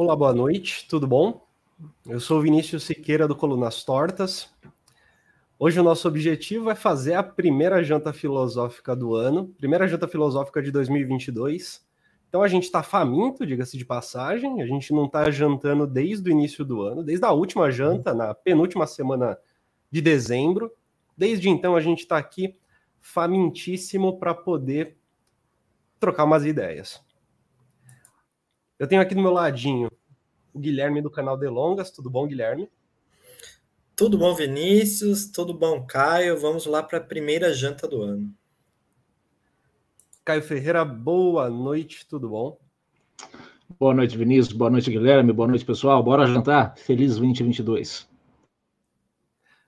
[0.00, 1.44] Olá, boa noite, tudo bom?
[2.06, 4.48] Eu sou Vinícius Siqueira do Colunas Tortas.
[5.58, 10.62] Hoje o nosso objetivo é fazer a primeira janta filosófica do ano, primeira janta filosófica
[10.62, 11.84] de 2022.
[12.28, 16.32] Então a gente está faminto, diga-se de passagem, a gente não está jantando desde o
[16.32, 19.36] início do ano, desde a última janta, na penúltima semana
[19.90, 20.70] de dezembro.
[21.16, 22.54] Desde então a gente está aqui
[23.00, 24.96] famintíssimo para poder
[25.98, 27.07] trocar umas ideias.
[28.78, 29.90] Eu tenho aqui do meu ladinho
[30.54, 31.90] o Guilherme do canal Delongas.
[31.90, 32.70] Tudo bom, Guilherme?
[33.96, 35.26] Tudo bom, Vinícius?
[35.26, 36.38] Tudo bom, Caio?
[36.38, 38.32] Vamos lá para a primeira janta do ano.
[40.24, 42.56] Caio Ferreira, boa noite, tudo bom?
[43.80, 44.56] Boa noite, Vinícius.
[44.56, 45.32] Boa noite, Guilherme.
[45.32, 46.00] Boa noite, pessoal.
[46.00, 46.76] Bora jantar?
[46.76, 48.08] Feliz 2022.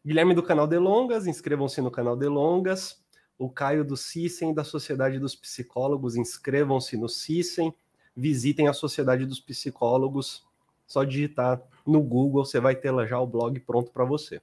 [0.07, 3.03] Guilherme do canal Delongas, inscrevam-se no canal Delongas.
[3.37, 7.75] O Caio do CISEM, da Sociedade dos Psicólogos, inscrevam-se no CISEM.
[8.17, 10.45] Visitem a Sociedade dos Psicólogos
[10.87, 14.41] só digitar no Google, você vai ter lá já o blog pronto para você.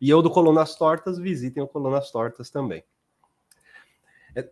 [0.00, 2.82] E eu do Colunas Tortas, visitem o Colunas Tortas também.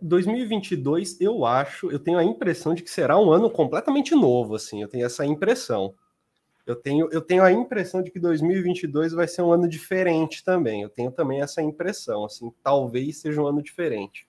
[0.00, 4.54] 2022, é, eu acho, eu tenho a impressão de que será um ano completamente novo,
[4.54, 5.94] assim, eu tenho essa impressão.
[6.66, 10.80] Eu tenho, eu tenho a impressão de que 2022 vai ser um ano diferente também.
[10.80, 14.26] Eu tenho também essa impressão, assim, talvez seja um ano diferente.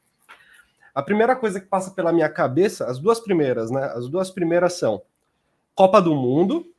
[0.95, 3.83] A primeira coisa que passa pela minha cabeça, as duas primeiras, né?
[3.93, 5.03] As duas primeiras são
[5.75, 6.73] Copa do Mundo,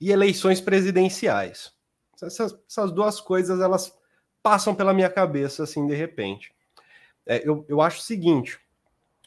[0.00, 1.72] e eleições presidenciais.
[2.14, 3.96] Essas, essas, duas coisas elas
[4.42, 6.52] passam pela minha cabeça assim de repente.
[7.26, 8.58] É, eu, eu acho o seguinte: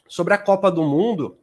[0.08, 1.38] sobre a Copa do Mundo,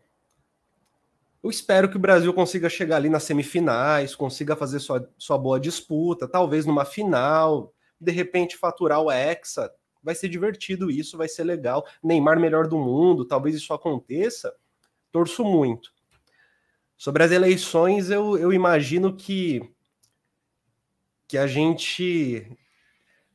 [1.44, 5.60] eu espero que o Brasil consiga chegar ali nas semifinais, consiga fazer sua, sua boa
[5.60, 9.72] disputa, talvez numa final, de repente faturar o Hexa.
[10.08, 11.86] Vai ser divertido isso, vai ser legal.
[12.02, 14.56] Neymar melhor do mundo, talvez isso aconteça.
[15.12, 15.92] Torço muito.
[16.96, 19.62] Sobre as eleições, eu, eu imagino que,
[21.28, 22.50] que a gente,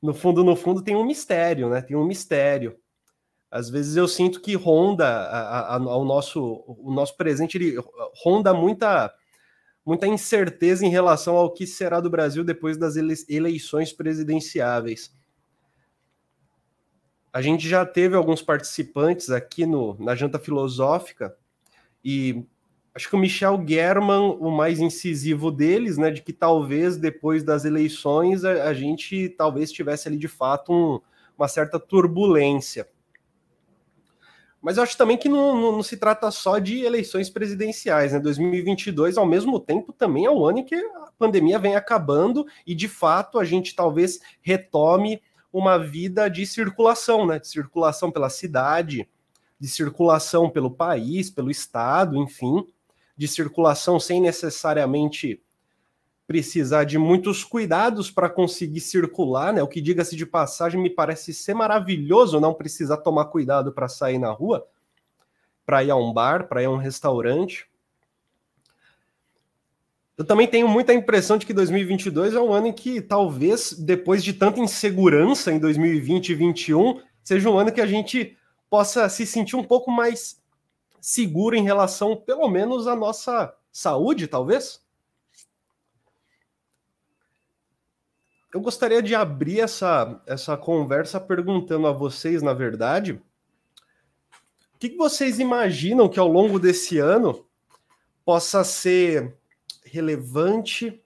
[0.01, 1.83] no fundo, no fundo, tem um mistério, né?
[1.83, 2.79] Tem um mistério.
[3.51, 7.77] Às vezes eu sinto que ronda a, a, nosso, o nosso presente, ele
[8.25, 9.13] ronda muita,
[9.85, 12.97] muita incerteza em relação ao que será do Brasil depois das
[13.29, 15.13] eleições presidenciáveis.
[17.33, 21.35] A gente já teve alguns participantes aqui no, na janta filosófica
[22.05, 22.45] e
[22.95, 27.65] acho que o Michel German, o mais incisivo deles, né, de que talvez depois das
[27.65, 31.01] eleições a, a gente talvez tivesse ali de fato um,
[31.39, 32.87] uma certa turbulência.
[34.61, 38.21] Mas eu acho também que não, não, não, se trata só de eleições presidenciais, né?
[38.21, 42.73] 2022, ao mesmo tempo, também é o ano em que a pandemia vem acabando e,
[42.73, 45.21] de fato, a gente talvez retome
[45.53, 47.39] uma vida de circulação, né?
[47.39, 49.09] De circulação pela cidade,
[49.59, 52.67] de circulação pelo país, pelo estado, enfim
[53.17, 55.41] de circulação sem necessariamente
[56.27, 59.63] precisar de muitos cuidados para conseguir circular, né?
[59.63, 64.19] O que diga-se de passagem me parece ser maravilhoso não precisar tomar cuidado para sair
[64.19, 64.67] na rua,
[65.67, 67.69] para ir a um bar, para ir a um restaurante.
[70.17, 74.23] Eu também tenho muita impressão de que 2022 é um ano em que talvez depois
[74.23, 78.37] de tanta insegurança em 2020 e 2021, seja um ano que a gente
[78.69, 80.41] possa se sentir um pouco mais
[81.01, 84.83] seguro em relação, pelo menos, à nossa saúde, talvez?
[88.55, 93.13] Eu gostaria de abrir essa, essa conversa perguntando a vocês, na verdade,
[94.75, 97.47] o que, que vocês imaginam que ao longo desse ano
[98.25, 99.35] possa ser
[99.85, 101.03] relevante,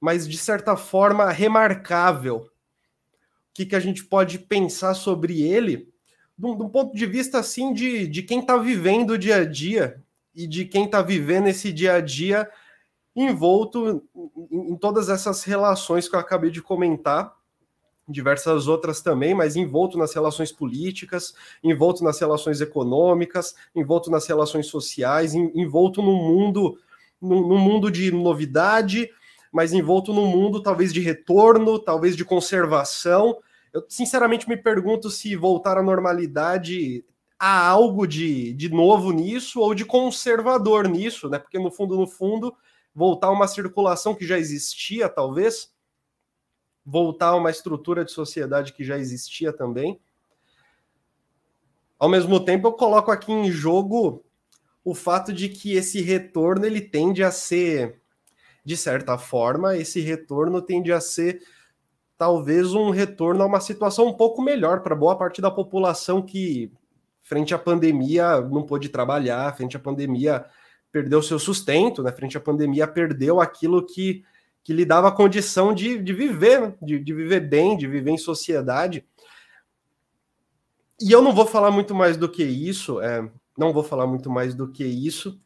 [0.00, 2.36] mas de certa forma remarcável?
[2.36, 5.92] O que, que a gente pode pensar sobre ele
[6.38, 10.02] de um, ponto de vista assim de, de quem está vivendo o dia a dia
[10.34, 12.50] e de quem está vivendo esse dia a dia
[13.14, 14.02] envolto
[14.50, 17.36] em, em todas essas relações que eu acabei de comentar,
[18.08, 24.66] diversas outras também, mas envolto nas relações políticas, envolto nas relações econômicas, envolto nas relações
[24.66, 26.78] sociais, envolto num mundo,
[27.22, 29.08] num, mundo de novidade,
[29.52, 33.38] mas envolto num mundo talvez de retorno, talvez de conservação,
[33.72, 37.04] eu sinceramente me pergunto se voltar à normalidade
[37.38, 41.38] há algo de, de novo nisso ou de conservador nisso, né?
[41.38, 42.54] Porque no fundo, no fundo,
[42.94, 45.72] voltar a uma circulação que já existia, talvez,
[46.84, 49.98] voltar a uma estrutura de sociedade que já existia também.
[51.98, 54.24] Ao mesmo tempo, eu coloco aqui em jogo
[54.84, 58.00] o fato de que esse retorno ele tende a ser,
[58.64, 61.40] de certa forma, esse retorno tende a ser
[62.18, 66.72] talvez um retorno a uma situação um pouco melhor para boa parte da população que,
[67.22, 70.44] frente à pandemia, não pôde trabalhar, frente à pandemia,
[70.90, 74.24] perdeu seu sustento, né, frente à pandemia, perdeu aquilo que,
[74.62, 78.18] que lhe dava condição de, de viver, né, de, de viver bem, de viver em
[78.18, 79.04] sociedade.
[81.00, 84.30] E eu não vou falar muito mais do que isso, é, não vou falar muito
[84.30, 85.40] mais do que isso.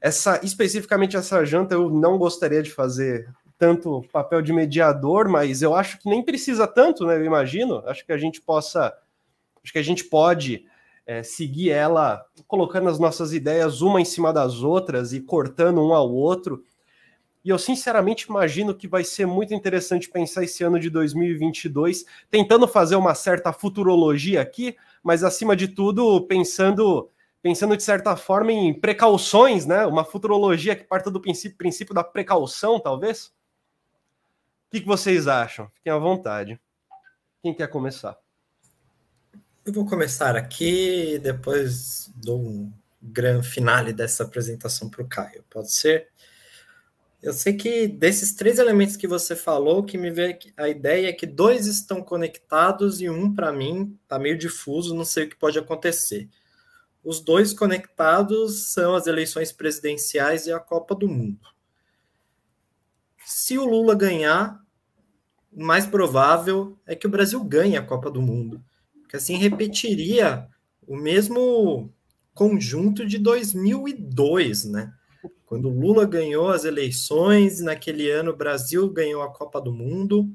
[0.00, 5.74] Essa, especificamente essa janta, eu não gostaria de fazer tanto papel de mediador, mas eu
[5.74, 7.16] acho que nem precisa tanto, né?
[7.16, 7.82] Eu imagino.
[7.86, 8.94] Acho que a gente possa,
[9.62, 10.66] acho que a gente pode
[11.06, 15.94] é, seguir ela colocando as nossas ideias uma em cima das outras e cortando um
[15.94, 16.62] ao outro.
[17.44, 22.66] E eu sinceramente imagino que vai ser muito interessante pensar esse ano de 2022, tentando
[22.66, 27.08] fazer uma certa futurologia aqui, mas acima de tudo pensando
[27.46, 29.86] pensando de certa forma em precauções, né?
[29.86, 33.26] Uma futurologia que parta do princípio, princípio da precaução, talvez.
[33.26, 35.70] O que, que vocês acham?
[35.72, 36.60] Fiquem à vontade.
[37.40, 38.18] Quem quer começar?
[39.64, 45.44] Eu vou começar aqui, depois dou um grande finale dessa apresentação para o Caio.
[45.48, 46.08] Pode ser?
[47.22, 51.12] Eu sei que desses três elementos que você falou, que me vê a ideia é
[51.12, 55.36] que dois estão conectados e um, para mim, está meio difuso, não sei o que
[55.36, 56.28] pode acontecer.
[57.06, 61.46] Os dois conectados são as eleições presidenciais e a Copa do Mundo.
[63.24, 64.60] Se o Lula ganhar,
[65.52, 68.62] o mais provável é que o Brasil ganhe a Copa do Mundo
[69.08, 70.46] que assim repetiria
[70.86, 71.92] o mesmo
[72.34, 74.92] conjunto de 2002, né?
[75.46, 80.28] Quando Lula ganhou as eleições, naquele ano o Brasil ganhou a Copa do Mundo.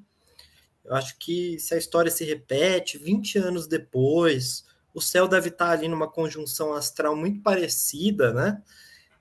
[0.84, 5.70] Eu acho que se a história se repete 20 anos depois, o céu deve estar
[5.70, 8.62] ali numa conjunção astral muito parecida, né?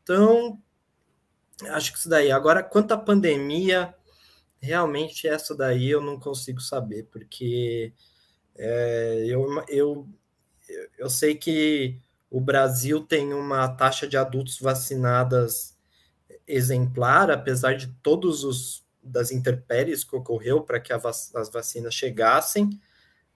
[0.02, 0.61] Então,
[1.69, 2.31] acho que isso daí.
[2.31, 3.94] Agora, quanto à pandemia,
[4.61, 7.93] realmente essa daí eu não consigo saber, porque
[8.56, 10.08] é, eu, eu,
[10.99, 11.99] eu sei que
[12.31, 15.76] o Brasil tem uma taxa de adultos vacinadas
[16.46, 22.69] exemplar, apesar de todos os das intempéries que ocorreu para que as vacinas chegassem,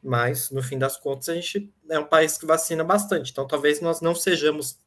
[0.05, 3.81] mas no fim das contas a gente é um país que vacina bastante, então talvez
[3.81, 4.79] nós não sejamos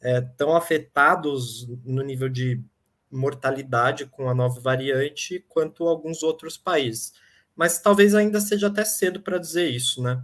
[0.00, 2.62] é, tão afetados no nível de
[3.10, 7.12] mortalidade com a nova variante quanto alguns outros países
[7.56, 10.22] mas talvez ainda seja até cedo para dizer isso, né?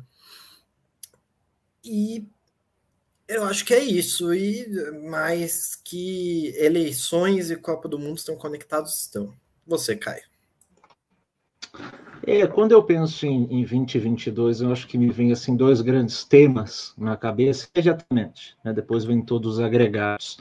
[1.82, 2.28] E
[3.26, 4.68] eu acho que é isso, e
[5.08, 9.34] mais que eleições e Copa do Mundo estão conectados, estão.
[9.66, 10.24] Você, Caio.
[12.26, 16.24] É, quando eu penso em, em 2022, eu acho que me vem assim dois grandes
[16.24, 18.72] temas na cabeça imediatamente, né?
[18.72, 20.38] depois vem todos os agregados,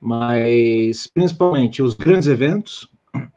[0.00, 2.88] mas principalmente os grandes eventos,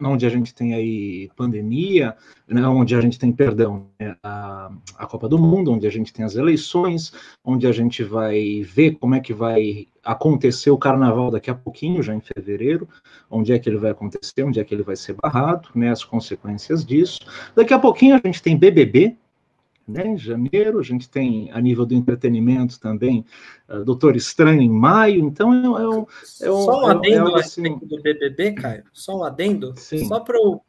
[0.01, 2.15] onde a gente tem aí pandemia,
[2.47, 6.13] né, onde a gente tem, perdão, né, a, a Copa do Mundo, onde a gente
[6.13, 7.13] tem as eleições,
[7.43, 12.01] onde a gente vai ver como é que vai acontecer o carnaval daqui a pouquinho,
[12.01, 12.87] já em fevereiro,
[13.29, 16.03] onde é que ele vai acontecer, onde é que ele vai ser barrado, né, as
[16.03, 17.19] consequências disso.
[17.55, 19.17] Daqui a pouquinho a gente tem BBB,
[19.87, 23.25] né, em janeiro, a gente tem a nível do entretenimento também
[23.69, 26.05] uh, Doutor Estranho em maio, então é, é um,
[26.41, 26.65] é um.
[26.65, 27.77] Só um é adendo é, é, assim...
[27.77, 30.05] do BBB, Caio, só um adendo, Sim.
[30.07, 30.61] só para o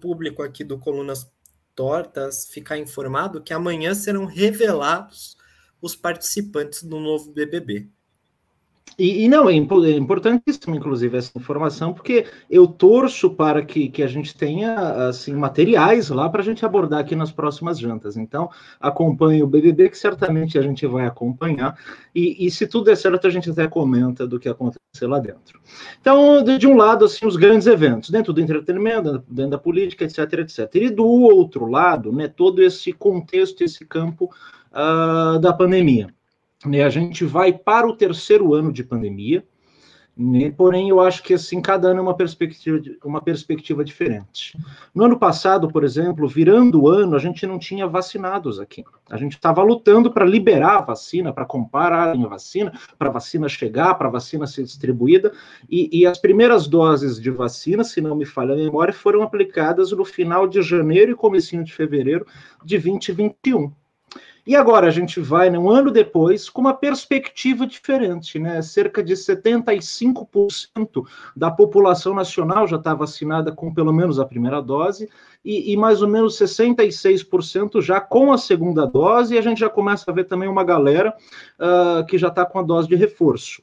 [0.00, 1.30] público aqui do Colunas
[1.74, 5.36] Tortas ficar informado que amanhã serão revelados
[5.80, 7.88] os participantes do novo BBB.
[8.98, 14.02] E, e, não, é, é importantíssimo, inclusive, essa informação, porque eu torço para que, que
[14.02, 14.74] a gente tenha
[15.08, 18.16] assim materiais lá para a gente abordar aqui nas próximas jantas.
[18.16, 18.48] Então,
[18.80, 21.78] acompanhe o BBB, que certamente a gente vai acompanhar,
[22.14, 25.60] e, e se tudo der certo, a gente até comenta do que aconteceu lá dentro.
[26.00, 30.04] Então, de, de um lado, assim, os grandes eventos, dentro do entretenimento, dentro da política,
[30.04, 30.74] etc, etc.
[30.76, 34.30] E do outro lado, né, todo esse contexto, esse campo
[34.72, 36.15] uh, da pandemia.
[36.64, 39.44] Né, a gente vai para o terceiro ano de pandemia,
[40.16, 44.56] né, porém eu acho que assim cada ano é uma perspectiva, uma perspectiva diferente.
[44.94, 48.82] No ano passado, por exemplo, virando o ano, a gente não tinha vacinados aqui.
[49.10, 53.46] A gente estava lutando para liberar a vacina, para comprar a vacina, para a vacina
[53.46, 55.30] chegar, para a vacina ser distribuída,
[55.68, 59.92] e, e as primeiras doses de vacina, se não me falha a memória, foram aplicadas
[59.92, 62.26] no final de janeiro e comecinho de fevereiro
[62.64, 63.70] de 2021.
[64.46, 68.62] E agora a gente vai, né, um ano depois, com uma perspectiva diferente, né?
[68.62, 75.08] Cerca de 75% da população nacional já está vacinada com pelo menos a primeira dose,
[75.44, 79.68] e, e, mais ou menos 66% já com a segunda dose, e a gente já
[79.68, 81.12] começa a ver também uma galera
[81.58, 83.62] uh, que já está com a dose de reforço.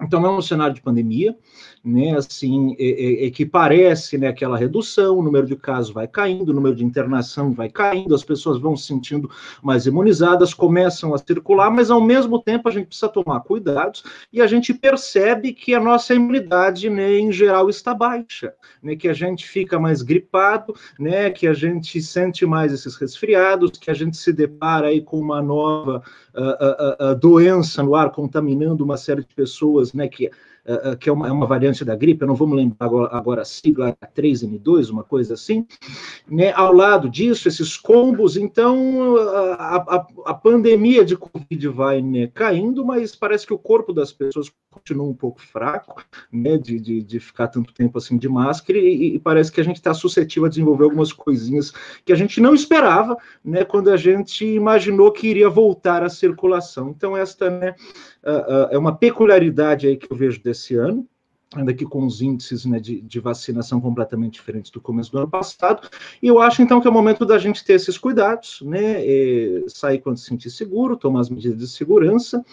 [0.00, 1.34] Então, é um cenário de pandemia,
[1.82, 6.06] né, assim, é, é, é, que parece, né, aquela redução, o número de casos vai
[6.06, 9.30] caindo, o número de internação vai caindo, as pessoas vão se sentindo
[9.62, 14.42] mais imunizadas, começam a circular, mas ao mesmo tempo a gente precisa tomar cuidados e
[14.42, 19.14] a gente percebe que a nossa imunidade, né, em geral está baixa, né, que a
[19.14, 24.16] gente fica mais gripado, né, que a gente sente mais esses resfriados, que a gente
[24.16, 26.02] se depara aí com uma nova
[26.34, 31.08] uh, uh, uh, doença no ar contaminando uma série de pessoas, né, que uh, que
[31.08, 33.44] é uma, é uma, variante da gripe, eu não vou me lembrar agora, agora a
[33.44, 35.66] sigla 3N2, uma coisa assim.
[36.28, 36.52] Né?
[36.52, 39.16] Ao lado disso, esses combos, então
[39.58, 44.12] a, a, a pandemia de Covid vai né, caindo, mas parece que o corpo das
[44.12, 48.78] pessoas continua um pouco fraco, né, de, de, de ficar tanto tempo assim de máscara,
[48.78, 51.72] e, e parece que a gente está suscetível a desenvolver algumas coisinhas
[52.04, 56.90] que a gente não esperava, né, quando a gente imaginou que iria voltar à circulação.
[56.90, 57.74] Então, esta né,
[58.70, 61.06] é uma peculiaridade aí que eu vejo desse ano
[61.54, 65.28] ainda que com os índices né, de, de, vacinação completamente diferentes do começo do ano
[65.28, 65.88] passado.
[66.20, 68.96] E eu acho, então, que é o momento da gente ter esses cuidados, né,
[69.68, 72.44] sair quando se sentir seguro, tomar as medidas de segurança,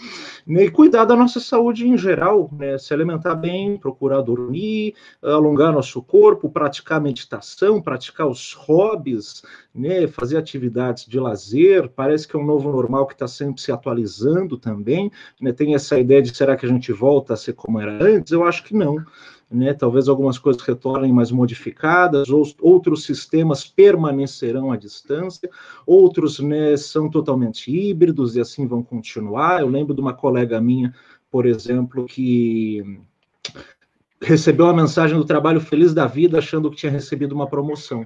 [0.45, 5.73] né, e cuidar da nossa saúde em geral, né, se alimentar bem, procurar dormir, alongar
[5.73, 9.41] nosso corpo, praticar meditação, praticar os hobbies,
[9.73, 13.71] né, fazer atividades de lazer, parece que é um novo normal que está sempre se
[13.71, 15.11] atualizando também,
[15.41, 18.31] né, tem essa ideia de será que a gente volta a ser como era antes?
[18.31, 19.03] Eu acho que não,
[19.49, 25.49] né, talvez algumas coisas retornem mais modificadas, ou, outros sistemas permanecerão à distância,
[25.87, 29.61] outros né, são totalmente híbridos e assim vão continuar.
[29.61, 30.93] Eu lembro de uma colega minha,
[31.31, 32.99] por exemplo, que
[34.21, 38.05] recebeu a mensagem do trabalho feliz da vida achando que tinha recebido uma promoção.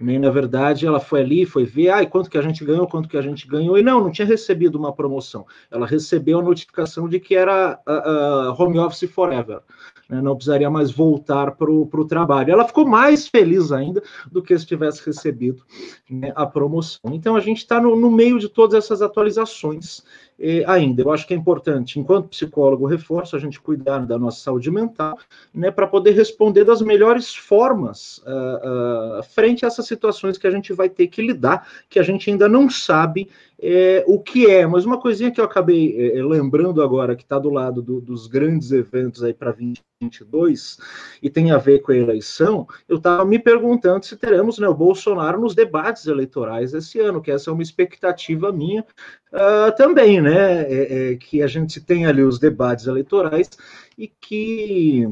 [0.00, 3.16] Na verdade ela foi ali, foi ver, ah, quanto que a gente ganhou, quanto que
[3.16, 5.44] a gente ganhou, e não, não tinha recebido uma promoção.
[5.70, 9.60] Ela recebeu a notificação de que era uh, uh, home office forever,
[10.08, 10.22] né?
[10.22, 12.52] não precisaria mais voltar para o trabalho.
[12.52, 14.00] Ela ficou mais feliz ainda
[14.30, 15.64] do que se tivesse recebido
[16.08, 17.12] né, a promoção.
[17.12, 20.04] Então a gente está no, no meio de todas essas atualizações
[20.38, 21.02] eh, ainda.
[21.02, 25.18] Eu acho que é importante, enquanto psicólogo, reforço a gente cuidar da nossa saúde mental,
[25.52, 30.50] né, para poder responder das melhores formas uh, uh, frente a essas situações que a
[30.50, 33.28] gente vai ter que lidar, que a gente ainda não sabe
[33.60, 37.24] é, o que é, mas uma coisinha que eu acabei é, é lembrando agora, que
[37.24, 40.78] está do lado do, dos grandes eventos aí para 2022,
[41.20, 44.74] e tem a ver com a eleição, eu estava me perguntando se teremos né, o
[44.74, 48.86] Bolsonaro nos debates eleitorais esse ano, que essa é uma expectativa minha
[49.32, 50.27] uh, também, né?
[50.32, 53.50] É, é, que a gente tem ali os debates eleitorais
[53.96, 55.06] e que,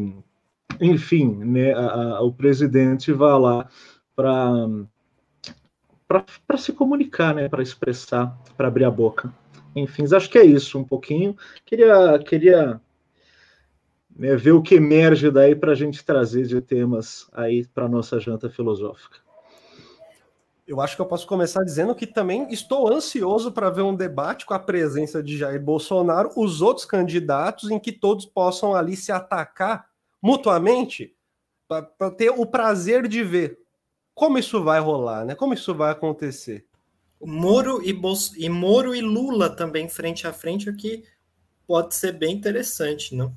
[0.80, 3.68] enfim, né, a, a, o presidente vá lá
[4.14, 4.68] para
[6.46, 9.34] para se comunicar, né, para expressar, para abrir a boca.
[9.74, 11.36] Enfim, acho que é isso um pouquinho.
[11.64, 12.80] Queria, queria
[14.16, 18.18] né, ver o que emerge daí para a gente trazer de temas aí para nossa
[18.18, 19.25] janta filosófica.
[20.66, 24.44] Eu acho que eu posso começar dizendo que também estou ansioso para ver um debate
[24.44, 29.12] com a presença de Jair Bolsonaro, os outros candidatos, em que todos possam ali se
[29.12, 29.88] atacar
[30.20, 31.14] mutuamente,
[31.68, 33.60] para ter o prazer de ver
[34.14, 35.34] como isso vai rolar, né?
[35.34, 36.64] Como isso vai acontecer?
[37.20, 38.32] Moro e, Bolso...
[38.36, 41.04] e Moro e Lula também frente a frente, o que
[41.66, 43.32] pode ser bem interessante, não?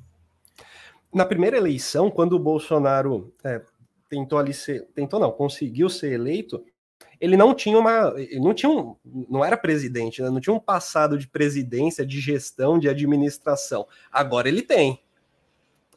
[1.12, 3.60] Na primeira eleição, quando o Bolsonaro é,
[4.08, 6.64] tentou ali ser, tentou não, conseguiu ser eleito,
[7.20, 10.30] ele não tinha uma, não tinha um, não era presidente, né?
[10.30, 13.86] não tinha um passado de presidência, de gestão, de administração.
[14.10, 15.02] Agora ele tem.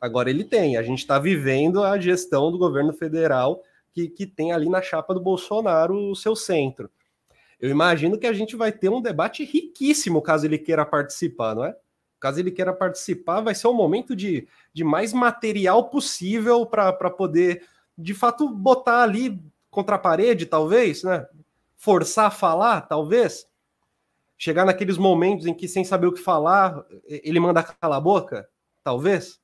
[0.01, 0.75] Agora ele tem.
[0.75, 3.63] A gente está vivendo a gestão do governo federal
[3.93, 6.91] que, que tem ali na chapa do Bolsonaro o seu centro.
[7.57, 11.63] Eu imagino que a gente vai ter um debate riquíssimo caso ele queira participar, não
[11.63, 11.73] é?
[12.19, 17.63] Caso ele queira participar, vai ser um momento de, de mais material possível para poder,
[17.97, 19.41] de fato, botar ali
[19.73, 21.25] contra a parede, talvez, né?
[21.75, 23.45] Forçar a falar, talvez.
[24.37, 28.49] Chegar naqueles momentos em que, sem saber o que falar, ele manda calar a boca,
[28.83, 29.39] talvez.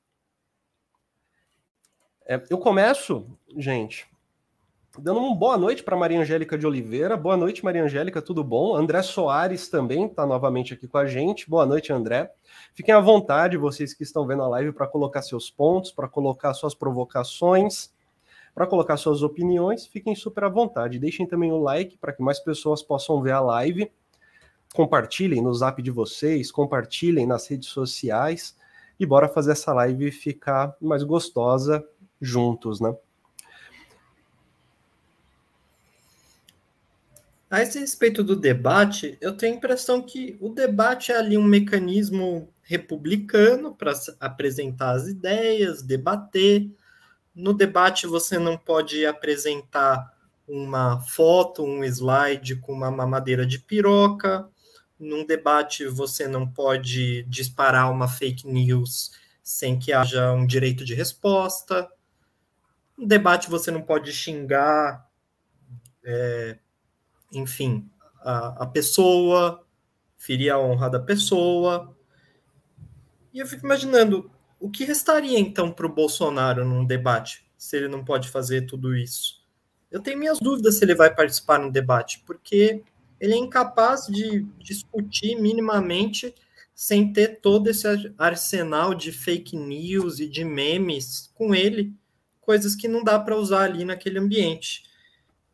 [2.24, 4.10] É, eu começo, gente,
[4.98, 7.16] Dando uma boa noite para Maria Angélica de Oliveira.
[7.16, 8.74] Boa noite, Maria Angélica, tudo bom?
[8.74, 11.48] André Soares também está novamente aqui com a gente.
[11.48, 12.32] Boa noite, André.
[12.74, 16.52] Fiquem à vontade, vocês que estão vendo a live, para colocar seus pontos, para colocar
[16.54, 17.92] suas provocações,
[18.54, 19.86] para colocar suas opiniões.
[19.86, 20.98] Fiquem super à vontade.
[20.98, 23.90] Deixem também o like para que mais pessoas possam ver a live.
[24.74, 28.56] Compartilhem no zap de vocês, compartilhem nas redes sociais
[28.98, 31.84] e bora fazer essa live ficar mais gostosa
[32.20, 32.94] juntos, né?
[37.50, 41.42] A esse respeito do debate, eu tenho a impressão que o debate é ali um
[41.42, 46.70] mecanismo republicano para apresentar as ideias, debater.
[47.34, 50.12] No debate, você não pode apresentar
[50.46, 54.48] uma foto, um slide com uma mamadeira de piroca.
[54.98, 60.94] Num debate, você não pode disparar uma fake news sem que haja um direito de
[60.94, 61.90] resposta.
[62.96, 65.08] No debate, você não pode xingar.
[66.02, 66.58] É,
[67.32, 67.88] enfim,
[68.20, 69.64] a, a pessoa,
[70.18, 71.96] ferir a honra da pessoa.
[73.32, 74.30] E eu fico imaginando
[74.60, 78.94] o que restaria então para o Bolsonaro num debate, se ele não pode fazer tudo
[78.94, 79.40] isso.
[79.90, 82.82] Eu tenho minhas dúvidas se ele vai participar no debate, porque
[83.18, 86.34] ele é incapaz de discutir minimamente
[86.74, 87.86] sem ter todo esse
[88.16, 91.92] arsenal de fake news e de memes com ele,
[92.40, 94.84] coisas que não dá para usar ali naquele ambiente.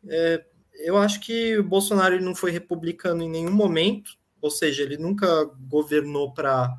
[0.07, 0.45] É,
[0.79, 4.11] eu acho que o Bolsonaro não foi republicano em nenhum momento,
[4.41, 6.73] ou seja, ele nunca governou para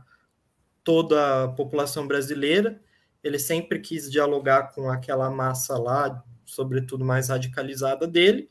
[0.88, 2.80] toda a população brasileira.
[3.23, 8.49] Ele sempre quis dialogar com aquela massa lá, sobretudo mais radicalizada dele.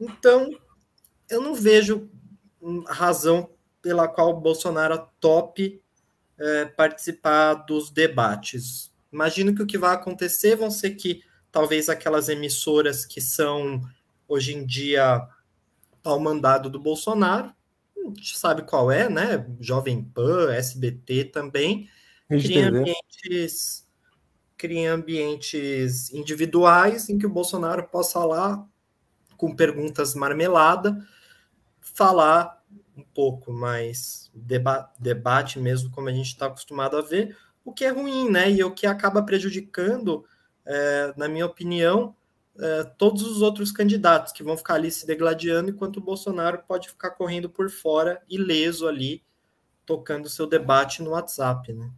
[0.00, 0.48] Então,
[1.28, 2.08] eu não vejo
[2.86, 3.50] razão
[3.82, 5.82] pela qual Bolsonaro tope
[6.38, 8.90] é, participar dos debates.
[9.12, 11.20] Imagino que o que vai acontecer vão ser que
[11.52, 13.82] talvez aquelas emissoras que são
[14.26, 15.28] hoje em dia
[16.02, 17.52] ao mandado do Bolsonaro,
[18.14, 19.46] gente sabe qual é, né?
[19.60, 21.88] Jovem Pan, SBT também,
[22.28, 23.88] cria ambientes,
[24.56, 28.66] cria ambientes individuais em que o Bolsonaro possa lá,
[29.36, 30.98] com perguntas marmelada,
[31.80, 32.62] falar
[32.96, 37.84] um pouco mais, deba debate mesmo, como a gente está acostumado a ver, o que
[37.84, 38.50] é ruim, né?
[38.50, 40.24] E o que acaba prejudicando,
[40.66, 42.16] é, na minha opinião,
[42.60, 46.88] é, todos os outros candidatos que vão ficar ali se degladiando, enquanto o Bolsonaro pode
[46.88, 49.22] ficar correndo por fora, ileso ali,
[49.86, 51.90] tocando seu debate no WhatsApp, né?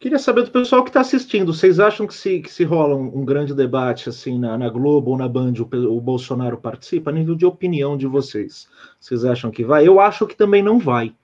[0.00, 3.20] Queria saber do pessoal que está assistindo, vocês acham que se, que se rola um,
[3.20, 7.10] um grande debate assim na, na, Globo ou na Band, o, o Bolsonaro participa?
[7.10, 8.66] A nível de opinião de vocês,
[8.98, 9.86] vocês acham que vai?
[9.86, 11.14] Eu acho que também não vai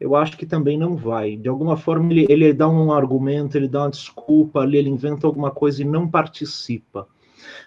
[0.00, 1.36] eu acho que também não vai.
[1.36, 5.50] De alguma forma, ele, ele dá um argumento, ele dá uma desculpa ele inventa alguma
[5.50, 7.06] coisa e não participa.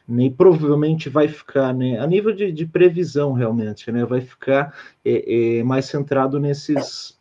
[0.07, 4.73] Né, e provavelmente vai ficar, né, a nível de, de previsão realmente, né, vai ficar
[5.05, 7.17] é, é, mais centrado nesses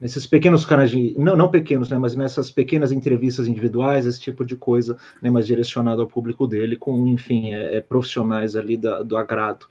[0.00, 4.44] nesses pequenos canais, de, não, não pequenos, né, mas nessas pequenas entrevistas individuais, esse tipo
[4.44, 9.04] de coisa, né, mais direcionado ao público dele, com, enfim, é, é profissionais ali da,
[9.04, 9.64] do agrado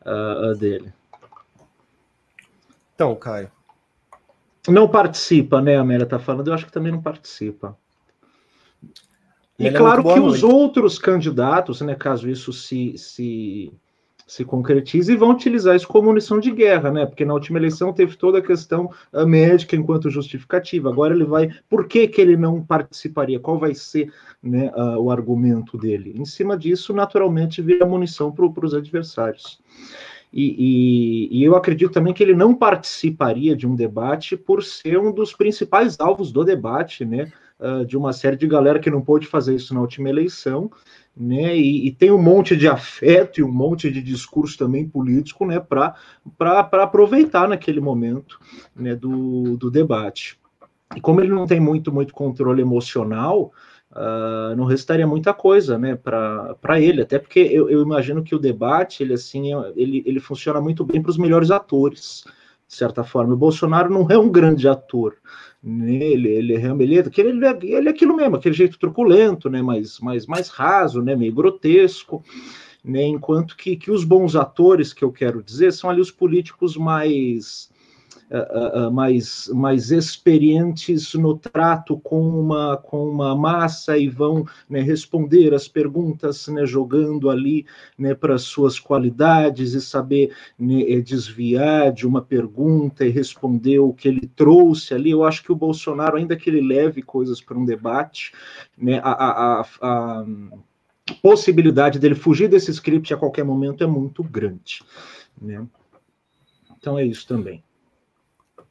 [0.00, 0.90] uh, dele.
[2.94, 3.50] Então, Caio,
[4.68, 5.76] não participa, né?
[5.76, 7.76] A Amélia está falando, eu acho que também não participa.
[9.58, 13.72] E é claro é que os outros candidatos, né, caso isso se, se,
[14.26, 17.06] se concretize, vão utilizar isso como munição de guerra, né?
[17.06, 18.90] Porque na última eleição teve toda a questão
[19.26, 20.90] médica enquanto justificativa.
[20.90, 21.50] Agora ele vai.
[21.68, 23.38] Por que, que ele não participaria?
[23.38, 26.14] Qual vai ser né, uh, o argumento dele?
[26.16, 29.60] Em cima disso, naturalmente, vira munição para os adversários.
[30.36, 34.98] E, e, e, eu acredito também que ele não participaria de um debate por ser
[34.98, 37.30] um dos principais alvos do debate, né?
[37.60, 40.68] Uh, de uma série de galera que não pôde fazer isso na última eleição,
[41.16, 41.56] né?
[41.56, 45.60] E, e tem um monte de afeto e um monte de discurso também político, né?
[45.60, 45.94] Para
[46.82, 48.40] aproveitar naquele momento
[48.74, 50.36] né, do, do debate.
[50.96, 53.52] E como ele não tem muito, muito controle emocional,
[53.94, 58.38] uh, não restaria muita coisa, né, para ele, até porque eu, eu, imagino que o
[58.38, 62.24] debate, ele assim, é, ele, ele funciona muito bem para os melhores atores,
[62.66, 63.34] de certa forma.
[63.34, 65.14] O Bolsonaro não é um grande ator,
[65.62, 69.62] né, ele, ele, é, ele, ele, é, ele é aquilo mesmo, aquele jeito truculento, né,
[69.62, 72.22] mais, mais, mais raso, né, meio grotesco,
[72.84, 76.76] né, enquanto que, que os bons atores, que eu quero dizer, são ali os políticos
[76.76, 77.72] mais
[78.34, 84.80] uh, uh, mais, mais experientes no trato com uma, com uma massa e vão né,
[84.80, 87.64] responder as perguntas, né, jogando ali
[87.96, 93.92] né, para suas qualidades e saber né, eh, desviar de uma pergunta e responder o
[93.92, 95.10] que ele trouxe ali.
[95.10, 98.32] Eu acho que o Bolsonaro, ainda que ele leve coisas para um debate,
[98.76, 100.24] né, a, a, a, a
[101.22, 104.82] possibilidade dele fugir desse script a qualquer momento é muito grande.
[105.40, 105.64] Né?
[106.76, 107.62] Então é isso também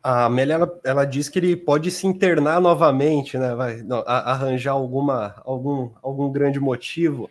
[0.03, 3.55] a Amélia ela, ela, diz que ele pode se internar novamente, né?
[3.55, 7.29] Vai não, a, arranjar alguma, algum, algum grande motivo.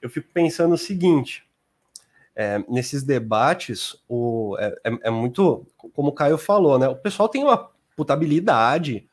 [0.00, 1.44] Eu fico pensando o seguinte:
[2.34, 6.88] é, nesses debates, o, é, é, é, muito, como o Caio falou, né?
[6.88, 9.06] O pessoal tem uma puta habilidade,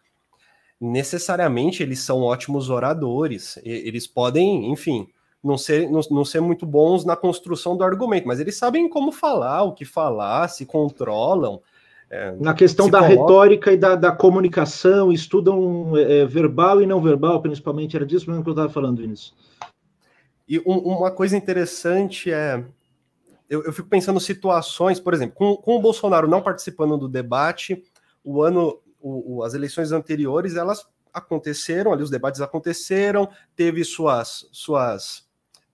[0.79, 5.07] necessariamente eles são ótimos oradores, eles podem, enfim,
[5.43, 9.11] não ser, não, não ser muito bons na construção do argumento, mas eles sabem como
[9.11, 11.61] falar, o que falar, se controlam.
[12.13, 13.21] É, na questão da colocam...
[13.21, 18.43] retórica e da, da comunicação, estudam é, verbal e não verbal, principalmente, era disso mesmo
[18.43, 19.33] que eu estava falando, Vinícius.
[20.47, 22.63] E um, uma coisa interessante é.
[23.49, 27.83] Eu, eu, fico pensando situações, por exemplo, com, com o Bolsonaro não participando do debate,
[28.23, 34.47] o ano, o, o, as eleições anteriores, elas aconteceram, ali os debates aconteceram, teve suas,
[34.51, 35.27] suas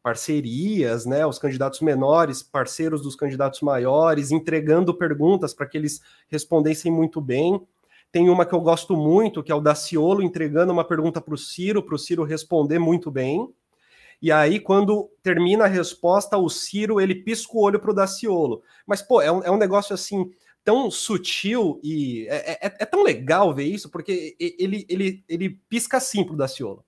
[0.10, 1.24] parcerias, né?
[1.24, 7.62] Os candidatos menores, parceiros dos candidatos maiores, entregando perguntas para que eles respondessem muito bem.
[8.12, 11.38] Tem uma que eu gosto muito, que é o Daciolo entregando uma pergunta para o
[11.38, 13.54] Ciro, para o Ciro responder muito bem.
[14.20, 18.64] E aí, quando termina a resposta, o Ciro ele pisca o olho para o Daciolo.
[18.88, 20.32] Mas, pô, é um, é um negócio assim
[20.64, 25.98] tão sutil e é, é, é, tão legal ver isso, porque ele, ele, ele pisca
[25.98, 26.84] assim pro Daciolo.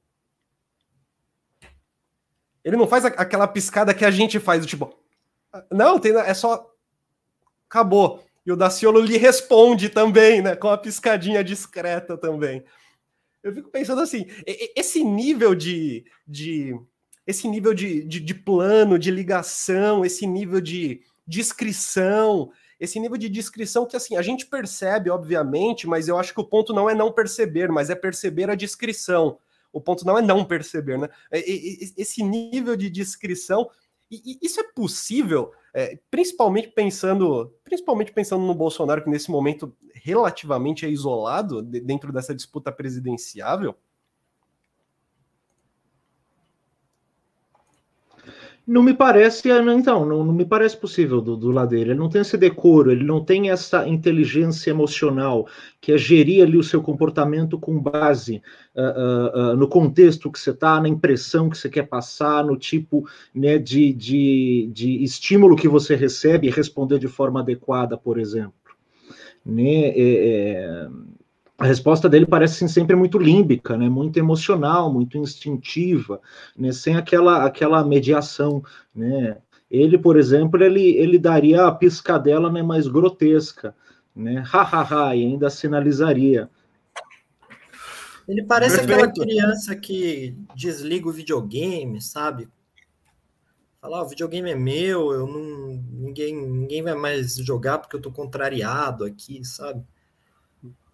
[2.63, 4.95] Ele não faz aquela piscada que a gente faz, tipo,
[5.71, 6.69] não, tem, é só.
[7.69, 8.24] Acabou.
[8.45, 10.56] E o Daciolo lhe responde também, né?
[10.56, 12.63] Com a piscadinha discreta também.
[13.43, 14.28] Eu fico pensando assim,
[14.76, 16.06] esse nível de.
[16.28, 16.76] de
[17.26, 23.30] esse nível de, de, de plano, de ligação, esse nível de descrição, esse nível de
[23.30, 26.95] descrição que assim a gente percebe, obviamente, mas eu acho que o ponto não é
[26.95, 29.38] não perceber, mas é perceber a descrição.
[29.71, 31.10] O ponto não é não perceber, né?
[31.31, 33.69] Esse nível de descrição,
[34.10, 40.86] e isso é possível, é, principalmente pensando, principalmente pensando no Bolsonaro que nesse momento relativamente
[40.86, 43.75] é isolado dentro dessa disputa presidenciável.
[48.65, 51.91] Não me parece, então, não, não me parece possível do, do lado dele.
[51.91, 55.47] Ele não tem esse decoro, ele não tem essa inteligência emocional,
[55.80, 58.41] que é gerir ali o seu comportamento com base
[58.76, 62.56] uh, uh, uh, no contexto que você está, na impressão que você quer passar, no
[62.56, 68.19] tipo né, de, de, de estímulo que você recebe e responder de forma adequada, por
[68.19, 68.54] exemplo.
[69.43, 69.88] Né?
[69.88, 70.88] É, é
[71.62, 73.88] a resposta dele parece assim, sempre muito límbica, né?
[73.88, 76.19] muito emocional, muito instintiva,
[76.58, 76.71] né?
[76.71, 78.63] sem aquela, aquela mediação.
[78.95, 79.38] Né?
[79.69, 83.76] Ele, por exemplo, ele, ele daria a piscadela né, mais grotesca,
[84.15, 84.43] né?
[84.52, 86.50] ha, ha, ha, e ainda sinalizaria.
[88.28, 89.00] Ele parece Perfeito.
[89.00, 92.50] aquela criança que desliga o videogame, sabe?
[93.80, 98.02] Fala, ah, o videogame é meu, eu não, ninguém, ninguém vai mais jogar porque eu
[98.02, 99.86] tô contrariado aqui, sabe?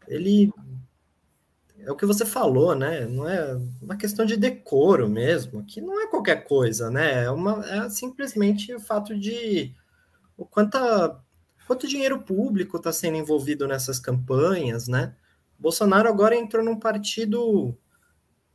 [0.07, 0.51] Ele
[1.79, 3.05] é o que você falou, né?
[3.05, 7.23] Não é uma questão de decoro mesmo, que não é qualquer coisa, né?
[7.23, 9.73] É, uma, é simplesmente o fato de
[10.35, 11.19] o quanta,
[11.65, 15.15] quanto dinheiro público está sendo envolvido nessas campanhas, né?
[15.57, 17.77] Bolsonaro agora entrou num partido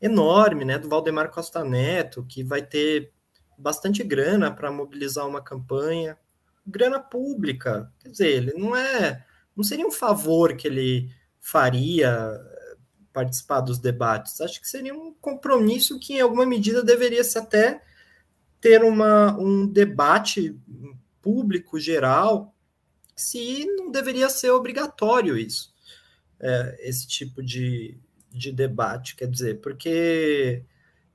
[0.01, 0.79] enorme, né?
[0.79, 3.13] Do Valdemar Costa Neto, que vai ter
[3.57, 6.19] bastante grana para mobilizar uma campanha,
[6.67, 7.91] grana pública.
[8.01, 9.25] Quer dizer, ele não é,
[9.57, 11.11] não seria um favor que ele
[11.43, 12.41] faria
[13.13, 14.41] participar dos debates.
[14.41, 17.83] Acho que seria um compromisso que, em alguma medida, deveria se até
[18.61, 20.57] ter uma, um debate
[21.21, 22.55] público geral,
[23.15, 25.75] se não deveria ser obrigatório isso,
[26.41, 27.99] é, esse tipo de,
[28.31, 30.63] de debate, quer dizer, porque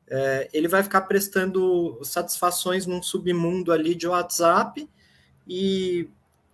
[0.08, 4.88] é, ele vai ficar prestando satisfações num submundo ali de WhatsApp
[5.48, 6.10] e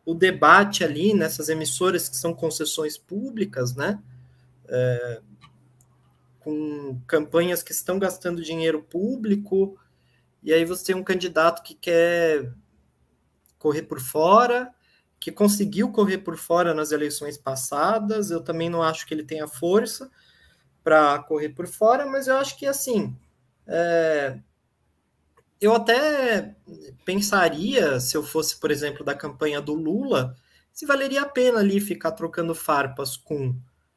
[0.06, 4.02] o debate ali nessas emissoras que são concessões públicas, né?
[4.68, 5.22] É,
[6.40, 9.80] com campanhas que estão gastando dinheiro público,
[10.44, 12.52] e aí você tem um candidato que quer
[13.58, 14.74] correr por fora,
[15.18, 18.30] que conseguiu correr por fora nas eleições passadas.
[18.30, 20.12] Eu também não acho que ele tenha força
[20.84, 23.16] para correr por fora, mas eu acho que assim.
[23.66, 24.38] É,
[25.64, 26.56] eu até
[27.06, 30.36] pensaria, se eu fosse, por exemplo, da campanha do Lula,
[30.74, 33.56] se valeria a pena ali ficar trocando farpas com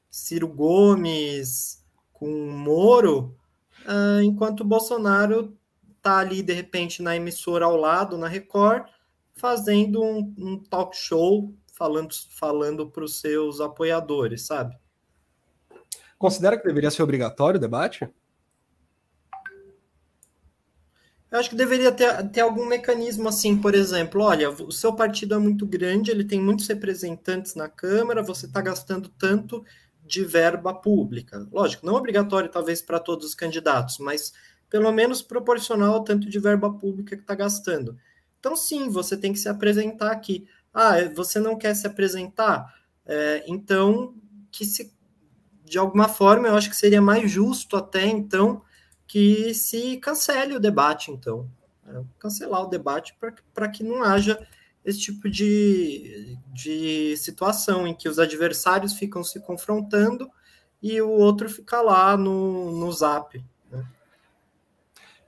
[0.08, 3.36] Ciro Gomes, com Moro,
[3.84, 5.56] uh, enquanto o Bolsonaro
[6.00, 8.86] tá ali, de repente, na emissora ao lado, na Record,
[9.34, 14.74] fazendo um, um talk show falando falando para os seus apoiadores, sabe?
[16.16, 18.08] Considera que deveria ser obrigatório o debate?
[21.30, 25.34] Eu acho que deveria ter, ter algum mecanismo assim, por exemplo, olha, o seu partido
[25.34, 29.64] é muito grande, ele tem muitos representantes na Câmara, você está gastando tanto
[30.04, 31.46] de verba pública.
[31.50, 34.32] Lógico, não obrigatório talvez para todos os candidatos, mas
[34.70, 37.98] pelo menos proporcional ao tanto de verba pública que está gastando.
[38.38, 40.46] Então, sim, você tem que se apresentar aqui.
[40.72, 42.72] Ah, você não quer se apresentar?
[43.04, 44.14] É, então,
[44.50, 44.94] que se
[45.64, 48.62] de alguma forma eu acho que seria mais justo até então
[49.06, 51.48] que se cancele o debate, então.
[51.86, 53.16] É cancelar o debate
[53.54, 54.44] para que não haja
[54.84, 60.30] esse tipo de, de situação em que os adversários ficam se confrontando
[60.82, 63.44] e o outro fica lá no, no zap.
[63.70, 63.84] Né?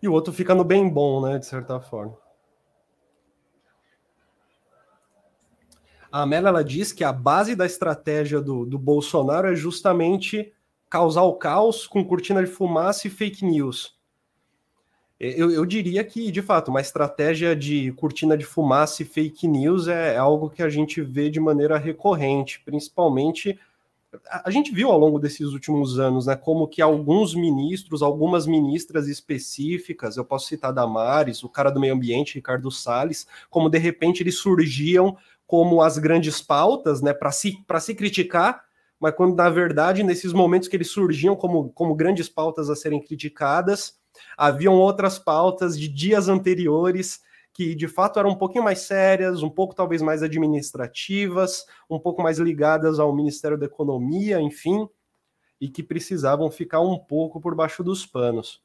[0.02, 2.16] E o outro fica no bem bom, né, de certa forma.
[6.10, 10.52] A Amélia ela diz que a base da estratégia do, do Bolsonaro é justamente
[10.88, 13.98] causar o caos com cortina de fumaça e fake news.
[15.20, 19.88] Eu, eu, diria que, de fato, uma estratégia de cortina de fumaça e fake news
[19.88, 23.58] é, é algo que a gente vê de maneira recorrente, principalmente.
[24.30, 28.46] A, a gente viu ao longo desses últimos anos, né, como que alguns ministros, algumas
[28.46, 33.78] ministras específicas, eu posso citar Damares, o cara do meio ambiente, Ricardo Salles, como de
[33.78, 35.16] repente eles surgiam
[35.48, 38.67] como as grandes pautas, né, para se, se criticar,
[39.00, 43.00] mas quando na verdade, nesses momentos que eles surgiam como, como grandes pautas a serem
[43.00, 43.98] criticadas,
[44.36, 47.20] haviam outras pautas de dias anteriores
[47.58, 52.22] que de fato eram um pouquinho mais sérias, um pouco talvez mais administrativas, um pouco
[52.22, 54.88] mais ligadas ao Ministério da Economia, enfim,
[55.60, 58.62] e que precisavam ficar um pouco por baixo dos panos.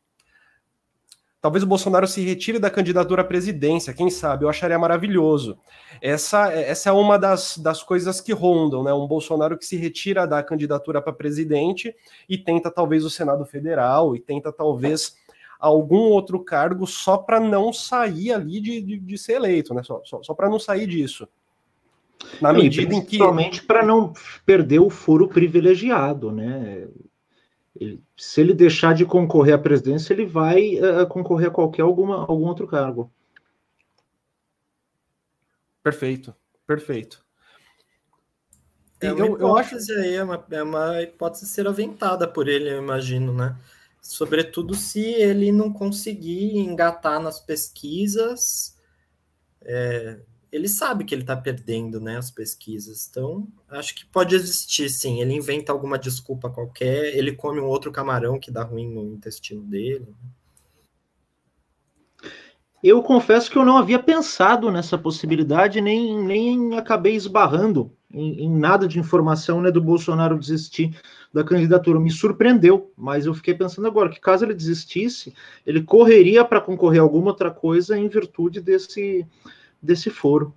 [1.44, 4.46] Talvez o Bolsonaro se retire da candidatura à presidência, quem sabe?
[4.46, 5.58] Eu acharia maravilhoso.
[6.02, 8.94] Essa, essa é uma das, das coisas que rondam, né?
[8.94, 11.94] Um Bolsonaro que se retira da candidatura para presidente
[12.30, 15.18] e tenta talvez o Senado Federal, e tenta talvez
[15.60, 19.84] algum outro cargo só para não sair ali de, de, de, ser eleito, né?
[19.84, 21.28] Só, só, só para não sair disso.
[22.40, 23.18] Na medida em que.
[23.18, 24.14] Principalmente para não
[24.46, 26.88] perder o foro privilegiado, né?
[27.76, 32.26] Ele, se ele deixar de concorrer à presidência, ele vai uh, concorrer a qualquer alguma,
[32.26, 33.12] algum outro cargo.
[35.82, 36.34] Perfeito,
[36.66, 37.24] perfeito.
[39.02, 40.08] É uma eu, hipótese eu acho...
[40.08, 43.58] aí, é uma, é uma hipótese ser aventada por ele, eu imagino, né?
[44.04, 48.78] sobretudo se ele não conseguir engatar nas pesquisas.
[49.62, 50.20] É,
[50.54, 55.20] ele sabe que ele está perdendo né, as pesquisas, então acho que pode existir sim.
[55.20, 59.64] Ele inventa alguma desculpa qualquer, ele come um outro camarão que dá ruim no intestino
[59.64, 60.06] dele.
[62.84, 68.56] Eu confesso que eu não havia pensado nessa possibilidade, nem, nem acabei esbarrando em, em
[68.56, 70.96] nada de informação né, do Bolsonaro desistir
[71.34, 72.00] da candidatura.
[72.00, 75.34] Me surpreendeu, mas eu fiquei pensando agora que caso ele desistisse,
[75.66, 79.26] ele correria para concorrer a alguma outra coisa em virtude desse,
[79.84, 80.54] desse foro.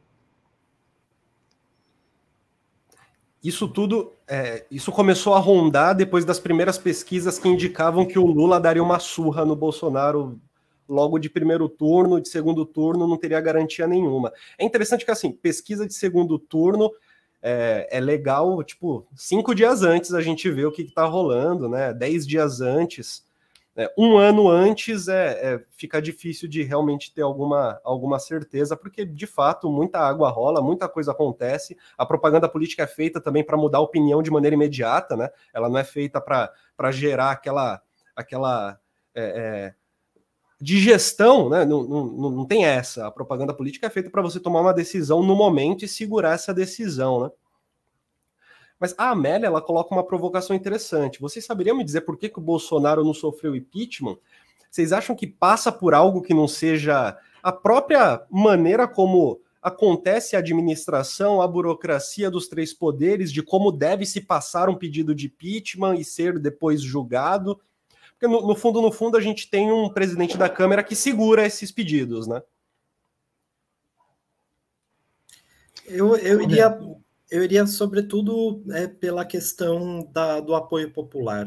[3.43, 8.27] Isso tudo, é, isso começou a rondar depois das primeiras pesquisas que indicavam que o
[8.27, 10.41] Lula daria uma surra no Bolsonaro
[10.89, 14.33] logo de primeiro turno, de segundo turno, não teria garantia nenhuma.
[14.57, 16.91] É interessante que, assim, pesquisa de segundo turno
[17.43, 21.93] é, é, legal, tipo, cinco dias antes a gente vê o que está rolando, né?
[21.93, 23.26] Dez dias antes.
[23.79, 29.05] É, um ano antes é, é, fica difícil de realmente ter alguma, alguma certeza, porque
[29.05, 31.77] de fato muita água rola, muita coisa acontece.
[31.99, 35.29] A propaganda política é feita também para mudar a opinião de maneira imediata, né?
[35.53, 37.83] Ela não é feita para gerar aquela,
[38.17, 38.81] aquela
[39.15, 39.75] é, é,
[40.59, 41.67] digestão, né?
[41.67, 43.07] Não, não, não tem essa.
[43.07, 46.55] A propaganda política é feita para você tomar uma decisão no momento e segurar essa
[46.55, 47.31] decisão, né?
[48.79, 51.21] Mas a Amélia ela coloca uma provocação interessante.
[51.21, 54.19] Vocês saberiam me dizer por que, que o Bolsonaro não sofreu impeachment?
[54.71, 60.39] Vocês acham que passa por algo que não seja a própria maneira como acontece a
[60.39, 65.97] administração, a burocracia dos três poderes, de como deve se passar um pedido de impeachment
[65.97, 67.61] e ser depois julgado?
[68.13, 71.47] Porque no, no, fundo, no fundo, a gente tem um presidente da Câmara que segura
[71.47, 72.43] esses pedidos, né?
[75.87, 76.79] Eu, eu iria,
[77.31, 81.47] eu iria sobretudo é, pela questão da, do apoio popular.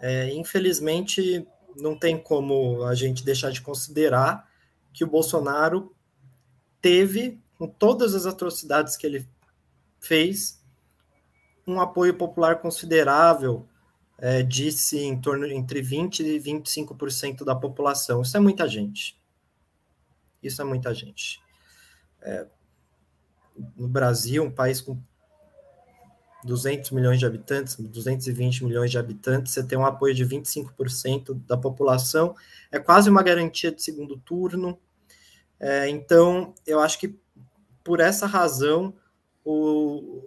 [0.00, 4.48] É, infelizmente, não tem como a gente deixar de considerar
[4.92, 5.94] que o Bolsonaro
[6.80, 9.26] teve, com todas as atrocidades que ele
[10.00, 10.62] fez,
[11.66, 13.66] um apoio popular considerável
[14.18, 18.22] é, disse em torno entre 20% e 25% da população.
[18.22, 19.18] Isso é muita gente.
[20.42, 21.40] Isso é muita gente.
[22.20, 22.46] É,
[23.76, 24.98] no Brasil, um país com
[26.44, 31.56] 200 milhões de habitantes, 220 milhões de habitantes, você tem um apoio de 25% da
[31.56, 32.34] população,
[32.70, 34.78] é quase uma garantia de segundo turno.
[35.58, 37.18] É, então, eu acho que
[37.82, 38.94] por essa razão,
[39.44, 39.54] o,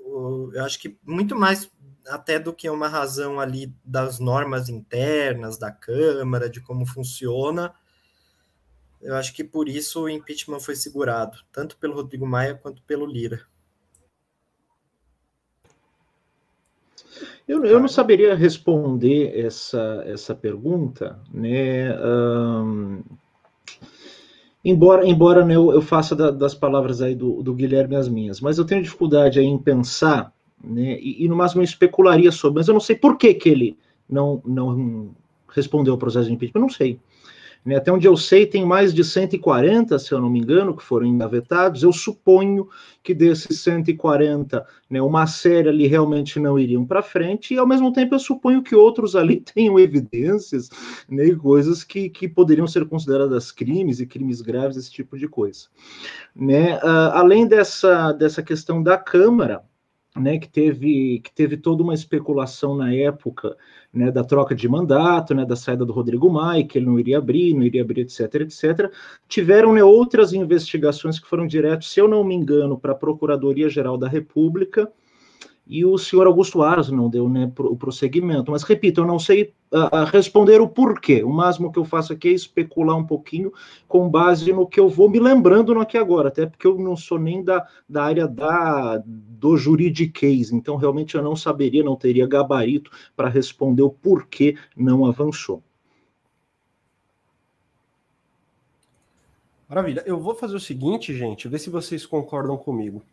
[0.06, 1.70] o, eu acho que muito mais
[2.08, 7.74] até do que uma razão ali das normas internas da Câmara, de como funciona.
[9.02, 13.06] Eu acho que por isso o impeachment foi segurado, tanto pelo Rodrigo Maia quanto pelo
[13.06, 13.42] Lira.
[17.48, 21.98] Eu, eu não saberia responder essa, essa pergunta, né?
[22.00, 23.02] Um,
[24.68, 28.42] Embora, embora né, eu, eu, faça da, das palavras aí do, do, Guilherme as minhas,
[28.42, 32.60] mas eu tenho dificuldade aí em pensar, né, e, e, no máximo eu especularia sobre,
[32.60, 33.78] mas eu não sei por que, que ele
[34.10, 35.12] não, não
[35.48, 37.00] respondeu ao processo de impeachment, eu não sei.
[37.68, 37.76] Né?
[37.76, 41.06] Até onde eu sei, tem mais de 140, se eu não me engano, que foram
[41.06, 41.84] engavetados.
[41.84, 42.70] Eu suponho
[43.04, 47.92] que desses 140, né, uma série ali realmente não iriam para frente, e ao mesmo
[47.92, 50.70] tempo eu suponho que outros ali tenham evidências,
[51.10, 55.68] né, coisas que, que poderiam ser consideradas crimes e crimes graves, esse tipo de coisa.
[56.34, 56.78] Né?
[56.78, 59.62] Uh, além dessa, dessa questão da Câmara,
[60.18, 63.56] né, que teve que teve toda uma especulação na época
[63.94, 67.18] né, da troca de mandato, né, da saída do Rodrigo Maia, que ele não iria
[67.18, 68.92] abrir, não iria abrir, etc, etc.
[69.28, 73.70] Tiveram né, outras investigações que foram direto, se eu não me engano, para a Procuradoria
[73.70, 74.92] Geral da República,
[75.70, 78.52] e o senhor Augusto Aras não deu né, o prosseguimento.
[78.52, 81.24] Mas, repito, eu não sei uh, responder o porquê.
[81.24, 83.52] O máximo que eu faço aqui é especular um pouquinho
[83.88, 87.20] com base no que eu vou me lembrando aqui agora, até porque eu não sou
[87.20, 92.90] nem da, da área da, do juridiquês, então realmente eu não saberia, não teria gabarito
[93.16, 95.62] para responder o porquê não avançou.
[99.68, 100.02] Maravilha.
[100.06, 103.04] Eu vou fazer o seguinte, gente, ver se vocês concordam comigo.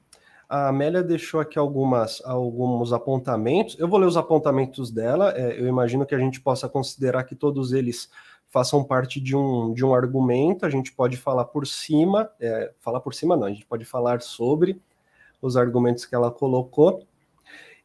[0.55, 3.77] A Amélia deixou aqui algumas, alguns apontamentos.
[3.77, 5.37] Eu vou ler os apontamentos dela.
[5.37, 8.09] É, eu imagino que a gente possa considerar que todos eles
[8.51, 10.65] façam parte de um, de um argumento.
[10.65, 14.23] A gente pode falar por cima, é, falar por cima não, a gente pode falar
[14.23, 14.81] sobre
[15.43, 17.05] os argumentos que ela colocou.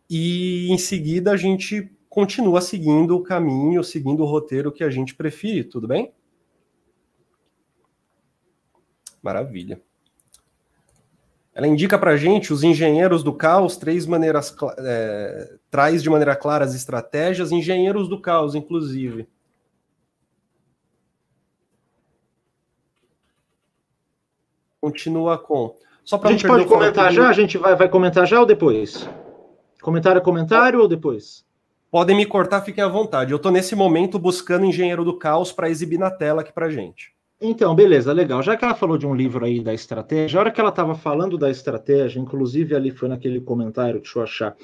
[0.08, 5.16] E em seguida a gente continua seguindo o caminho, seguindo o roteiro que a gente
[5.16, 6.14] prefere, tudo bem?
[9.24, 9.82] Maravilha.
[11.60, 16.34] Ela indica para a gente, os engenheiros do caos, três maneiras, é, traz de maneira
[16.34, 19.28] clara as estratégias, engenheiros do caos, inclusive.
[24.80, 25.76] Continua com.
[26.06, 27.28] Só a gente pode comentar já?
[27.28, 29.10] A gente vai, vai comentar já ou depois?
[29.82, 31.46] Comentário, comentário ou depois?
[31.92, 33.34] Podem me cortar, fiquem à vontade.
[33.34, 37.14] Eu estou nesse momento buscando engenheiro do caos para exibir na tela aqui para gente.
[37.42, 38.44] Então, beleza, legal.
[38.44, 40.94] Já que ela falou de um livro aí da estratégia, a hora que ela estava
[40.94, 44.58] falando da estratégia, inclusive ali foi naquele comentário, deixa eu achar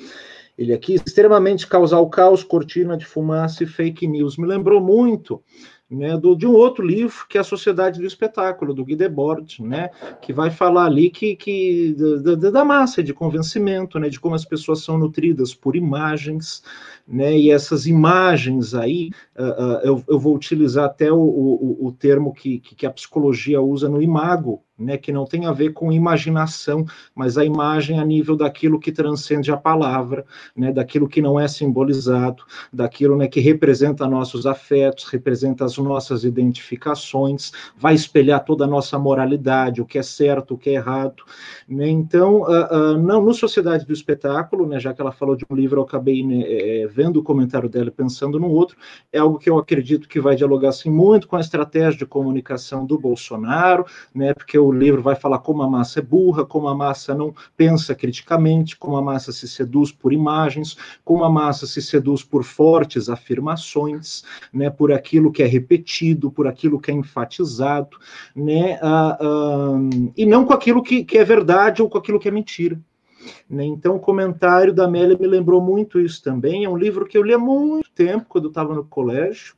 [0.58, 4.38] ele aqui, extremamente causar o caos, cortina de fumaça e fake news.
[4.38, 5.42] Me lembrou muito
[5.90, 9.62] né, do, de um outro livro, que é a Sociedade do Espetáculo, do Guy Debord,
[9.62, 9.90] né,
[10.22, 14.44] que vai falar ali que, que da, da massa, de convencimento, né, de como as
[14.44, 16.64] pessoas são nutridas por imagens,
[17.08, 21.92] né, e essas imagens aí, uh, uh, eu, eu, vou utilizar até o, o, o
[21.92, 25.92] termo que, que a psicologia usa no imago, né, que não tem a ver com
[25.92, 31.40] imaginação, mas a imagem a nível daquilo que transcende a palavra, né, daquilo que não
[31.40, 38.66] é simbolizado, daquilo né, que representa nossos afetos, representa as nossas identificações, vai espelhar toda
[38.66, 41.24] a nossa moralidade, o que é certo, o que é errado.
[41.68, 41.88] Né?
[41.88, 45.56] Então, uh, uh, não, no Sociedade do Espetáculo, né, já que ela falou de um
[45.56, 48.76] livro, eu acabei né, é, vendo o comentário dela pensando no outro,
[49.12, 52.86] é algo que eu acredito que vai dialogar assim, muito com a estratégia de comunicação
[52.86, 53.86] do Bolsonaro,
[54.38, 57.96] porque o livro vai falar como a massa é burra, como a massa não pensa
[57.96, 63.10] criticamente, como a massa se seduz por imagens, como a massa se seduz por fortes
[63.10, 64.24] afirmações,
[64.54, 67.98] né, por aquilo que é repetido, por aquilo que é enfatizado,
[68.36, 72.28] né, uh, uh, e não com aquilo que, que é verdade ou com aquilo que
[72.28, 72.80] é mentira.
[73.50, 73.66] Né?
[73.66, 76.64] Então, o comentário da Amélia me lembrou muito isso também.
[76.64, 79.56] É um livro que eu li há muito tempo, quando eu estava no colégio,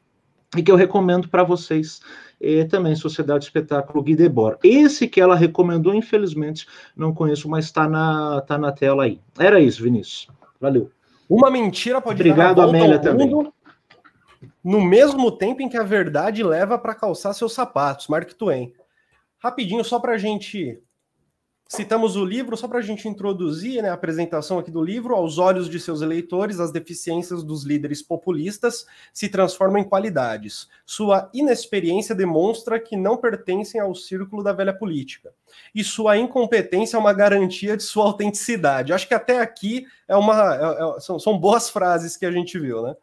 [0.56, 2.00] e que eu recomendo para vocês
[2.39, 4.60] e também Sociedade Espetáculo Guy Debord.
[4.63, 9.19] Esse que ela recomendou, infelizmente, não conheço, mas está na, tá na tela aí.
[9.38, 10.28] Era isso, Vinícius.
[10.60, 10.91] Valeu.
[11.30, 13.30] Uma mentira pode Obrigado, Amélia, também.
[14.63, 18.08] No mesmo tempo em que a verdade leva para calçar seus sapatos.
[18.08, 18.73] Mark Twain.
[19.39, 20.80] Rapidinho, só para a gente
[21.67, 25.13] Citamos o livro só para a gente introduzir né, a apresentação aqui do livro.
[25.13, 30.69] Aos olhos de seus eleitores, as deficiências dos líderes populistas se transformam em qualidades.
[30.86, 35.34] Sua inexperiência demonstra que não pertencem ao círculo da velha política.
[35.75, 38.93] E sua incompetência é uma garantia de sua autenticidade.
[38.93, 42.58] Acho que até aqui é uma, é, é, são, são boas frases que a gente
[42.58, 42.95] viu, né?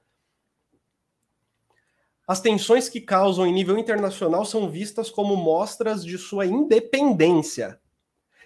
[2.27, 7.79] As tensões que causam em nível internacional são vistas como mostras de sua independência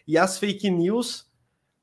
[0.08, 1.28] e as fake news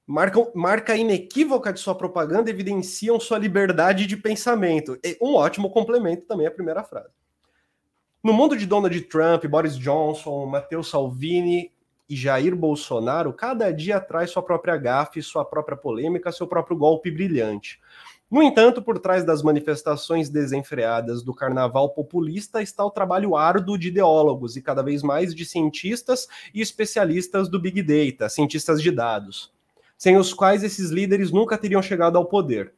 [0.08, 4.98] marcam marca inequívoca de sua propaganda evidenciam sua liberdade de pensamento.
[5.04, 7.14] E um ótimo complemento também à primeira frase.
[8.24, 11.72] No mundo de Donald Trump, Boris Johnson, Matteo Salvini
[12.10, 17.12] e Jair Bolsonaro, cada dia traz sua própria gafe, sua própria polêmica, seu próprio golpe
[17.12, 17.80] brilhante.
[18.30, 23.90] No entanto, por trás das manifestações desenfreadas do carnaval populista está o trabalho árduo de
[23.90, 29.52] ideólogos e cada vez mais de cientistas e especialistas do Big Data, cientistas de dados,
[29.96, 32.74] sem os quais esses líderes nunca teriam chegado ao poder.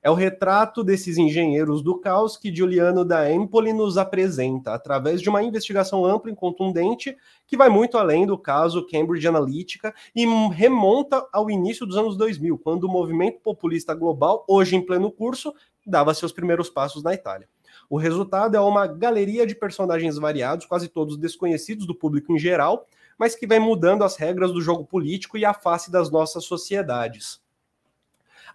[0.00, 5.28] É o retrato desses engenheiros do caos que Giuliano da Empoli nos apresenta, através de
[5.28, 11.26] uma investigação ampla e contundente que vai muito além do caso Cambridge Analytica e remonta
[11.32, 15.52] ao início dos anos 2000, quando o movimento populista global, hoje em pleno curso,
[15.84, 17.48] dava seus primeiros passos na Itália.
[17.90, 22.86] O resultado é uma galeria de personagens variados, quase todos desconhecidos do público em geral,
[23.18, 27.40] mas que vem mudando as regras do jogo político e a face das nossas sociedades.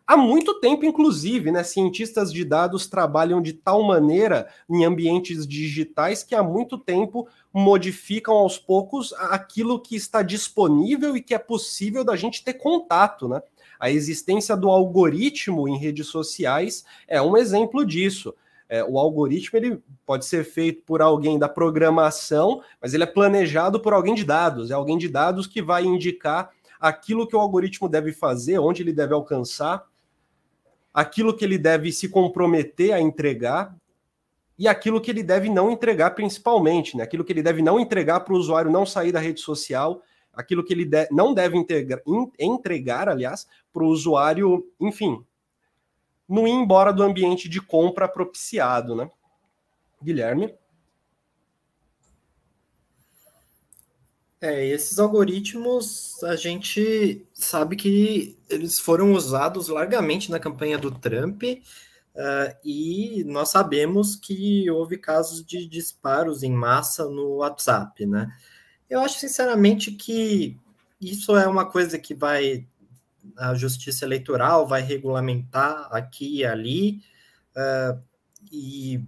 [0.06, 6.24] Há muito tempo, inclusive, né, cientistas de dados trabalham de tal maneira em ambientes digitais
[6.24, 12.04] que há muito tempo modificam aos poucos aquilo que está disponível e que é possível
[12.04, 13.42] da gente ter contato, né?
[13.80, 18.34] A existência do algoritmo em redes sociais é um exemplo disso.
[18.68, 23.80] É, o algoritmo ele pode ser feito por alguém da programação, mas ele é planejado
[23.80, 24.70] por alguém de dados.
[24.70, 28.92] É alguém de dados que vai indicar aquilo que o algoritmo deve fazer, onde ele
[28.92, 29.86] deve alcançar
[30.94, 33.76] aquilo que ele deve se comprometer a entregar
[34.58, 37.04] e aquilo que ele deve não entregar, principalmente, né?
[37.04, 40.64] aquilo que ele deve não entregar para o usuário não sair da rede social, aquilo
[40.64, 45.24] que ele de não deve integra, in, entregar, aliás, para o usuário, enfim,
[46.30, 49.10] não ir embora do ambiente de compra propiciado, né?
[50.02, 50.54] Guilherme?
[54.44, 61.44] É, esses algoritmos a gente sabe que eles foram usados largamente na campanha do Trump
[61.44, 68.38] uh, e nós sabemos que houve casos de disparos em massa no WhatsApp, né?
[68.90, 70.60] Eu acho sinceramente que
[71.00, 72.68] isso é uma coisa que vai
[73.38, 77.02] a Justiça Eleitoral vai regulamentar aqui e ali
[77.56, 77.98] uh,
[78.52, 79.02] e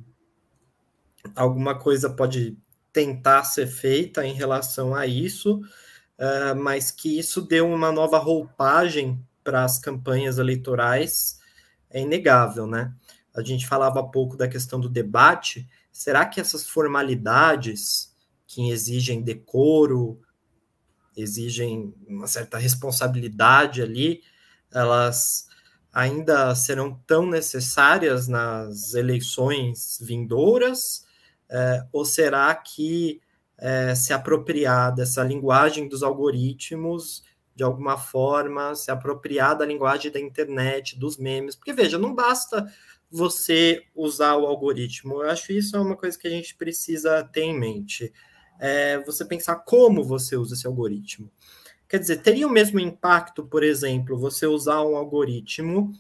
[1.35, 2.57] alguma coisa pode
[2.95, 9.21] tentar ser feita em relação a isso, uh, mas que isso deu uma nova roupagem
[9.43, 11.37] para as campanhas eleitorais
[11.89, 12.93] é inegável, né?
[13.35, 15.67] A gente falava há pouco da questão do debate.
[15.91, 18.15] Será que essas formalidades
[18.47, 20.21] que exigem decoro,
[21.17, 24.21] exigem uma certa responsabilidade ali,
[24.71, 25.47] elas
[25.91, 31.04] ainda serão tão necessárias nas eleições vindouras?
[31.49, 33.21] É, ou será que
[33.57, 37.23] é, se apropriar dessa linguagem dos algoritmos,
[37.55, 41.55] de alguma forma, se apropriar da linguagem da internet, dos memes?
[41.55, 42.65] Porque, veja, não basta
[43.09, 45.23] você usar o algoritmo.
[45.23, 48.11] Eu acho isso é uma coisa que a gente precisa ter em mente.
[48.59, 51.31] É você pensar como você usa esse algoritmo.
[51.87, 55.91] Quer dizer, teria o mesmo impacto, por exemplo, você usar um algoritmo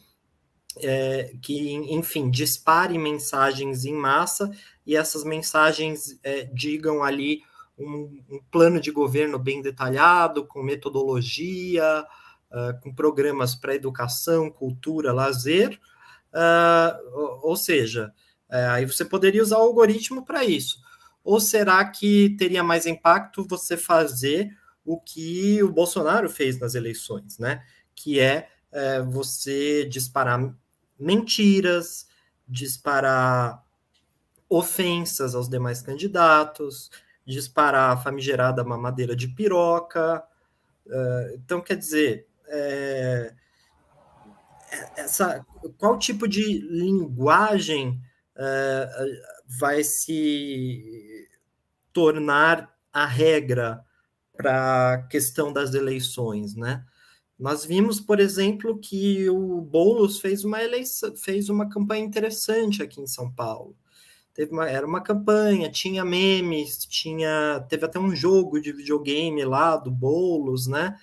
[0.77, 4.51] é, que, enfim, dispare mensagens em massa
[4.85, 7.41] e essas mensagens é, digam ali
[7.77, 12.05] um, um, plano de governo bem detalhado, com metodologia,
[12.51, 15.79] uh, com programas para educação, cultura, lazer,
[16.33, 18.13] uh, ou, seja,
[18.49, 20.79] é, aí você poderia usar o algoritmo para isso.
[21.23, 24.55] Ou será que teria mais impacto você fazer
[24.85, 27.63] o que o Bolsonaro fez nas eleições, né?
[27.95, 30.55] Que é, é você disparar
[30.99, 32.07] mentiras,
[32.47, 33.63] disparar
[34.49, 36.91] ofensas aos demais candidatos,
[37.25, 40.23] disparar a famigerada mamadeira de piroca.
[40.85, 43.33] Uh, então, quer dizer, é,
[44.95, 45.45] essa,
[45.77, 48.01] qual tipo de linguagem
[48.35, 51.27] uh, vai se
[51.91, 53.83] tornar a regra
[54.35, 56.85] para a questão das eleições, né?
[57.37, 63.01] Nós vimos, por exemplo, que o Boulos fez uma eleição, fez uma campanha interessante aqui
[63.01, 63.75] em São Paulo.
[64.33, 69.77] Teve uma, era uma campanha, tinha memes, tinha, teve até um jogo de videogame lá
[69.77, 70.95] do Boulos, né?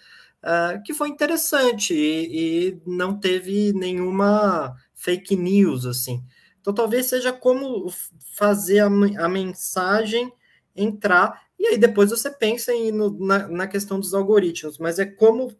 [0.43, 6.22] Uh, que foi interessante e, e, não teve nenhuma fake news assim.
[6.61, 7.93] Então talvez seja como
[8.37, 10.33] fazer a, a mensagem
[10.74, 15.07] entrar e aí depois você pensa em, no, na, na questão dos algoritmos, mas é
[15.07, 15.57] como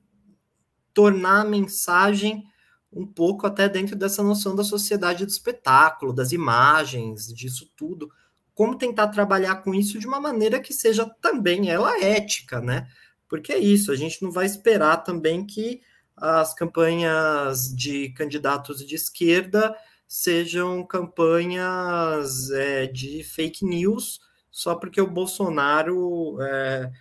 [0.95, 2.45] tornar a mensagem
[2.93, 8.11] um pouco até dentro dessa noção da sociedade do espetáculo, das imagens, disso tudo.
[8.55, 12.86] Como tentar trabalhar com isso de uma maneira que seja também ela ética, né?
[13.28, 15.80] Porque é isso, a gente não vai esperar também que
[16.14, 19.74] as campanhas de candidatos de esquerda
[20.07, 24.20] sejam campanhas é, de fake news
[24.53, 26.93] só porque o Bolsonaro é,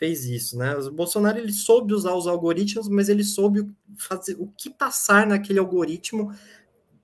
[0.00, 0.74] fez isso, né?
[0.76, 5.58] O Bolsonaro ele soube usar os algoritmos, mas ele soube fazer o que passar naquele
[5.58, 6.34] algoritmo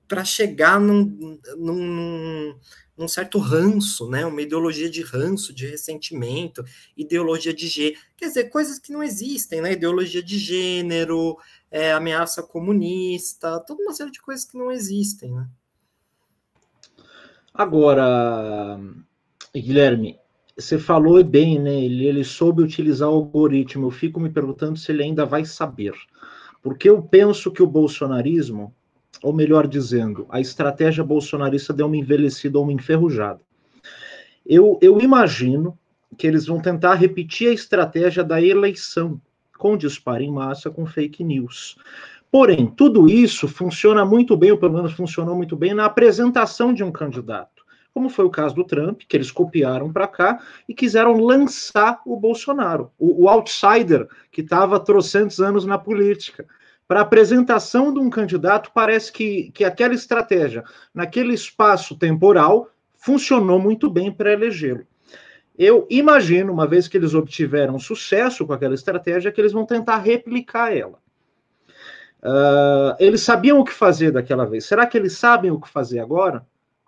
[0.08, 2.58] para chegar num, num,
[2.96, 4.24] num, certo ranço, né?
[4.24, 6.64] Uma ideologia de ranço, de ressentimento,
[6.96, 9.72] ideologia de gênero, quer dizer, coisas que não existem, né?
[9.72, 11.36] Ideologia de gênero,
[11.70, 15.46] é, ameaça comunista, toda uma série de coisas que não existem, né?
[17.52, 18.80] Agora,
[19.54, 20.18] Guilherme,
[20.56, 21.84] você falou bem, né?
[21.84, 23.86] Ele, ele soube utilizar o algoritmo.
[23.86, 25.92] Eu fico me perguntando se ele ainda vai saber.
[26.62, 28.74] Porque eu penso que o bolsonarismo,
[29.22, 33.40] ou melhor dizendo, a estratégia bolsonarista deu uma envelhecida ou uma enferrujada.
[34.46, 35.78] Eu, eu imagino
[36.16, 39.20] que eles vão tentar repetir a estratégia da eleição,
[39.58, 41.76] com disparo em massa, com fake news.
[42.30, 46.82] Porém, tudo isso funciona muito bem, ou pelo menos funcionou muito bem, na apresentação de
[46.82, 47.56] um candidato
[47.96, 50.38] como foi o caso do Trump, que eles copiaram para cá
[50.68, 56.44] e quiseram lançar o Bolsonaro, o, o outsider que estava trocentos anos na política.
[56.86, 60.62] Para a apresentação de um candidato, parece que, que aquela estratégia,
[60.94, 62.68] naquele espaço temporal,
[62.98, 64.86] funcionou muito bem para elegê-lo.
[65.58, 69.96] Eu imagino, uma vez que eles obtiveram sucesso com aquela estratégia, que eles vão tentar
[69.96, 70.98] replicar ela.
[72.22, 74.66] Uh, eles sabiam o que fazer daquela vez.
[74.66, 76.44] Será que eles sabem o que fazer agora?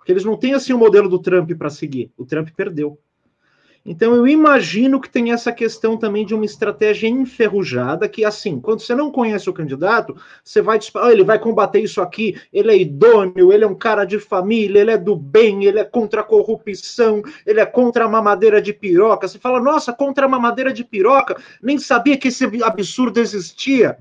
[0.09, 2.11] Porque eles não têm assim o modelo do Trump para seguir.
[2.17, 2.99] O Trump perdeu.
[3.85, 8.81] Então eu imagino que tem essa questão também de uma estratégia enferrujada que assim, quando
[8.81, 12.79] você não conhece o candidato, você vai oh, ele vai combater isso aqui, ele é
[12.79, 16.25] idôneo, ele é um cara de família, ele é do bem, ele é contra a
[16.25, 19.29] corrupção, ele é contra a mamadeira de piroca.
[19.29, 23.99] Você fala: "Nossa, contra a mamadeira de piroca, nem sabia que esse absurdo existia".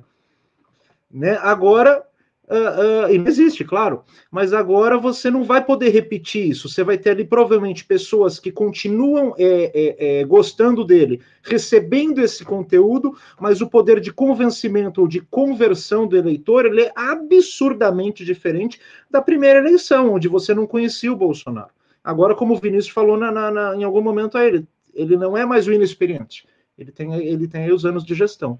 [1.11, 1.37] Né?
[1.41, 2.01] Agora
[2.49, 6.69] Uh, uh, existe, claro, mas agora você não vai poder repetir isso.
[6.69, 12.45] Você vai ter ali provavelmente pessoas que continuam é, é, é, gostando dele, recebendo esse
[12.45, 18.79] conteúdo, mas o poder de convencimento ou de conversão do eleitor ele é absurdamente diferente
[19.11, 21.71] da primeira eleição, onde você não conhecia o Bolsonaro.
[22.01, 25.35] Agora, como o Vinícius falou na, na, na, em algum momento a ele, ele não
[25.35, 28.57] é mais o inexperiente, ele tem, ele tem aí os anos de gestão.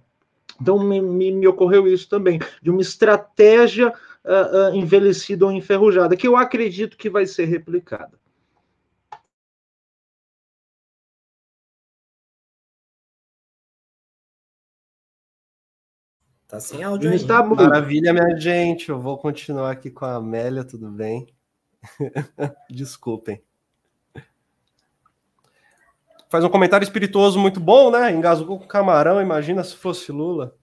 [0.59, 3.93] Então, me, me, me ocorreu isso também, de uma estratégia
[4.25, 8.17] uh, uh, envelhecida ou enferrujada, que eu acredito que vai ser replicada.
[16.47, 17.27] Tá sem áudio aí.
[17.27, 18.89] Tá Maravilha, minha gente.
[18.89, 21.27] Eu vou continuar aqui com a Amélia, tudo bem?
[22.71, 23.43] Desculpem.
[26.29, 28.11] Faz um comentário espirituoso muito bom, né?
[28.11, 30.55] Engasgou com camarão, imagina se fosse Lula.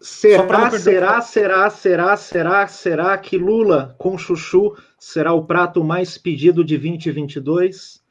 [0.00, 6.64] Será, será, será, será, será, será que Lula com chuchu será o prato mais pedido
[6.64, 8.02] de 2022?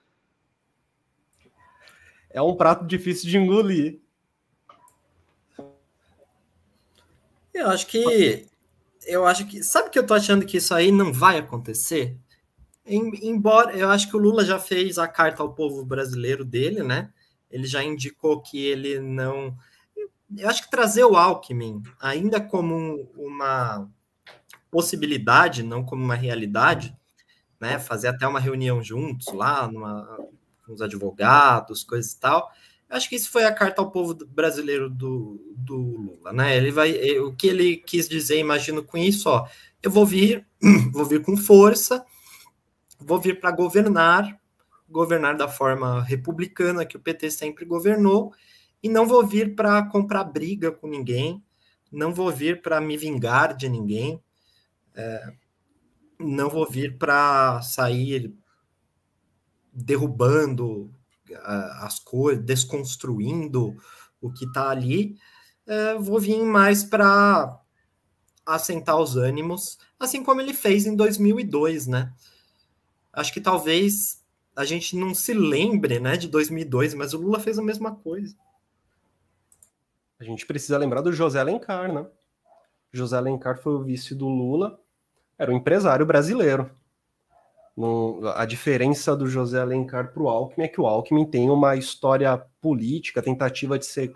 [2.29, 3.99] É um prato difícil de engolir.
[7.51, 8.47] Eu acho que.
[9.05, 9.63] Eu acho que.
[9.63, 12.15] Sabe que eu tô achando que isso aí não vai acontecer?
[12.95, 17.11] Embora eu acho que o Lula já fez a carta ao povo brasileiro dele, né?
[17.49, 19.55] Ele já indicou que ele não.
[20.37, 23.89] Eu acho que trazer o Alckmin, ainda como um, uma
[24.69, 26.95] possibilidade, não como uma realidade,
[27.59, 27.79] né?
[27.79, 30.05] Fazer até uma reunião juntos lá, numa,
[30.65, 32.51] com os advogados, coisas e tal.
[32.89, 36.57] Eu acho que isso foi a carta ao povo brasileiro do, do Lula, né?
[36.57, 39.47] Ele vai, o que ele quis dizer, imagino com isso, ó,
[39.81, 40.45] eu vou vir,
[40.91, 42.03] vou vir com força,
[42.99, 44.39] vou vir para governar,
[44.87, 48.33] governar da forma republicana que o PT sempre governou,
[48.81, 51.43] e não vou vir para comprar briga com ninguém,
[51.91, 54.21] não vou vir para me vingar de ninguém,
[54.95, 55.33] é,
[56.19, 58.33] não vou vir para sair
[59.71, 60.91] derrubando
[61.81, 63.75] as coisas, desconstruindo
[64.19, 65.17] o que está ali,
[65.65, 67.59] é, vou vir mais para
[68.45, 72.11] assentar os ânimos, assim como ele fez em 2002, né?
[73.13, 74.23] Acho que talvez
[74.55, 78.35] a gente não se lembre, né, de 2002, mas o Lula fez a mesma coisa.
[80.19, 82.05] A gente precisa lembrar do José Alencar, né?
[82.91, 84.79] José Alencar foi o vice do Lula,
[85.37, 86.69] era um empresário brasileiro.
[88.35, 92.37] a diferença do José Alencar para o Alckmin é que o Alckmin tem uma história
[92.61, 94.11] política, tentativa de ser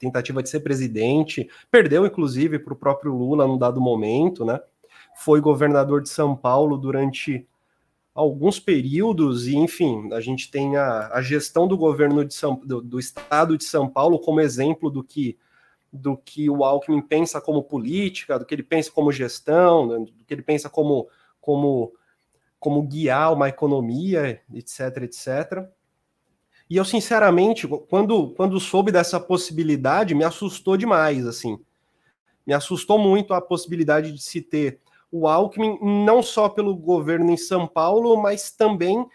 [0.00, 4.58] tentativa de ser presidente, perdeu inclusive para o próprio Lula num dado momento, né?
[5.18, 7.46] Foi governador de São Paulo durante
[8.16, 12.80] alguns períodos, e enfim, a gente tem a, a gestão do governo de São, do,
[12.80, 15.38] do, estado de São Paulo como exemplo do que
[15.92, 20.24] do que o Alckmin pensa como política, do que ele pensa como gestão, né, do
[20.24, 21.08] que ele pensa como,
[21.40, 21.92] como,
[22.58, 25.68] como guiar uma economia, etc, etc.
[26.68, 31.58] E eu, sinceramente, quando, quando soube dessa possibilidade, me assustou demais, assim.
[32.46, 34.80] Me assustou muito a possibilidade de se ter
[35.10, 39.06] o Alckmin, não só pelo governo em São Paulo, mas também,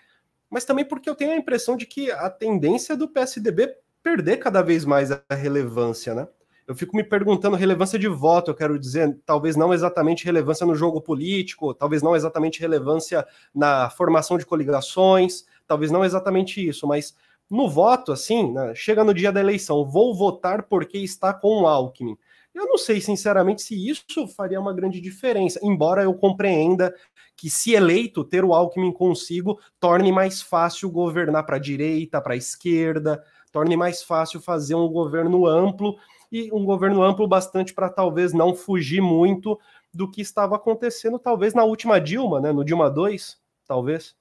[0.49, 4.61] mas também porque eu tenho a impressão de que a tendência do PSDB perder cada
[4.61, 6.27] vez mais a relevância, né?
[6.67, 10.75] Eu fico me perguntando relevância de voto, eu quero dizer, talvez não exatamente relevância no
[10.75, 17.13] jogo político, talvez não exatamente relevância na formação de coligações, talvez não exatamente isso, mas
[17.49, 21.67] no voto, assim, né, chega no dia da eleição, vou votar porque está com o
[21.67, 22.17] Alckmin.
[22.53, 26.93] Eu não sei, sinceramente, se isso faria uma grande diferença, embora eu compreenda
[27.35, 32.33] que, se eleito, ter o Alckmin consigo torne mais fácil governar para a direita, para
[32.33, 35.95] a esquerda, torne mais fácil fazer um governo amplo
[36.29, 39.57] e um governo amplo bastante para talvez não fugir muito
[39.93, 42.51] do que estava acontecendo, talvez na última Dilma, né?
[42.51, 44.15] No Dilma 2, talvez.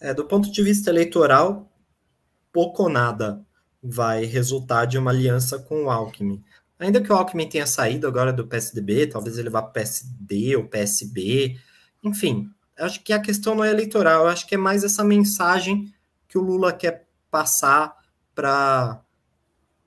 [0.00, 1.68] É, do ponto de vista eleitoral,
[2.52, 3.44] pouco ou nada
[3.82, 6.42] vai resultar de uma aliança com o Alckmin.
[6.78, 10.56] Ainda que o Alckmin tenha saído agora do PSDB, talvez ele vá para o PSD
[10.56, 11.58] ou PSB,
[12.02, 15.92] enfim, acho que a questão não é eleitoral, acho que é mais essa mensagem
[16.28, 17.96] que o Lula quer passar
[18.34, 19.02] para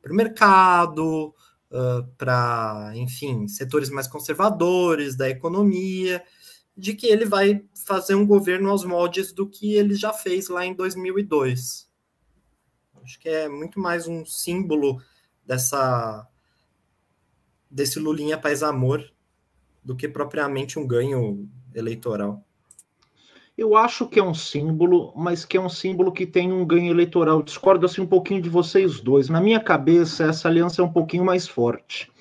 [0.09, 1.33] o mercado,
[1.71, 6.23] uh, para, enfim, setores mais conservadores da economia,
[6.77, 10.65] de que ele vai fazer um governo aos moldes do que ele já fez lá
[10.65, 11.84] em 2002.
[13.05, 14.99] Acho que é muito mais um símbolo
[15.45, 16.27] dessa
[17.69, 19.07] desse Lulinha Paz Amor
[19.83, 22.43] do que propriamente um ganho eleitoral.
[23.55, 26.89] Eu acho que é um símbolo, mas que é um símbolo que tem um ganho
[26.89, 27.43] eleitoral.
[27.43, 29.29] Discordo assim um pouquinho de vocês dois.
[29.29, 32.11] Na minha cabeça, essa aliança é um pouquinho mais forte.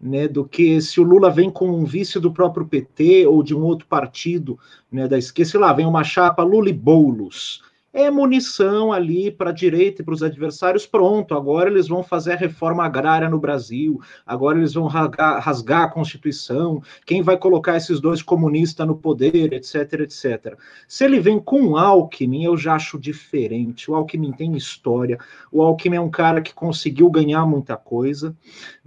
[0.00, 3.54] Né, do que se o Lula vem com um vice do próprio PT ou de
[3.54, 4.58] um outro partido
[4.90, 7.62] né, da esquerda, sei lá, vem uma chapa Lula e Boulos,
[7.92, 10.86] é munição ali para a direita e para os adversários.
[10.86, 15.82] Pronto, agora eles vão fazer a reforma agrária no Brasil, agora eles vão rasgar, rasgar,
[15.82, 16.82] a Constituição.
[17.04, 20.56] Quem vai colocar esses dois comunistas no poder, etc, etc.
[20.86, 23.90] Se ele vem com o Alckmin, eu já acho diferente.
[23.90, 25.18] O Alckmin tem história,
[25.50, 28.36] o Alckmin é um cara que conseguiu ganhar muita coisa,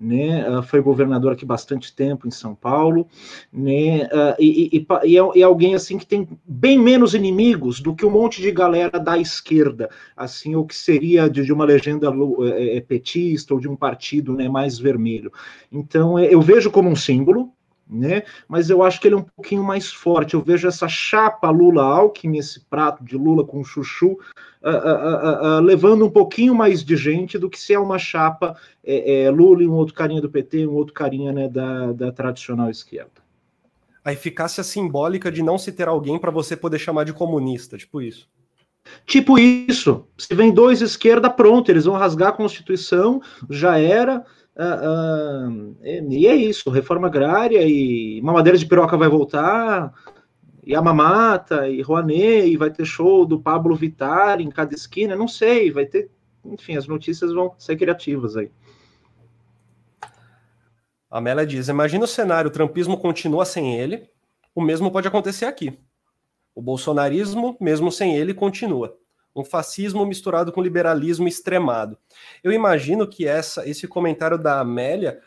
[0.04, 0.48] né?
[0.50, 3.08] Uh, foi governador aqui bastante tempo em São Paulo,
[3.52, 4.04] né?
[4.06, 8.06] Uh, e, e, e, é, é alguém assim que tem bem menos inimigos do que
[8.06, 12.14] um monte de galera da esquerda, assim, o que seria de, uma legenda
[12.58, 15.32] é, petista ou de um partido né, mais vermelho.
[15.72, 17.52] Então, eu vejo como um símbolo,
[17.94, 18.24] né?
[18.48, 20.34] Mas eu acho que ele é um pouquinho mais forte.
[20.34, 26.06] Eu vejo essa chapa Lula-Alckmin, esse prato de Lula com chuchu, uh, uh, uh, levando
[26.06, 29.68] um pouquinho mais de gente do que se é uma chapa é, é, Lula e
[29.68, 33.24] um outro carinha do PT, um outro carinha né, da, da tradicional esquerda.
[34.04, 38.02] A eficácia simbólica de não se ter alguém para você poder chamar de comunista, tipo
[38.02, 38.28] isso.
[39.06, 40.06] Tipo isso.
[40.18, 44.26] Se vem dois esquerda, pronto, eles vão rasgar a Constituição, já era.
[44.56, 49.92] Uh, uh, e é isso, reforma agrária e mamadeira de piroca vai voltar,
[50.64, 55.16] e a Mamata, e Rouanet, e vai ter show do Pablo Vittar em cada esquina,
[55.16, 56.10] não sei, vai ter,
[56.46, 58.52] enfim, as notícias vão ser criativas aí.
[61.10, 64.10] A Mela diz: imagina o cenário, o trampismo continua sem ele,
[64.56, 65.78] o mesmo pode acontecer aqui.
[66.56, 68.98] O bolsonarismo, mesmo sem ele, continua.
[69.36, 71.98] Um fascismo misturado com liberalismo extremado.
[72.44, 75.20] Eu imagino que essa, esse comentário da Amélia,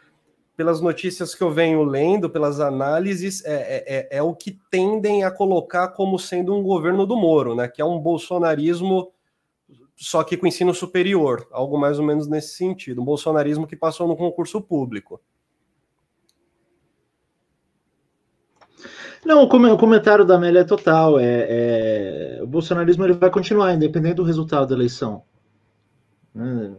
[0.56, 5.24] pelas notícias que eu venho lendo, pelas análises, é, é, é, é o que tendem
[5.24, 7.68] a colocar como sendo um governo do Moro, né?
[7.68, 9.12] Que é um bolsonarismo
[9.96, 13.00] só que com ensino superior, algo mais ou menos nesse sentido.
[13.00, 15.20] Um bolsonarismo que passou no concurso público.
[19.26, 21.18] Não, o comentário da Amélia é total.
[21.18, 21.24] É,
[22.38, 25.24] é, o bolsonarismo ele vai continuar, independente do resultado da eleição.
[26.32, 26.76] Né?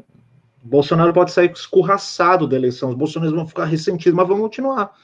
[0.63, 4.95] O Bolsonaro pode sair escorraçado da eleição, os bolsonaristas vão ficar ressentidos, mas vão continuar.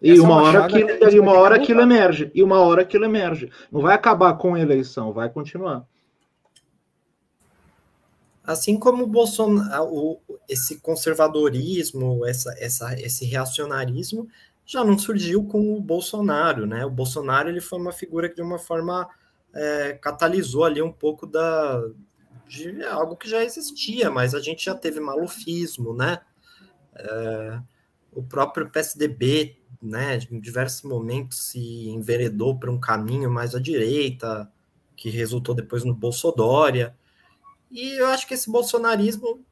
[0.00, 2.30] E Essa é uma, hora, aquilo, e uma hora aquilo emerge.
[2.32, 3.50] E uma hora aquilo emerge.
[3.72, 5.84] Não vai acabar com a eleição, vai continuar.
[8.44, 10.18] Assim como o Bolsonaro,
[10.48, 14.28] esse conservadorismo, essa, essa, esse reacionarismo,
[14.66, 16.84] já não surgiu com o Bolsonaro, né?
[16.84, 19.08] O Bolsonaro ele foi uma figura que de uma forma
[19.54, 21.82] é, catalisou ali um pouco da
[22.48, 26.20] de algo que já existia, mas a gente já teve malufismo, né?
[26.94, 27.60] É,
[28.12, 30.18] o próprio PSDB, né?
[30.30, 34.50] Em diversos momentos se enveredou para um caminho mais à direita,
[34.96, 36.96] que resultou depois no Bolsodória.
[37.70, 39.44] E eu acho que esse bolsonarismo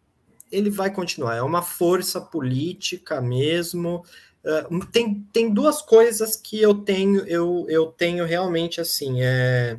[0.51, 1.37] ele vai continuar.
[1.37, 4.05] É uma força política mesmo.
[4.45, 9.79] Uh, tem, tem duas coisas que eu tenho, eu, eu tenho realmente assim, é,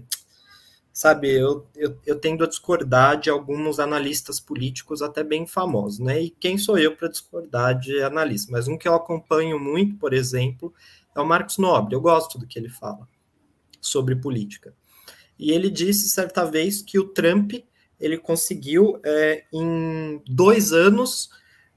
[0.91, 6.19] sabe, eu, eu, eu tendo a discordar de alguns analistas políticos até bem famosos, né?
[6.19, 8.51] E quem sou eu para discordar de analista?
[8.51, 10.73] Mas um que eu acompanho muito, por exemplo,
[11.15, 11.93] é o Marcos Nobre.
[11.93, 13.07] Eu gosto do que ele fala
[13.79, 14.73] sobre política.
[15.37, 17.53] E ele disse certa vez que o Trump
[17.99, 21.29] ele conseguiu é, em dois anos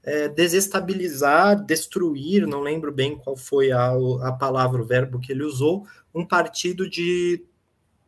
[0.03, 3.91] é, desestabilizar, destruir, não lembro bem qual foi a,
[4.23, 7.43] a palavra, o verbo que ele usou, um partido de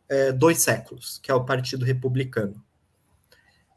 [0.09, 2.61] é, dois séculos, que é o Partido Republicano.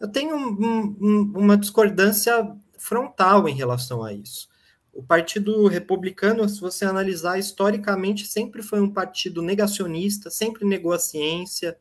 [0.01, 4.49] Eu tenho um, um, uma discordância frontal em relação a isso.
[4.93, 10.99] O Partido Republicano, se você analisar historicamente, sempre foi um partido negacionista, sempre negou a
[10.99, 11.77] ciência,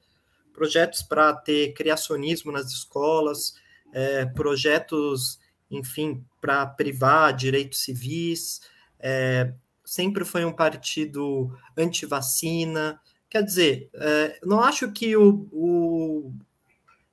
[0.53, 3.55] projetos para ter criacionismo nas escolas,
[3.91, 5.39] é, projetos,
[5.75, 8.61] enfim, para privar direitos civis,
[8.99, 9.53] é,
[9.83, 12.99] sempre foi um partido anti-vacina.
[13.29, 16.33] Quer dizer, é, não acho que o, o,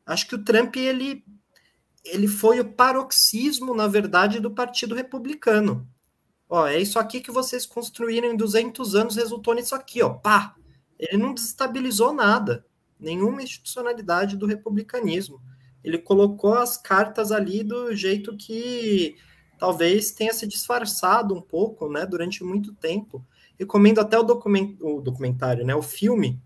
[0.06, 1.24] acho que o Trump ele
[2.02, 5.86] ele foi o paroxismo, na verdade, do Partido Republicano.
[6.48, 10.56] Ó, é isso aqui que vocês construíram em 200 anos, resultou nisso aqui, ó, pá.
[10.98, 12.64] Ele não desestabilizou nada
[12.98, 15.40] nenhuma institucionalidade do republicanismo.
[15.82, 19.16] Ele colocou as cartas ali do jeito que
[19.58, 23.24] talvez tenha se disfarçado um pouco, né, durante muito tempo.
[23.58, 26.40] Recomendo até o, document, o documentário, né, o filme,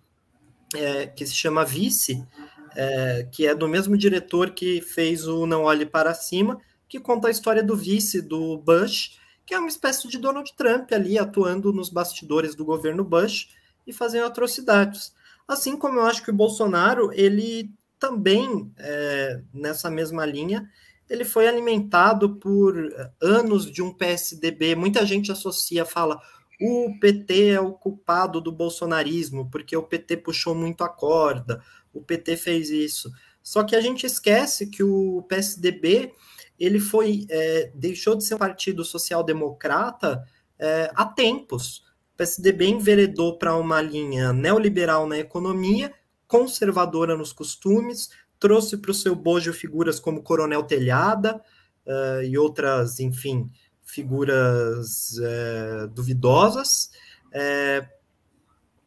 [0.75, 2.27] é, que se chama Vice,
[2.75, 7.29] é, que é do mesmo diretor que fez o Não Olhe Para Cima, que conta
[7.29, 11.73] a história do vice do Bush, que é uma espécie de Donald Trump ali atuando
[11.73, 13.49] nos bastidores do governo Bush
[13.87, 15.15] e fazendo atrocidades.
[15.47, 17.71] Assim como eu acho que o Bolsonaro, ele
[18.05, 20.69] também, é, nessa mesma linha,
[21.09, 22.77] ele foi alimentado por
[23.21, 24.75] anos de um PSDB.
[24.75, 26.21] Muita gente associa, fala,
[26.61, 31.63] o PT é o culpado do bolsonarismo, porque o PT puxou muito a corda,
[31.95, 33.11] o PT fez isso.
[33.43, 36.13] Só que a gente esquece que o PSDB
[36.59, 40.23] ele foi é, deixou de ser um partido social-democrata
[40.59, 41.79] é, há tempos.
[42.13, 45.93] O PSDB enveredou para uma linha neoliberal na economia,
[46.35, 48.11] conservadora nos costumes,
[48.41, 51.41] trouxe para o seu bojo figuras como Coronel Telhada
[51.87, 53.49] uh, e outras, enfim,
[53.85, 56.91] figuras uh, duvidosas.
[57.27, 57.87] Uh,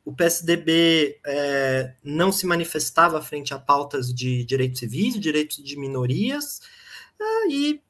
[0.04, 1.20] o PSDB
[2.02, 6.62] não se manifestava frente a pautas de direitos civis, direitos de minorias,
[7.50, 7.82] e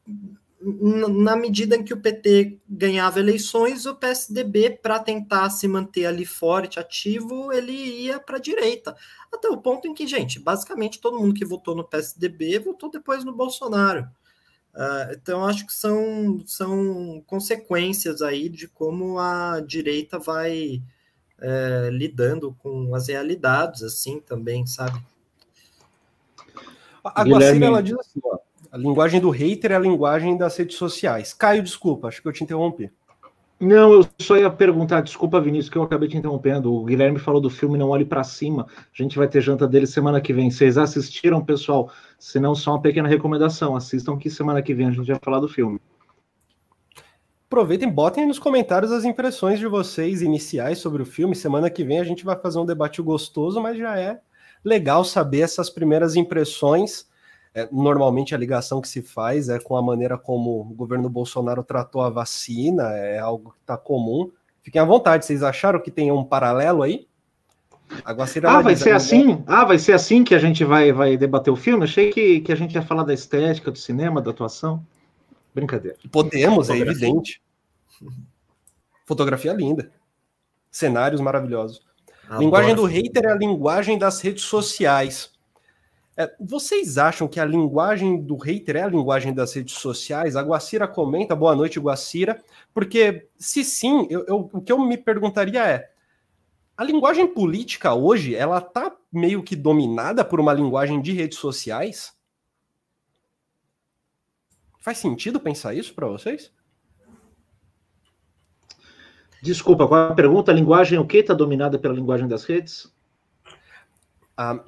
[0.59, 6.25] na medida em que o PT ganhava eleições, o PSDB, para tentar se manter ali
[6.25, 8.95] forte, ativo, ele ia para a direita.
[9.31, 13.23] Até o ponto em que, gente, basicamente todo mundo que votou no PSDB votou depois
[13.23, 14.07] no Bolsonaro.
[14.73, 20.81] Uh, então, acho que são, são consequências aí de como a direita vai
[21.39, 24.99] é, lidando com as realidades, assim, também, sabe?
[27.03, 27.65] A Guilherme...
[27.65, 28.37] ela diz assim, ó,
[28.77, 31.33] a linguagem do hater é a linguagem das redes sociais.
[31.33, 32.91] Caio, desculpa, acho que eu te interrompi.
[33.59, 36.71] Não, eu só ia perguntar, desculpa, Vinícius, que eu acabei te interrompendo.
[36.71, 38.67] O Guilherme falou do filme Não Olhe para Cima.
[38.69, 40.51] A gente vai ter janta dele semana que vem.
[40.51, 41.91] Vocês assistiram, pessoal?
[42.19, 43.75] Se não, só uma pequena recomendação.
[43.75, 45.81] Assistam que semana que vem a gente vai falar do filme.
[47.47, 51.35] Aproveitem, botem nos comentários as impressões de vocês iniciais sobre o filme.
[51.35, 54.19] Semana que vem a gente vai fazer um debate gostoso, mas já é
[54.63, 57.06] legal saber essas primeiras impressões
[57.57, 61.63] é, normalmente a ligação que se faz é com a maneira como o governo Bolsonaro
[61.63, 64.31] tratou a vacina, é algo que está comum.
[64.61, 67.07] Fiquem à vontade, vocês acharam que tem um paralelo aí?
[68.43, 69.43] ah, vai ser assim?
[69.47, 71.83] Ah, vai ser assim que a gente vai, vai debater o filme?
[71.83, 74.85] Achei que, que a gente ia falar da estética, do cinema, da atuação.
[75.55, 75.97] Brincadeira.
[76.11, 77.41] Podemos, é evidente.
[79.03, 79.89] Fotografia linda.
[80.69, 81.81] Cenários maravilhosos.
[82.25, 82.41] Adoro.
[82.41, 85.31] Linguagem do hater é a linguagem das redes sociais.
[86.19, 90.35] É, vocês acham que a linguagem do hater é a linguagem das redes sociais?
[90.35, 92.43] A Guacira comenta, boa noite, Guacira,
[92.73, 95.91] porque se sim, eu, eu, o que eu me perguntaria é,
[96.75, 102.17] a linguagem política hoje, ela tá meio que dominada por uma linguagem de redes sociais?
[104.79, 106.51] Faz sentido pensar isso para vocês?
[109.39, 110.51] Desculpa, qual a pergunta?
[110.51, 112.91] A linguagem o que está dominada pela linguagem das redes?
[114.35, 114.63] Ah,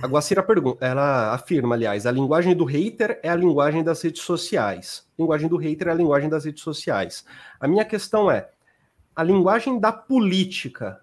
[0.00, 4.22] a Guacira pergunta, ela afirma, aliás, a linguagem do hater é a linguagem das redes
[4.22, 5.04] sociais.
[5.18, 7.24] A linguagem do hater é a linguagem das redes sociais.
[7.58, 8.48] A minha questão é,
[9.14, 11.00] a linguagem da política,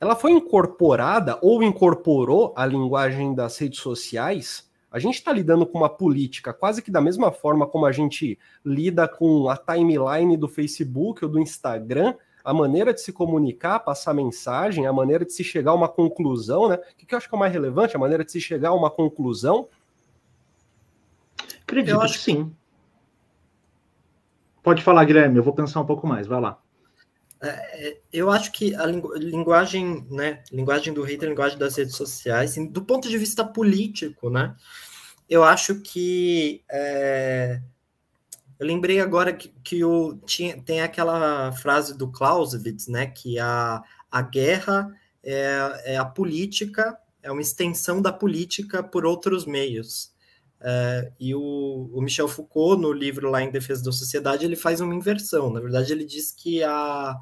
[0.00, 4.70] ela foi incorporada ou incorporou a linguagem das redes sociais?
[4.90, 8.38] A gente está lidando com uma política quase que da mesma forma como a gente
[8.64, 12.14] lida com a timeline do Facebook ou do Instagram.
[12.46, 16.68] A maneira de se comunicar, passar mensagem, a maneira de se chegar a uma conclusão,
[16.68, 16.76] né?
[16.76, 17.96] O que eu acho que é o mais relevante?
[17.96, 19.68] A maneira de se chegar a uma conclusão?
[21.62, 22.54] Acredito eu acho que sim.
[24.62, 26.62] Pode falar, Guilherme, eu vou pensar um pouco mais, vai lá.
[27.42, 31.96] É, é eu acho que a lingu linguagem, né, linguagem do hater, linguagem das redes
[31.96, 34.54] sociais, do ponto de vista político, né,
[35.28, 37.60] eu acho que é,
[38.58, 43.82] eu lembrei agora que, que o, tinha, tem aquela frase do Clausewitz, né, que a,
[44.10, 44.90] a guerra
[45.22, 50.14] é, é a política, é uma extensão da política por outros meios.
[50.60, 54.80] É, e o, o, Michel Foucault, no livro lá em Defesa da Sociedade, ele faz
[54.80, 55.52] uma inversão.
[55.52, 57.16] Na verdade, ele diz que a,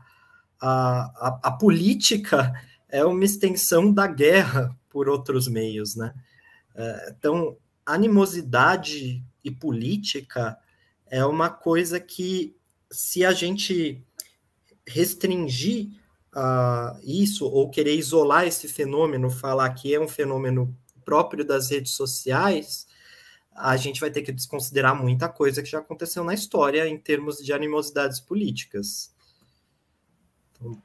[0.61, 2.53] a, a, a política
[2.89, 6.15] é uma extensão da guerra por outros meios, né?
[6.77, 10.57] É, então, animosidade e política
[11.15, 12.57] é uma coisa que,
[12.91, 14.05] se a gente
[14.85, 15.91] restringir
[16.35, 21.93] uh, isso ou querer isolar esse fenômeno, falar que é um fenômeno próprio das redes
[21.93, 22.89] sociais,
[23.55, 27.37] a gente vai ter que desconsiderar muita coisa que já aconteceu na história em termos
[27.37, 29.15] de animosidades políticas.
[30.51, 30.83] Então...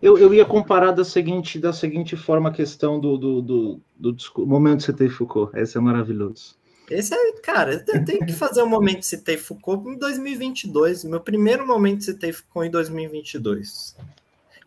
[0.00, 4.12] Eu, eu ia comparar da seguinte, da seguinte forma a questão do, do, do, do,
[4.12, 5.58] do momento CT Foucault.
[5.58, 6.56] Esse é maravilhoso.
[6.88, 11.04] Esse é, cara, eu tenho que fazer um momento de citei Foucault em 2022.
[11.04, 13.96] Meu primeiro momento de citei Foucault em 2022.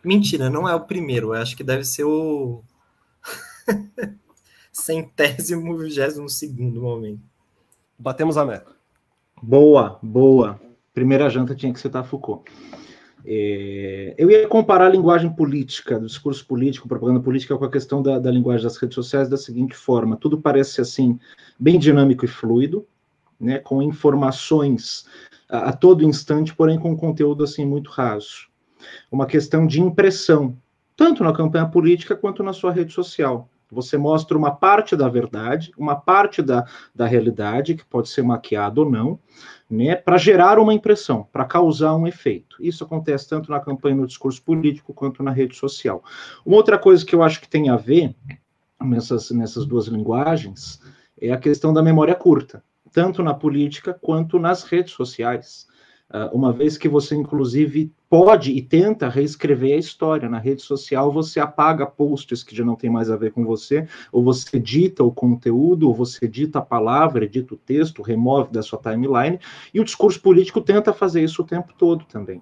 [0.03, 1.27] Mentira, não é o primeiro.
[1.27, 2.61] Eu acho que deve ser o
[4.71, 7.21] centésimo, vigésimo segundo momento.
[7.97, 8.71] Batemos a meta.
[9.41, 10.59] Boa, boa.
[10.93, 12.51] Primeira janta tinha que citar Foucault.
[13.31, 18.01] É, eu ia comparar a linguagem política, do discurso político, propaganda política, com a questão
[18.01, 21.19] da, da, linguagem das redes sociais da seguinte forma: tudo parece assim
[21.59, 22.87] bem dinâmico e fluido,
[23.39, 25.05] né, com informações
[25.47, 28.49] a, a todo instante, porém com conteúdo assim muito raso.
[29.11, 30.57] Uma questão de impressão,
[30.97, 33.47] tanto na campanha política quanto na sua rede social.
[33.71, 38.81] Você mostra uma parte da verdade, uma parte da, da realidade, que pode ser maquiada
[38.81, 39.19] ou não,
[39.69, 42.57] né, para gerar uma impressão, para causar um efeito.
[42.59, 46.03] Isso acontece tanto na campanha no discurso político quanto na rede social.
[46.45, 48.15] Uma outra coisa que eu acho que tem a ver
[48.81, 50.81] nessas, nessas duas linguagens
[51.21, 55.67] é a questão da memória curta, tanto na política quanto nas redes sociais.
[56.11, 60.27] Uh, uma vez que você, inclusive, pode e tenta reescrever a história.
[60.27, 63.87] Na rede social, você apaga posts que já não tem mais a ver com você,
[64.11, 68.63] ou você edita o conteúdo, ou você edita a palavra, edita o texto, remove da
[68.63, 69.39] sua timeline,
[69.71, 72.41] e o discurso político tenta fazer isso o tempo todo também.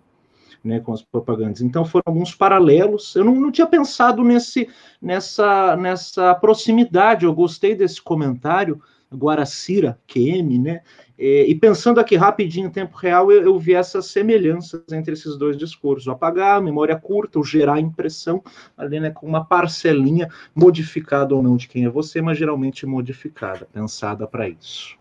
[0.64, 1.62] Né, com as propagandas.
[1.62, 3.16] Então foram alguns paralelos.
[3.16, 4.68] Eu não, não tinha pensado nesse,
[5.02, 7.26] nessa, nessa proximidade.
[7.26, 8.82] Eu gostei desse comentário,
[9.14, 10.82] Guaracira QM, né?
[11.18, 15.58] E, pensando aqui rapidinho em tempo real, eu, eu, vi essas semelhanças entre esses dois
[15.58, 18.44] discursos: apagar, memória curta, o gerar impressão,
[18.78, 23.68] ali né, com uma parcelinha modificada ou não de quem é você, mas geralmente modificada,
[23.72, 24.98] pensada para isso.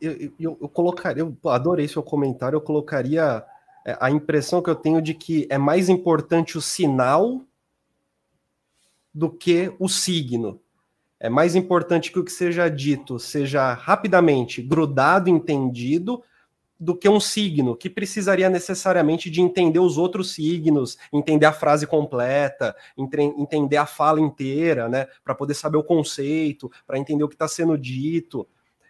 [0.00, 3.44] Eu, eu, eu, colocaria, eu adorei seu comentário, eu colocaria
[3.86, 7.42] é, a impressão que eu tenho de que é mais importante o sinal
[9.14, 10.60] do que o signo.
[11.18, 16.22] É mais importante que o que seja dito seja rapidamente grudado, entendido,
[16.78, 21.86] do que um signo, que precisaria necessariamente de entender os outros signos, entender a frase
[21.86, 22.76] completa,
[23.38, 25.06] entender a fala inteira, né?
[25.24, 28.46] Para poder saber o conceito, para entender o que está sendo dito.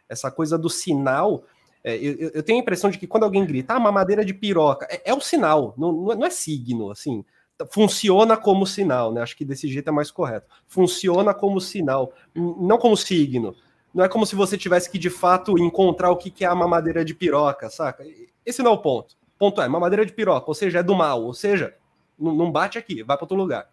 [0.08, 1.44] Essa coisa do sinal.
[1.84, 4.88] É, eu, eu, tenho a impressão de que quando alguém grita, ah, mamadeira de piroca,
[4.90, 7.22] é, é sinal, não, não é signo, assim
[7.70, 9.22] funciona como sinal, né?
[9.22, 10.46] Acho que desse jeito é mais correto.
[10.66, 13.54] Funciona como sinal, não como signo.
[13.94, 17.04] Não é como se você tivesse que de fato encontrar o que é a mamadeira
[17.04, 18.04] de piroca, saca?
[18.44, 19.12] Esse não é o ponto.
[19.36, 21.74] O ponto é mamadeira de piroca, ou seja, é do mal, ou seja,
[22.18, 23.68] não bate aqui, vai para outro lugar.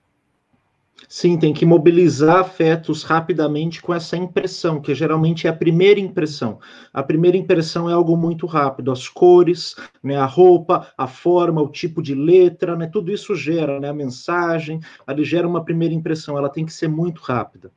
[1.07, 6.59] Sim, tem que mobilizar afetos rapidamente com essa impressão, que geralmente é a primeira impressão.
[6.93, 11.69] A primeira impressão é algo muito rápido, as cores, né, a roupa, a forma, o
[11.69, 16.37] tipo de letra, né, tudo isso gera, né, a mensagem, ali gera uma primeira impressão,
[16.37, 17.71] ela tem que ser muito rápida.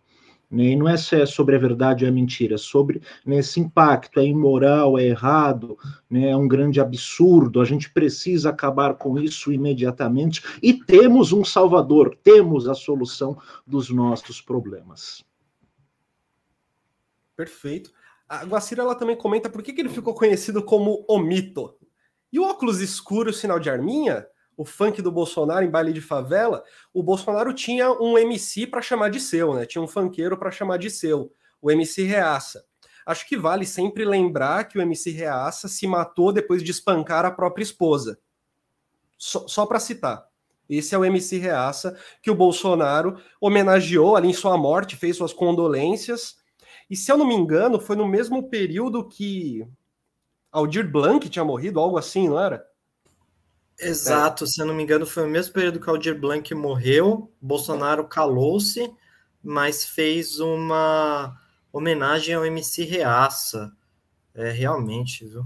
[0.54, 0.66] Né?
[0.66, 4.20] E não é só sobre a verdade ou a mentira, é sobre né, esse impacto,
[4.20, 5.76] é imoral, é errado,
[6.08, 11.44] né, é um grande absurdo, a gente precisa acabar com isso imediatamente e temos um
[11.44, 13.36] salvador, temos a solução
[13.66, 15.24] dos nossos problemas.
[17.36, 17.90] Perfeito.
[18.28, 21.74] A Guacira ela também comenta por que, que ele ficou conhecido como o mito.
[22.32, 24.24] E o óculos escuro, o sinal de arminha,
[24.56, 29.10] o funk do Bolsonaro em baile de favela, o Bolsonaro tinha um MC para chamar
[29.10, 29.66] de seu, né?
[29.66, 32.64] Tinha um funkeiro para chamar de seu, o MC Reaça.
[33.06, 37.30] Acho que vale sempre lembrar que o MC Reaça se matou depois de espancar a
[37.30, 38.18] própria esposa.
[39.18, 40.26] só, só para citar.
[40.68, 45.32] Esse é o MC Reaça que o Bolsonaro homenageou ali em sua morte, fez suas
[45.32, 46.36] condolências.
[46.88, 49.66] E se eu não me engano, foi no mesmo período que
[50.50, 52.64] Aldir Blanc tinha morrido, algo assim, não era?
[53.78, 54.46] Exato, é.
[54.46, 57.32] se eu não me engano, foi o mesmo período que Aldir Blanc morreu.
[57.40, 58.92] Bolsonaro calou-se,
[59.42, 61.36] mas fez uma
[61.72, 63.72] homenagem ao MC Reaça.
[64.34, 65.44] É, realmente, viu?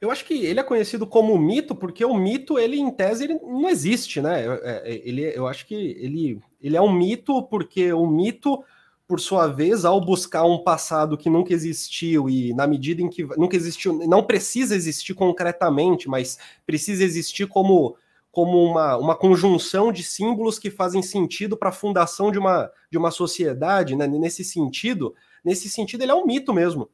[0.00, 3.34] Eu acho que ele é conhecido como mito porque o mito, ele em tese, ele
[3.34, 4.44] não existe, né?
[4.44, 8.62] É, é, ele, eu acho que ele, ele é um mito porque o mito,
[9.06, 13.24] por sua vez, ao buscar um passado que nunca existiu e na medida em que
[13.36, 17.96] nunca existiu, não precisa existir concretamente, mas precisa existir como
[18.30, 22.98] como uma, uma conjunção de símbolos que fazem sentido para a fundação de uma, de
[22.98, 24.08] uma sociedade, né?
[24.08, 26.90] Nesse sentido, nesse sentido, ele é um mito mesmo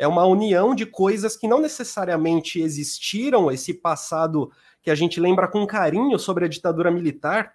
[0.00, 4.50] é uma união de coisas que não necessariamente existiram, esse passado
[4.80, 7.54] que a gente lembra com carinho sobre a ditadura militar.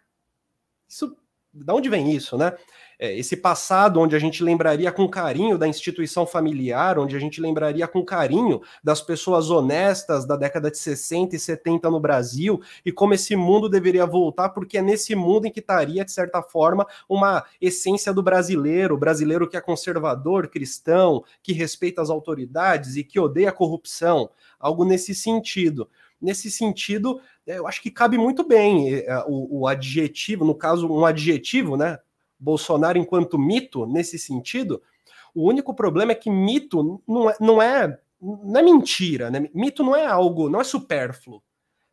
[0.87, 1.17] Isso,
[1.51, 2.55] de onde vem isso, né?
[2.99, 7.41] É, esse passado onde a gente lembraria com carinho da instituição familiar, onde a gente
[7.41, 12.91] lembraria com carinho das pessoas honestas da década de 60 e 70 no Brasil, e
[12.91, 16.85] como esse mundo deveria voltar, porque é nesse mundo em que estaria, de certa forma,
[17.07, 23.19] uma essência do brasileiro, brasileiro que é conservador, cristão, que respeita as autoridades e que
[23.19, 24.29] odeia a corrupção,
[24.59, 25.89] algo nesse sentido.
[26.21, 31.05] Nesse sentido, eu acho que cabe muito bem é, o, o adjetivo, no caso, um
[31.05, 31.99] adjetivo, né?
[32.39, 34.81] Bolsonaro enquanto mito nesse sentido,
[35.33, 39.49] o único problema é que mito não é, não é, não é mentira, né?
[39.53, 41.43] Mito não é algo, não é supérfluo.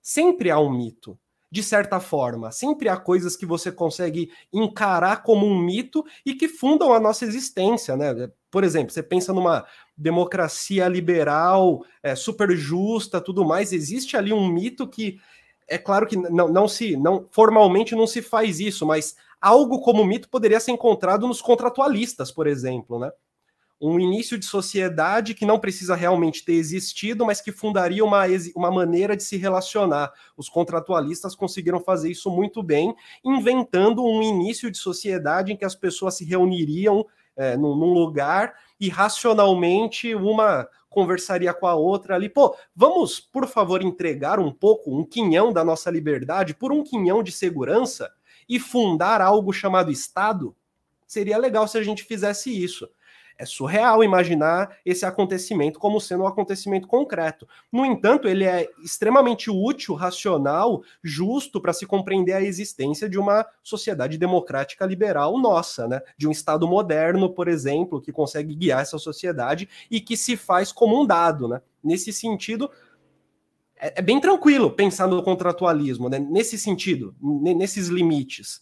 [0.00, 1.18] Sempre há um mito,
[1.50, 2.50] de certa forma.
[2.50, 7.24] Sempre há coisas que você consegue encarar como um mito e que fundam a nossa
[7.24, 8.30] existência, né?
[8.50, 9.64] Por exemplo, você pensa numa
[9.96, 15.18] democracia liberal, é, super justa, tudo mais, existe ali um mito que
[15.68, 20.04] é claro que não, não se, não formalmente não se faz isso, mas algo como
[20.04, 23.10] mito poderia ser encontrado nos contratualistas, por exemplo, né?
[23.80, 28.22] Um início de sociedade que não precisa realmente ter existido, mas que fundaria uma,
[28.54, 30.12] uma maneira de se relacionar.
[30.36, 35.74] Os contratualistas conseguiram fazer isso muito bem, inventando um início de sociedade em que as
[35.74, 42.28] pessoas se reuniriam é, num, num lugar e racionalmente uma conversaria com a outra ali.
[42.28, 47.20] Pô, vamos, por favor, entregar um pouco, um quinhão da nossa liberdade por um quinhão
[47.20, 48.12] de segurança?
[48.52, 50.54] E fundar algo chamado Estado,
[51.06, 52.86] seria legal se a gente fizesse isso.
[53.38, 57.48] É surreal imaginar esse acontecimento como sendo um acontecimento concreto.
[57.72, 63.46] No entanto, ele é extremamente útil, racional, justo para se compreender a existência de uma
[63.62, 66.02] sociedade democrática liberal nossa, né?
[66.18, 70.70] De um Estado moderno, por exemplo, que consegue guiar essa sociedade e que se faz
[70.70, 71.62] como um dado, né?
[71.82, 72.70] Nesse sentido,
[73.82, 76.18] é, é bem tranquilo pensar no contratualismo, né?
[76.18, 78.60] nesse sentido, nesses limites.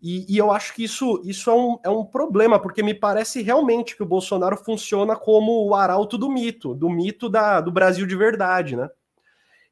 [0.00, 3.42] E, e, eu acho que isso, isso é, um, é um problema, porque me parece
[3.42, 8.06] realmente que o Bolsonaro funciona como o arauto do mito, do mito da, do Brasil
[8.06, 8.88] de verdade, né?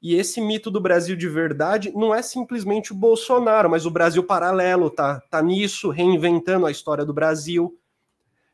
[0.02, 4.22] E esse mito do Brasil de verdade não é simplesmente o Bolsonaro, mas o Brasil
[4.22, 7.78] paralelo tá, tá nisso, reinventando a história do Brasil,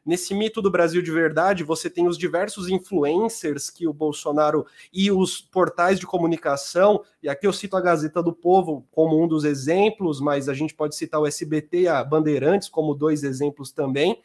[0.05, 5.13] Nesse mito do Brasil de verdade, você tem os diversos influencers que o Bolsonaro e
[5.13, 9.45] os portais de comunicação, e aqui eu cito a Gazeta do Povo como um dos
[9.45, 14.21] exemplos, mas a gente pode citar o SBT e a Bandeirantes como dois exemplos também,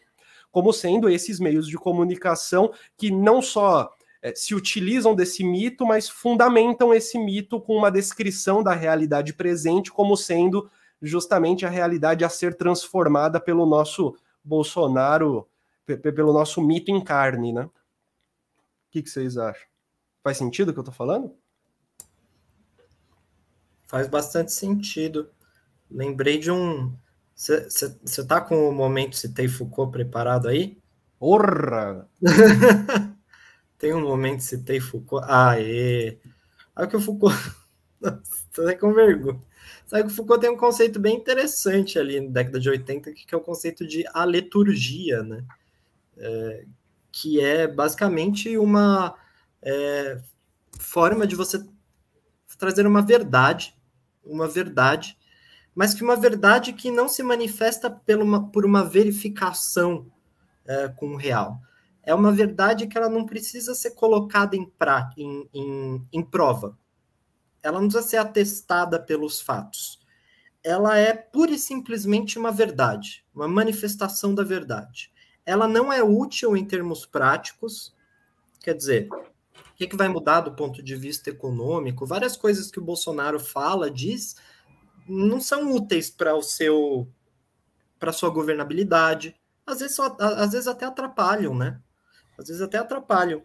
[0.51, 6.09] como sendo esses meios de comunicação que não só é, se utilizam desse mito, mas
[6.09, 10.67] fundamentam esse mito com uma descrição da realidade presente como sendo
[10.99, 15.47] justamente a realidade a ser transformada pelo nosso Bolsonaro
[15.95, 17.63] pelo nosso mito em carne, né?
[17.63, 17.71] O
[18.91, 19.67] que, que vocês acham?
[20.23, 21.33] Faz sentido o que eu tô falando?
[23.87, 25.29] Faz bastante sentido.
[25.89, 26.93] Lembrei de um.
[27.33, 30.77] Você tá com o momento Citei Foucault preparado aí?
[31.17, 32.09] Porra!
[33.77, 35.25] Tem um momento Citei Foucault.
[35.29, 36.17] Aê!
[36.75, 37.35] Olha que o Foucault.
[38.53, 39.39] Tô até com vergonha.
[39.85, 43.33] Sabe que o Foucault tem um conceito bem interessante ali na década de 80, que
[43.33, 45.45] é o conceito de aleturgia, né?
[46.19, 46.65] É,
[47.11, 49.15] que é basicamente uma
[49.61, 50.21] é,
[50.79, 51.65] forma de você
[52.57, 53.75] trazer uma verdade,
[54.23, 55.17] uma verdade,
[55.73, 60.11] mas que uma verdade que não se manifesta por uma, por uma verificação
[60.65, 61.59] é, com o real.
[62.03, 66.77] É uma verdade que ela não precisa ser colocada em, pra, em, em, em prova.
[67.61, 69.99] Ela não precisa ser atestada pelos fatos.
[70.63, 75.11] Ela é pura e simplesmente uma verdade, uma manifestação da verdade
[75.47, 77.95] ela não é útil em termos práticos,
[78.61, 82.05] quer dizer, O que, que vai mudar do ponto de vista econômico?
[82.05, 84.35] Várias coisas que o Bolsonaro fala, diz,
[85.07, 87.07] não são úteis para o seu
[87.97, 89.35] para sua governabilidade.
[89.65, 91.79] Às vezes, só, às vezes até atrapalham, né?
[92.37, 93.43] Às vezes até atrapalham.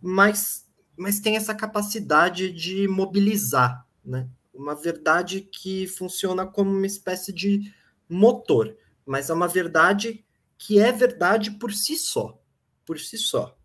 [0.00, 4.26] Mas, mas tem essa capacidade de mobilizar, né?
[4.54, 7.72] Uma verdade que funciona como uma espécie de
[8.08, 8.74] motor,
[9.04, 10.24] mas é uma verdade
[10.62, 12.40] que é verdade por si só,
[12.86, 13.58] por si só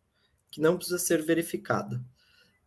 [0.50, 2.04] que não precisa ser verificada.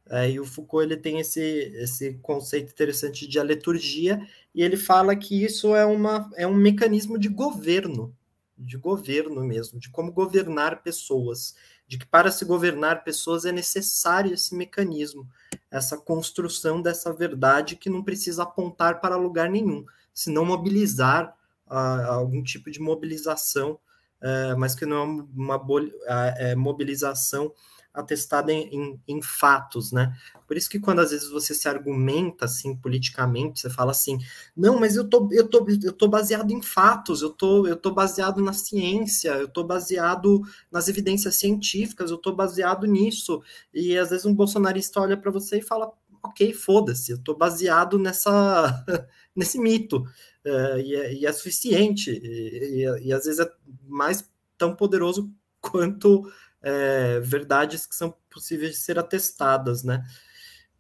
[0.09, 4.25] É, e o Foucault ele tem esse, esse conceito interessante de aleturgia,
[4.55, 8.17] e ele fala que isso é, uma, é um mecanismo de governo,
[8.57, 11.57] de governo mesmo, de como governar pessoas,
[11.89, 15.29] de que para se governar pessoas é necessário esse mecanismo,
[15.69, 22.43] essa construção dessa verdade que não precisa apontar para lugar nenhum, senão mobilizar uh, algum
[22.43, 23.79] tipo de mobilização,
[24.23, 27.53] uh, mas que não é uma uh, mobilização
[27.93, 30.17] atestada em, em, em, fatos, né?
[30.47, 34.19] Por isso que quando às vezes você se argumenta assim politicamente, você fala assim,
[34.57, 37.91] não, mas eu tô, eu tô, eu tô baseado em fatos, eu tô, eu tô
[37.91, 40.41] baseado na ciência, eu tô baseado
[40.71, 43.43] nas evidências científicas, eu tô baseado nisso.
[43.75, 45.93] E às vezes um bolsonarista olha para você e fala,
[46.23, 48.85] ok, foda-se, eu tô baseado nessa
[49.35, 50.05] nesse mito.
[50.45, 53.51] Uh, e, é, e, é, suficiente, e, e, e às vezes é
[53.87, 56.31] mais tão poderoso quanto
[56.63, 60.05] é, verdades que são possíveis de ser atestadas, né?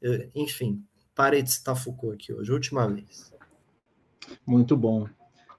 [0.03, 0.83] É, enfim,
[1.15, 3.33] parei de citar Foucault aqui hoje, última vez.
[4.47, 5.07] Muito bom.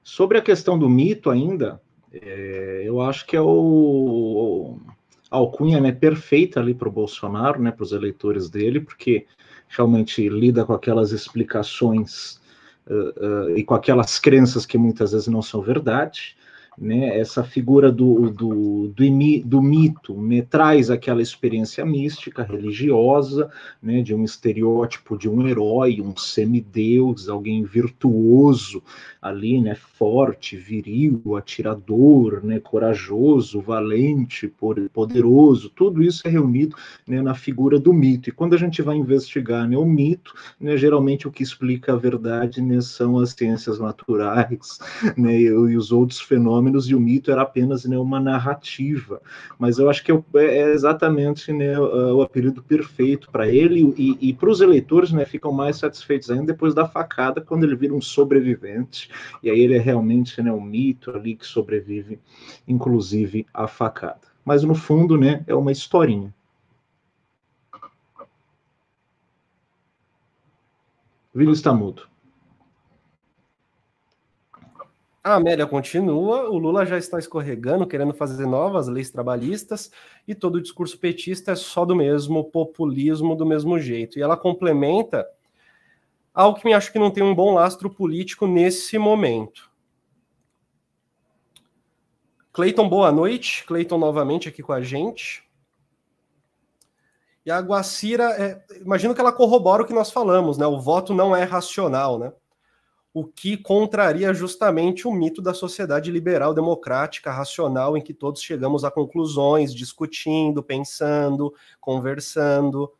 [0.04, 4.80] Sobre a questão do mito ainda, é, eu acho que é o,
[5.30, 9.28] a alcunha né, perfeita ali para o Bolsonaro, né, para os eleitores dele, porque
[9.76, 12.40] realmente lida com aquelas explicações
[12.88, 16.36] uh, uh, e com aquelas crenças que muitas vezes não são verdade,
[16.82, 23.52] né, essa figura do, do, do, do mito né, traz aquela experiência mística, religiosa,
[23.82, 28.82] né, de um estereótipo de um herói, um semideus, alguém virtuoso
[29.22, 34.52] ali, né, forte, viril, atirador, né, corajoso, valente,
[34.92, 36.76] poderoso, tudo isso é reunido
[37.08, 38.30] né, na figura do mito.
[38.30, 41.98] E quando a gente vai investigar né, o mito, né, geralmente o que explica a
[41.98, 44.80] verdade né, são as ciências naturais
[45.16, 49.22] né, e, os outros fenômenos fenômenos e o mito era apenas né, uma narrativa.
[49.60, 54.34] Mas eu acho que é, é exatamente né, o apelido perfeito para ele e, e
[54.34, 58.02] para os eleitores né, ficam mais satisfeitos ainda depois da facada, quando ele vira um
[58.02, 59.10] sobrevivente.
[59.44, 62.20] E aí ele é realmente né, um mito ali que sobrevive,
[62.68, 64.22] inclusive, à facada.
[64.46, 66.34] Mas no fundo, né, é uma historinha.
[71.34, 72.11] Vini está mudo.
[75.32, 79.90] A Amélia continua, o Lula já está escorregando, querendo fazer novas leis trabalhistas,
[80.28, 84.20] e todo o discurso petista é só do mesmo populismo, do mesmo jeito.
[84.20, 85.26] E ela complementa
[86.34, 89.72] algo que me acho que não tem um bom lastro político nesse momento.
[92.52, 93.64] Cleiton, boa noite.
[93.64, 95.50] Cleiton novamente aqui com a gente.
[97.46, 100.66] E a Guacira, é, imagino que ela corrobora o que nós falamos, né?
[100.68, 102.34] O voto não é racional, né?
[103.14, 108.86] O que contraria justamente o mito da sociedade liberal, democrática, racional, em que todos chegamos
[108.86, 112.92] a conclusões, discutindo, pensando, conversando,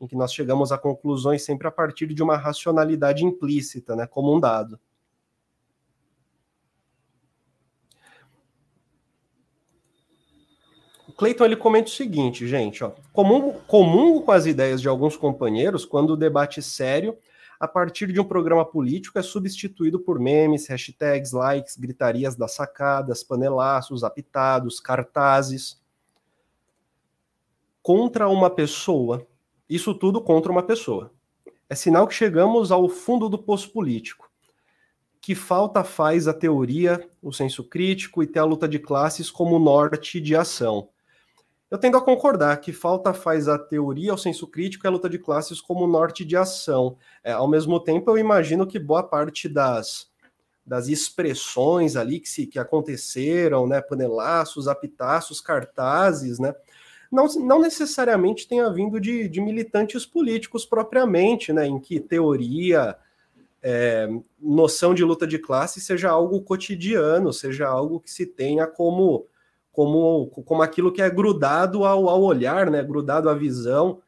[0.00, 4.34] em que nós chegamos a conclusões sempre a partir de uma racionalidade implícita, né, como
[4.34, 4.80] um dado.
[11.06, 15.16] O Clayton ele comenta o seguinte, gente, ó, comum, comum com as ideias de alguns
[15.16, 17.18] companheiros quando o debate sério
[17.60, 23.24] a partir de um programa político, é substituído por memes, hashtags, likes, gritarias das sacadas,
[23.24, 25.80] panelaços, apitados, cartazes.
[27.82, 29.26] Contra uma pessoa,
[29.68, 31.12] isso tudo contra uma pessoa.
[31.68, 34.30] É sinal que chegamos ao fundo do poço político.
[35.20, 39.58] Que falta faz a teoria, o senso crítico e ter a luta de classes como
[39.58, 40.88] norte de ação.
[41.70, 45.08] Eu tendo a concordar que falta faz a teoria, o senso crítico e a luta
[45.08, 46.96] de classes como norte de ação.
[47.22, 50.10] É, ao mesmo tempo, eu imagino que boa parte das,
[50.64, 56.54] das expressões ali que, se, que aconteceram, né, panelaços, apitaços, cartazes, né,
[57.12, 62.96] não, não necessariamente tenha vindo de, de militantes políticos propriamente, né, em que teoria,
[63.62, 64.08] é,
[64.40, 69.26] noção de luta de classe seja algo cotidiano, seja algo que se tenha como
[69.78, 74.00] como, como aquilo que é grudado ao, ao olhar, né, grudado à visão.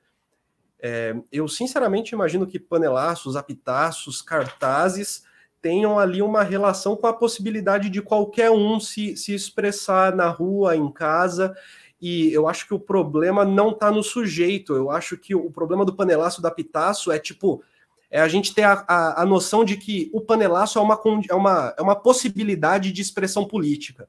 [0.80, 5.22] É, eu sinceramente imagino que panelaços, apitaços, cartazes
[5.62, 10.74] tenham ali uma relação com a possibilidade de qualquer um se, se expressar na rua,
[10.74, 11.56] em casa,
[12.02, 14.74] e eu acho que o problema não está no sujeito.
[14.74, 17.62] Eu acho que o problema do panelaço da Pitaço é tipo
[18.10, 21.34] é a gente ter a, a, a noção de que o panelaço é uma, é,
[21.34, 24.08] uma, é uma possibilidade de expressão política,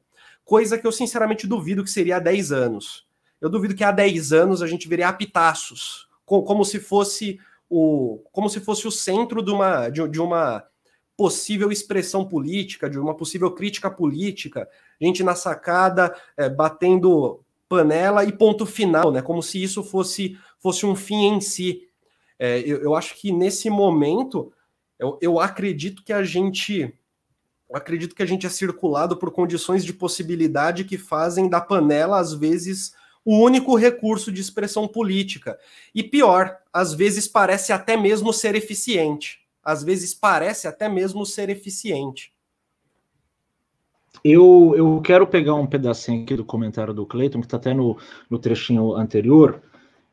[0.51, 3.07] coisa que eu sinceramente duvido que seria há 10 anos.
[3.39, 8.49] Eu duvido que há 10 anos a gente veria apitaços, como se fosse o, como
[8.49, 10.61] se fosse o centro de uma, de, de uma
[11.15, 14.67] possível expressão política, de uma possível crítica política,
[14.99, 19.21] gente na sacada é, batendo panela e ponto final, né?
[19.21, 21.87] Como se isso fosse, fosse um fim em si.
[22.37, 24.51] É, eu, eu, acho que nesse momento
[24.99, 26.93] eu, eu acredito que a gente
[27.71, 32.19] eu acredito que a gente é circulado por condições de possibilidade que fazem da panela,
[32.19, 32.93] às vezes,
[33.23, 35.57] o único recurso de expressão política.
[35.95, 39.39] E pior, às vezes parece até mesmo ser eficiente.
[39.63, 42.33] Às vezes parece até mesmo ser eficiente.
[44.21, 47.97] Eu, eu quero pegar um pedacinho aqui do comentário do Cleiton, que está até no,
[48.29, 49.61] no trechinho anterior,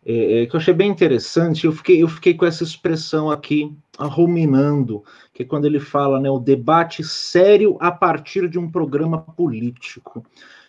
[0.07, 1.67] é, é, que eu achei bem interessante.
[1.67, 5.03] Eu fiquei, eu fiquei com essa expressão aqui, ruminando,
[5.39, 10.27] que é quando ele fala né, o debate sério a partir de um programa político.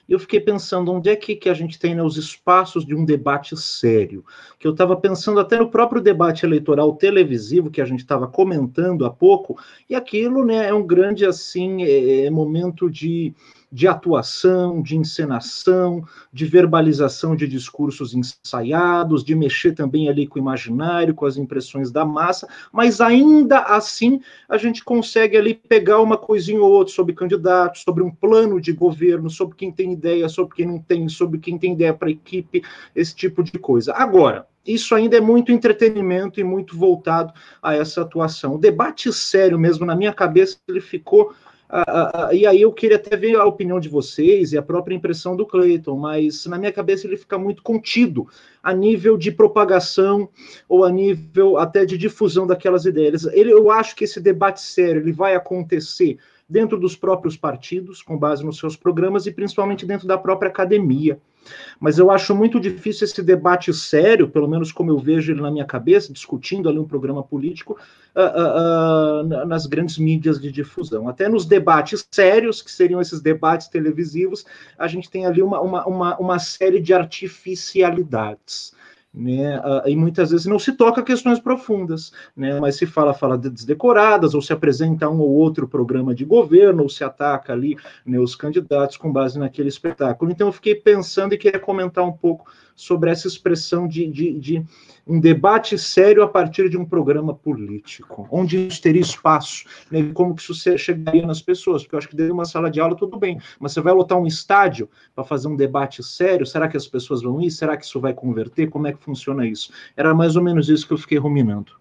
[0.08, 3.04] Eu fiquei pensando onde é que, que a gente tem né, os espaços de um
[3.04, 4.24] debate sério.
[4.60, 9.08] Que eu estava pensando até no próprio debate eleitoral televisivo que a gente estava comentando
[9.08, 9.58] há pouco,
[9.90, 13.34] e aquilo né, é um grande assim é, é momento de
[13.72, 20.42] de atuação, de encenação, de verbalização de discursos ensaiados, de mexer também ali com o
[20.42, 26.18] imaginário, com as impressões da massa, mas ainda assim a gente consegue ali pegar uma
[26.18, 30.56] coisinha ou outra sobre candidatos, sobre um plano de governo, sobre quem tem ideia, sobre
[30.56, 32.64] quem não tem, sobre quem tem ideia para a equipe,
[32.96, 33.94] esse tipo de coisa.
[33.94, 38.56] Agora, isso ainda é muito entretenimento e muito voltado a essa atuação.
[38.56, 41.34] O debate sério mesmo, na minha cabeça, ele ficou
[42.34, 45.46] e aí eu queria até ver a opinião de vocês e a própria impressão do
[45.46, 48.28] Clayton, mas na minha cabeça ele fica muito contido
[48.64, 50.30] a nível de propagação
[50.68, 53.26] ou a nível até de difusão daquelas ideias.
[53.26, 56.18] Ele, eu acho que esse debate sério ele vai acontecer
[56.50, 61.22] dentro dos próprios partidos, com base nos seus programas e principalmente dentro da própria academia.
[61.80, 65.50] Mas eu acho muito difícil esse debate sério, pelo menos como eu vejo ele na
[65.50, 67.78] minha cabeça, discutindo ali um programa político,
[68.16, 71.08] uh, uh, uh, nas grandes mídias de difusão.
[71.08, 74.46] Até nos debates sérios, que seriam esses debates televisivos,
[74.78, 78.74] a gente tem ali uma, uma, uma, uma série de artificialidades
[79.14, 79.60] né?
[79.64, 82.60] Ah, e muitas vezes não se toca questões profundas, né?
[82.60, 86.90] Mas se fala fala desdecoradas ou se apresenta um ou outro programa de governo ou
[86.90, 87.76] se ataca ali
[88.06, 90.32] né, os candidatos com base naquele espetáculo.
[90.32, 94.66] Então eu fiquei pensando e queria comentar um pouco sobre essa expressão de, de, de,
[95.06, 100.34] um debate sério a partir de um programa político, onde isso teria espaço, né, como
[100.34, 102.96] que isso chegaria nas pessoas, porque eu acho que dentro de uma sala de aula
[102.96, 106.78] tudo bem, mas você vai lotar um estádio para fazer um debate sério, será que
[106.78, 107.52] as pessoas vão ir?
[107.52, 108.70] Será que isso vai converter?
[108.70, 109.74] Como é que funciona isso?
[109.98, 111.79] Era mais ou menos isso que eu fiquei ruminando.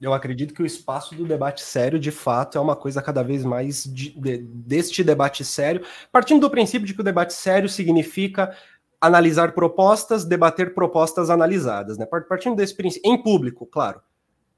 [0.00, 3.44] Eu acredito que o espaço do debate sério, de fato, é uma coisa cada vez
[3.44, 8.56] mais de, de, deste debate sério, partindo do princípio de que o debate sério significa
[8.98, 12.06] analisar propostas, debater propostas analisadas, né?
[12.06, 14.00] Partindo desse princípio, em público, claro.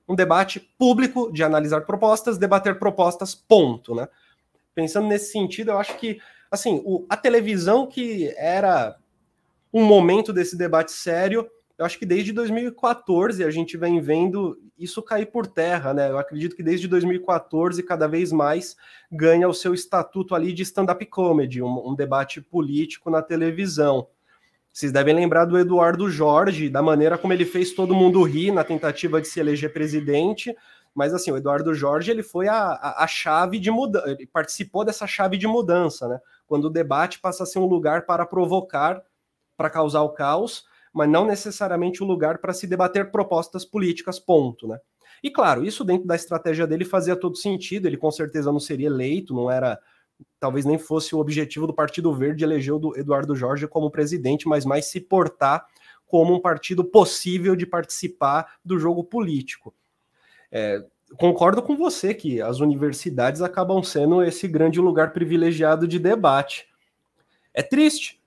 [0.08, 4.08] Um debate público de analisar propostas, debater propostas, ponto, né?
[4.74, 6.20] Pensando nesse sentido, eu acho que,
[6.50, 8.96] assim, o, a televisão que era
[9.72, 11.48] um momento desse debate sério,
[11.82, 16.08] eu acho que desde 2014 a gente vem vendo isso cair por terra, né?
[16.10, 18.76] Eu acredito que desde 2014 cada vez mais
[19.10, 24.06] ganha o seu estatuto ali de stand-up comedy, um, um, debate político na televisão.
[24.72, 28.62] Vocês devem lembrar do Eduardo Jorge, da maneira como ele fez todo mundo rir na
[28.62, 30.54] tentativa de se eleger presidente.
[30.94, 34.84] Mas assim, o Eduardo Jorge ele foi a, a, a chave de mudança, ele participou
[34.84, 36.20] dessa chave de mudança, né?
[36.46, 39.02] Quando o debate passa a ser um lugar para provocar,
[39.56, 44.68] para causar o caos mas não necessariamente o lugar para se debater propostas políticas, ponto,
[44.68, 44.78] né?
[45.22, 48.88] E claro, isso dentro da estratégia dele fazia todo sentido, ele com certeza não seria
[48.88, 49.78] eleito, não era,
[50.40, 54.64] talvez nem fosse o objetivo do Partido Verde eleger o Eduardo Jorge como presidente, mas
[54.64, 55.64] mais se portar
[56.06, 59.74] como um partido possível de participar do jogo político.
[60.50, 60.84] É,
[61.16, 66.66] concordo com você que as universidades acabam sendo esse grande lugar privilegiado de debate.
[67.54, 68.21] É triste,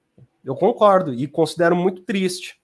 [0.45, 2.61] eu concordo e considero muito triste.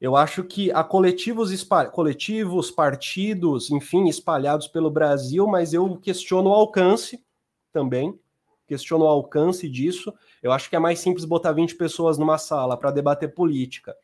[0.00, 6.52] Eu acho que há coletivos, coletivos, partidos, enfim, espalhados pelo Brasil, mas eu questiono o
[6.52, 7.24] alcance
[7.72, 8.18] também.
[8.66, 10.12] Questiono o alcance disso.
[10.42, 13.96] Eu acho que é mais simples botar 20 pessoas numa sala para debater política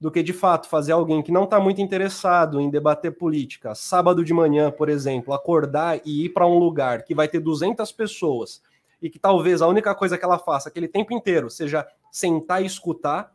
[0.00, 4.24] do que de fato fazer alguém que não está muito interessado em debater política, sábado
[4.24, 8.62] de manhã, por exemplo, acordar e ir para um lugar que vai ter 200 pessoas
[9.00, 12.66] e que talvez a única coisa que ela faça aquele tempo inteiro seja sentar e
[12.66, 13.34] escutar.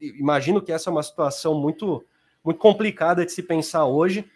[0.00, 2.04] Imagino que essa é uma situação muito,
[2.44, 4.30] muito complicada de se pensar hoje.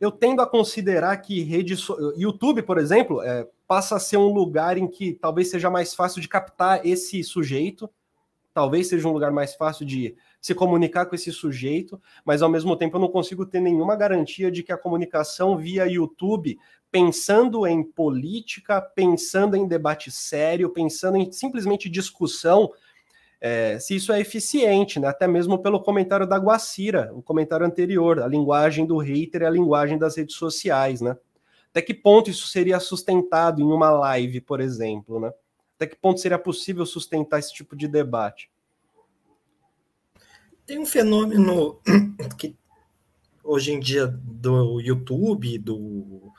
[0.00, 1.74] Eu tendo a considerar que rede.
[2.16, 6.20] YouTube, por exemplo, é, passa a ser um lugar em que talvez seja mais fácil
[6.20, 7.90] de captar esse sujeito,
[8.54, 12.76] talvez seja um lugar mais fácil de se comunicar com esse sujeito, mas ao mesmo
[12.76, 16.58] tempo eu não consigo ter nenhuma garantia de que a comunicação via YouTube,
[16.90, 22.70] pensando em política, pensando em debate sério, pensando em simplesmente discussão,
[23.40, 25.08] é, se isso é eficiente, né?
[25.08, 29.50] até mesmo pelo comentário da Guacira, o comentário anterior, a linguagem do hater é a
[29.50, 31.16] linguagem das redes sociais, né?
[31.70, 35.32] Até que ponto isso seria sustentado em uma live, por exemplo, né?
[35.76, 38.50] Até que ponto seria possível sustentar esse tipo de debate?
[40.70, 41.80] Tem um fenômeno
[42.38, 42.54] que
[43.42, 46.32] hoje em dia do YouTube, do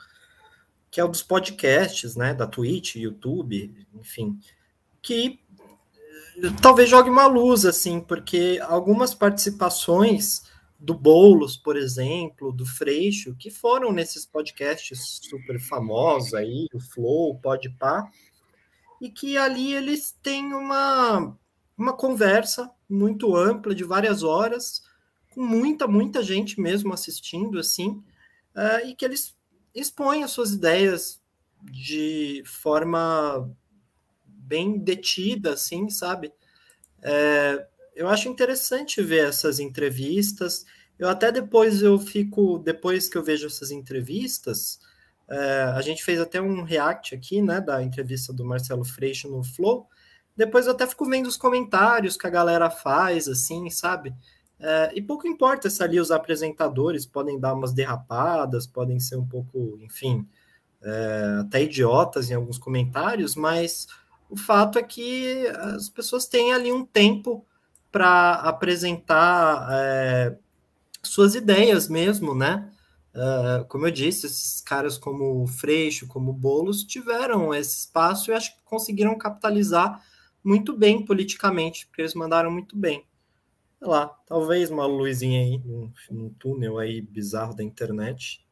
[0.90, 4.40] que é o dos podcasts, né, da Twitch, YouTube, enfim,
[5.02, 5.38] que
[6.38, 10.44] eh, talvez jogue uma luz assim, porque algumas participações
[10.80, 17.32] do Bolos, por exemplo, do Freixo, que foram nesses podcasts super famosos aí, o Flow,
[17.32, 18.10] o Podpah,
[18.98, 21.36] e que ali eles têm uma
[21.82, 24.82] uma conversa muito ampla de várias horas,
[25.34, 28.02] com muita, muita gente mesmo assistindo, assim,
[28.54, 29.36] uh, e que eles
[29.74, 31.20] expõem as suas ideias
[31.62, 33.50] de forma
[34.26, 36.32] bem detida, assim, sabe?
[37.02, 40.64] É, eu acho interessante ver essas entrevistas.
[40.98, 44.78] Eu até depois eu fico, depois que eu vejo essas entrevistas,
[45.28, 49.42] é, a gente fez até um react aqui, né, da entrevista do Marcelo Freixo no
[49.42, 49.88] Flow,
[50.36, 54.14] depois eu até fico vendo os comentários que a galera faz, assim, sabe?
[54.58, 59.26] É, e pouco importa se ali os apresentadores podem dar umas derrapadas, podem ser um
[59.26, 60.26] pouco, enfim,
[60.80, 63.86] é, até idiotas em alguns comentários, mas
[64.30, 67.44] o fato é que as pessoas têm ali um tempo
[67.90, 70.36] para apresentar é,
[71.02, 72.70] suas ideias mesmo, né?
[73.14, 78.34] Uh, como eu disse, esses caras como Freixo, como o Boulos, tiveram esse espaço e
[78.34, 80.02] acho que conseguiram capitalizar
[80.44, 83.06] muito bem politicamente, porque eles mandaram muito bem.
[83.78, 88.46] Sei lá, talvez uma luzinha aí, num, num túnel aí bizarro da internet.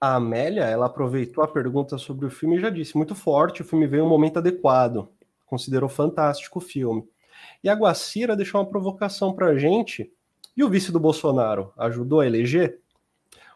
[0.00, 3.64] A Amélia, ela aproveitou a pergunta sobre o filme e já disse, muito forte, o
[3.64, 5.08] filme veio em um momento adequado,
[5.44, 7.06] considerou fantástico o filme.
[7.62, 10.10] E a Guacira deixou uma provocação para a gente,
[10.56, 12.80] e o vice do Bolsonaro ajudou a eleger?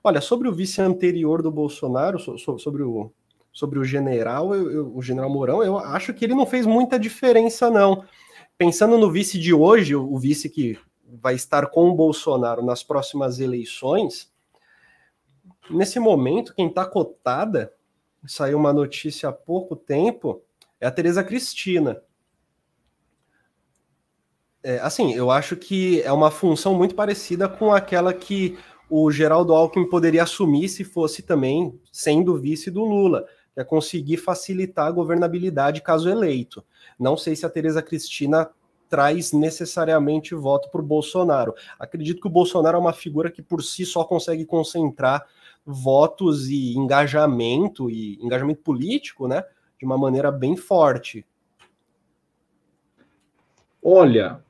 [0.03, 3.11] Olha, sobre o vice anterior do Bolsonaro, sobre o
[3.55, 6.99] sobre o general, eu, eu, o general Mourão, eu acho que ele não fez muita
[6.99, 8.05] diferença, não.
[8.59, 10.77] Pensando no vice de hoje, o, vice que
[11.07, 14.33] vai estar com o Bolsonaro nas próximas eleições,
[15.71, 17.73] nesse momento, quem está cotada,
[18.27, 20.43] saiu uma notícia há pouco tempo,
[20.81, 22.03] é a Tereza Cristina.
[24.65, 28.59] É, assim, eu acho que é uma função muito parecida com aquela que
[28.91, 33.25] o Geraldo Alckmin poderia assumir se fosse também sendo vice do Lula
[33.57, 36.65] é conseguir facilitar a governabilidade caso eleito.
[36.99, 38.51] Não sei se a Tereza Cristina
[38.89, 41.55] traz necessariamente voto para o Bolsonaro.
[41.79, 45.27] Acredito que o Bolsonaro é uma figura que por si só consegue concentrar
[45.65, 49.45] votos e engajamento e engajamento político, né,
[49.79, 51.25] de uma maneira bem forte.
[53.83, 54.43] Olha,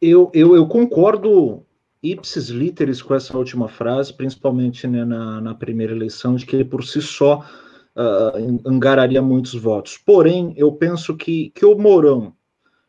[0.00, 1.64] eu, eu, eu concordo
[2.02, 6.64] ipsis literis com essa última frase, principalmente né, na, na primeira eleição, de que ele
[6.64, 7.44] por si só
[7.96, 9.98] uh, angararia muitos votos.
[9.98, 12.34] Porém, eu penso que, que o Mourão,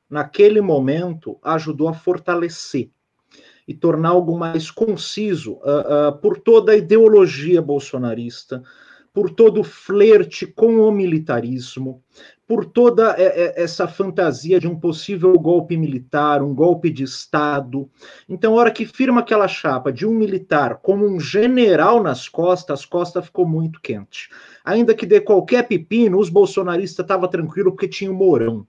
[0.09, 2.89] naquele momento, ajudou a fortalecer
[3.67, 8.61] e tornar algo mais conciso uh, uh, por toda a ideologia bolsonarista,
[9.13, 12.03] por todo o flerte com o militarismo,
[12.47, 17.87] por toda essa fantasia de um possível golpe militar, um golpe de Estado.
[18.27, 22.79] Então, a hora que firma aquela chapa de um militar como um general nas costas,
[22.79, 24.29] as costas ficou muito quente.
[24.65, 28.67] Ainda que dê qualquer pepino, os bolsonaristas estavam tranquilos porque tinha o Mourão.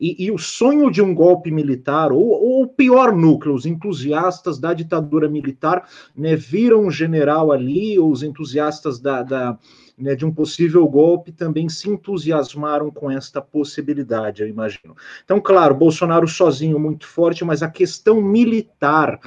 [0.00, 4.72] E, e, o sonho de um golpe militar, ou o pior núcleo, os entusiastas da
[4.72, 5.86] ditadura militar,
[6.16, 9.58] né, viram um general ali, ou os entusiastas da, da
[10.00, 14.96] né, de um possível golpe também se entusiasmaram com esta possibilidade, eu imagino.
[15.22, 19.20] Então, claro, Bolsonaro sozinho muito forte, mas a questão militar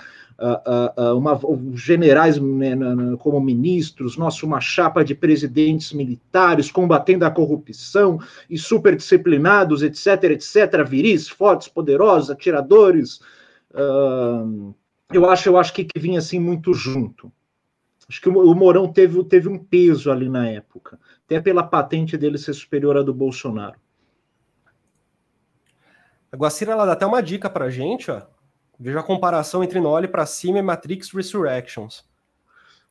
[1.16, 1.40] uma,
[1.76, 2.76] generais né,
[3.20, 8.20] como ministros, nossa, uma chapa de presidentes militares combatendo a corrupção
[8.50, 13.20] e super disciplinados, etc, etc, viris, fortes, poderosos, atiradores.
[13.72, 14.74] Uh,
[15.12, 17.32] eu acho, eu acho que, que vinha assim muito junto.
[18.10, 22.38] Acho que o Mourão teve, teve um peso ali na época, até pela patente dele
[22.38, 23.80] ser superior à do Bolsonaro.
[26.32, 28.24] A Guacira ela dá até uma dica pra gente, ó.
[28.84, 32.04] Veja a comparação entre No Olhe para Cima e Matrix Resurrections.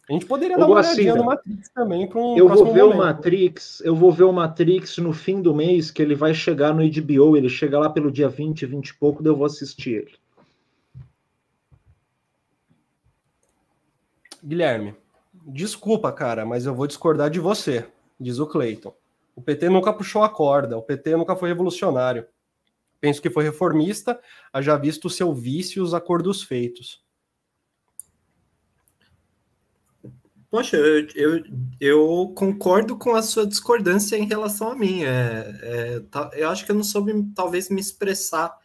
[0.09, 2.95] A gente poderia dar uma olhadinha no Matrix também para um Eu vou ver momento.
[2.95, 6.73] o Matrix, eu vou ver o Matrix no fim do mês, que ele vai chegar
[6.73, 9.91] no HBO, ele chega lá pelo dia 20, 20 e pouco, daí eu vou assistir
[9.91, 10.15] ele.
[14.43, 14.95] Guilherme,
[15.47, 17.87] desculpa, cara, mas eu vou discordar de você,
[18.19, 18.95] diz o Clayton.
[19.37, 22.27] O PT nunca puxou a corda, o PT nunca foi revolucionário.
[23.03, 24.21] Penso que foi reformista,
[24.53, 27.03] haja visto o seu vício os acordos feitos.
[30.49, 31.45] Poxa, eu, eu,
[31.81, 35.03] eu, concordo com a sua discordância em relação a mim.
[35.03, 38.57] É, é, tá, eu acho que eu não soube, talvez, me expressar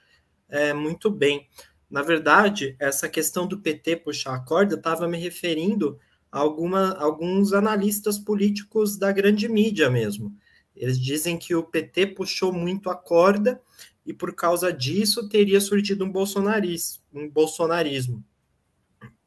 [0.48, 1.50] é, muito bem.
[1.90, 5.98] Na verdade, essa questão do PT puxar a corda, estava me referindo
[6.32, 10.32] a alguma, alguns analistas políticos da grande mídia mesmo.
[10.76, 13.60] Eles dizem que o PT puxou muito a corda
[14.08, 17.04] e, por causa disso, teria surgido um, bolsonarismo.
[17.14, 18.24] Um bolsonarismo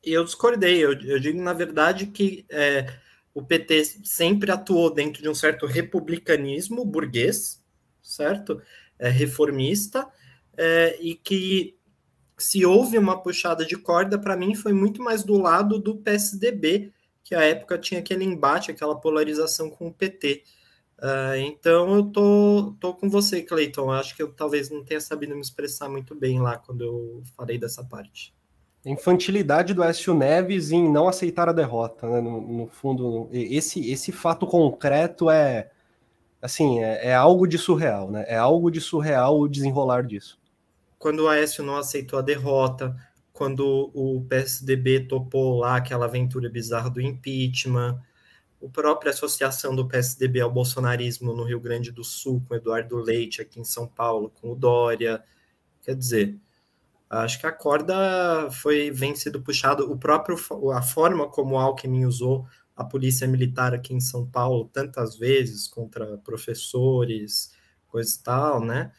[0.02, 0.82] eu discordei.
[0.82, 2.86] Eu, eu digo, na verdade, que é,
[3.34, 7.62] o PT sempre atuou dentro de um certo republicanismo burguês,
[8.02, 8.60] certo?
[8.98, 10.06] É, reformista,
[10.56, 11.76] é, e que
[12.36, 16.92] se houve uma puxada de corda, para mim foi muito mais do lado do PSDB,
[17.22, 20.42] que à época tinha aquele embate, aquela polarização com o PT.
[21.02, 23.90] Uh, é, então eu tô, tô com você, Cleiton.
[23.90, 27.58] Acho que eu talvez não tenha sabido me expressar muito bem lá quando eu falei
[27.58, 28.34] dessa parte
[28.84, 32.20] infantilidade do Écio Neves em não aceitar a derrota, né?
[32.20, 35.70] No, no, fundo, esse, esse fato concreto é
[36.40, 38.24] assim, é, é, algo de surreal, né?
[38.26, 40.38] É algo de surreal o desenrolar disso.
[40.98, 42.96] Quando o Aécio não aceitou a derrota,
[43.32, 48.00] quando o PSDB topou lá aquela aventura bizarra do impeachment,
[48.62, 53.40] a própria associação do PSDB ao bolsonarismo no Rio Grande do Sul, com Eduardo Leite
[53.42, 55.22] aqui em São Paulo, com o Dória,
[55.82, 56.38] quer dizer,
[57.10, 60.36] Acho que a corda foi vem sido puxado o próprio
[60.72, 62.46] a forma como o Alckmin usou
[62.76, 67.52] a polícia militar aqui em São Paulo tantas vezes contra professores,
[67.88, 68.92] coisa e tal, né?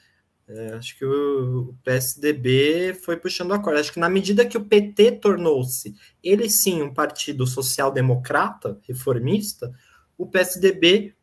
[0.54, 3.80] É, acho que o PSDB foi puxando a corda.
[3.80, 9.74] Acho que na medida que o PT tornou-se, ele sim, um partido social-democrata, reformista,
[10.18, 11.16] o PSDB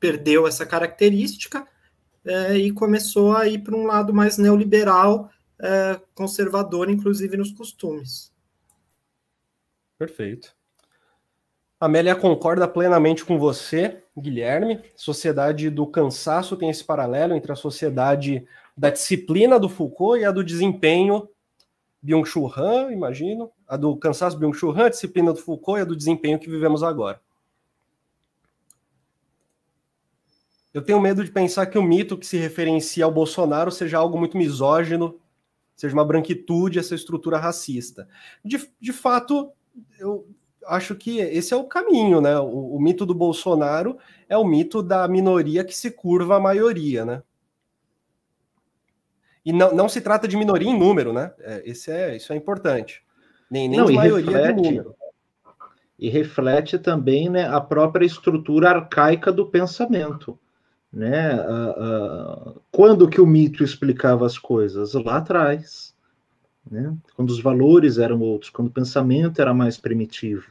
[0.00, 1.66] perdeu essa característica
[2.24, 5.30] é, e começou a ir para um lado mais neoliberal,
[5.60, 8.32] é, conservador, inclusive nos costumes.
[9.98, 10.56] Perfeito.
[11.80, 14.80] Amélia concorda plenamente com você, Guilherme.
[14.96, 18.46] Sociedade do cansaço tem esse paralelo entre a sociedade
[18.76, 21.28] da disciplina do Foucault e a do desempenho
[22.02, 23.50] Byung-Chul Han, imagino.
[23.66, 26.82] A do cansaço Byung-Chul Han, a disciplina do Foucault e a do desempenho que vivemos
[26.82, 27.20] agora.
[30.72, 34.18] Eu tenho medo de pensar que o mito que se referencia ao Bolsonaro seja algo
[34.18, 35.20] muito misógino
[35.76, 38.08] seja uma branquitude, essa estrutura racista.
[38.44, 39.50] De, de fato,
[39.98, 40.26] eu
[40.66, 42.38] acho que esse é o caminho, né?
[42.38, 47.04] O, o, mito do Bolsonaro é o mito da minoria que se curva à maioria,
[47.04, 47.22] né?
[49.44, 51.32] E não, não se trata de minoria em número, né?
[51.40, 53.02] É, esse é, isso é importante.
[53.50, 54.94] Nem, nem não, de maioria reflete, de número.
[55.98, 60.38] E reflete também né, a própria estrutura arcaica do pensamento.
[60.92, 61.34] Né?
[61.34, 64.94] Uh, uh, quando que o mito explicava as coisas?
[64.94, 65.93] Lá atrás,
[66.70, 66.96] né?
[67.14, 70.46] quando os valores eram outros, quando o pensamento era mais primitivo.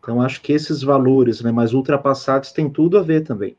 [0.00, 3.56] Então, acho que esses valores né, mais ultrapassados têm tudo a ver também.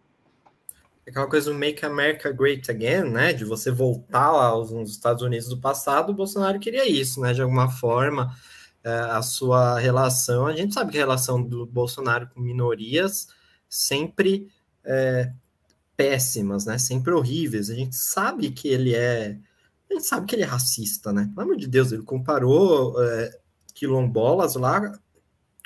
[1.07, 3.33] Aquela coisa do Make America Great Again, né?
[3.33, 7.33] De você voltar aos Estados Unidos do passado, o Bolsonaro queria isso, né?
[7.33, 8.35] De alguma forma,
[8.83, 10.45] é, a sua relação.
[10.45, 13.27] A gente sabe que a relação do Bolsonaro com minorias
[13.67, 14.47] sempre
[14.83, 15.31] é,
[15.97, 16.77] péssimas, né?
[16.77, 17.69] Sempre horríveis.
[17.69, 19.37] A gente sabe que ele é.
[19.89, 21.29] A gente sabe que ele é racista, né?
[21.33, 23.39] Pelo amor de Deus, ele comparou é,
[23.73, 24.99] quilombolas lá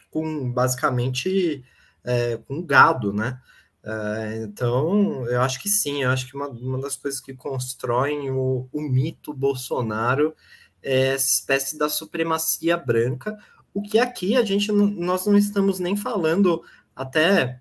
[0.09, 1.63] com basicamente
[2.03, 3.39] é, com gado, né?
[3.83, 8.31] É, então, eu acho que sim, eu acho que uma, uma das coisas que constroem
[8.31, 10.33] o, o mito Bolsonaro
[10.81, 13.37] é essa espécie da supremacia branca,
[13.73, 16.61] o que aqui a gente nós não estamos nem falando
[16.95, 17.59] até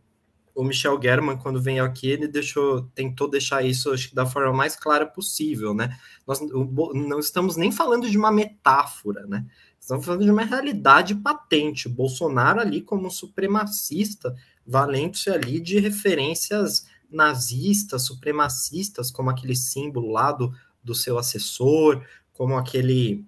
[0.54, 4.52] o Michel German, quando vem aqui, ele deixou, tentou deixar isso acho que da forma
[4.52, 5.96] mais clara possível, né?
[6.26, 9.46] Nós não estamos nem falando de uma metáfora, né?
[9.80, 11.88] Estamos falando de uma realidade patente.
[11.88, 14.34] Bolsonaro ali como supremacista,
[14.66, 22.02] valendo-se ali de referências nazistas, supremacistas, como aquele símbolo lá do, do seu assessor,
[22.32, 23.24] como aquele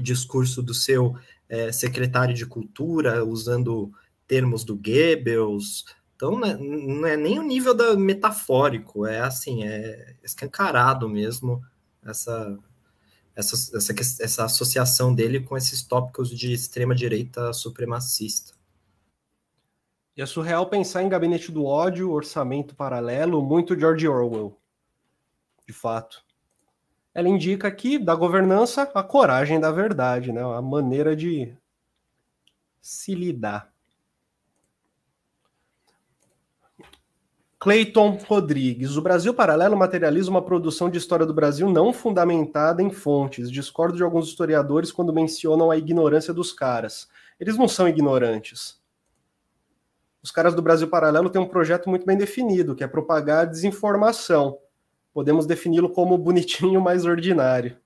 [0.00, 1.16] discurso do seu
[1.48, 3.92] é, secretário de cultura, usando
[4.26, 5.84] termos do Goebbels.
[6.20, 11.64] Então, né, não é nem o nível da metafórico, é assim, é escancarado mesmo
[12.04, 12.58] essa,
[13.34, 18.52] essa, essa, essa associação dele com esses tópicos de extrema-direita supremacista.
[20.14, 24.54] E é surreal pensar em gabinete do ódio, orçamento paralelo, muito George Orwell.
[25.66, 26.22] De fato.
[27.14, 30.42] Ela indica aqui, da governança, a coragem da verdade, né?
[30.42, 31.56] a maneira de
[32.78, 33.69] se lidar.
[37.60, 38.96] Clayton Rodrigues.
[38.96, 43.50] O Brasil Paralelo materializa uma produção de história do Brasil não fundamentada em fontes.
[43.50, 47.06] Discordo de alguns historiadores quando mencionam a ignorância dos caras.
[47.38, 48.80] Eles não são ignorantes.
[50.22, 54.58] Os caras do Brasil Paralelo têm um projeto muito bem definido, que é propagar desinformação.
[55.12, 57.76] Podemos defini-lo como bonitinho mais ordinário.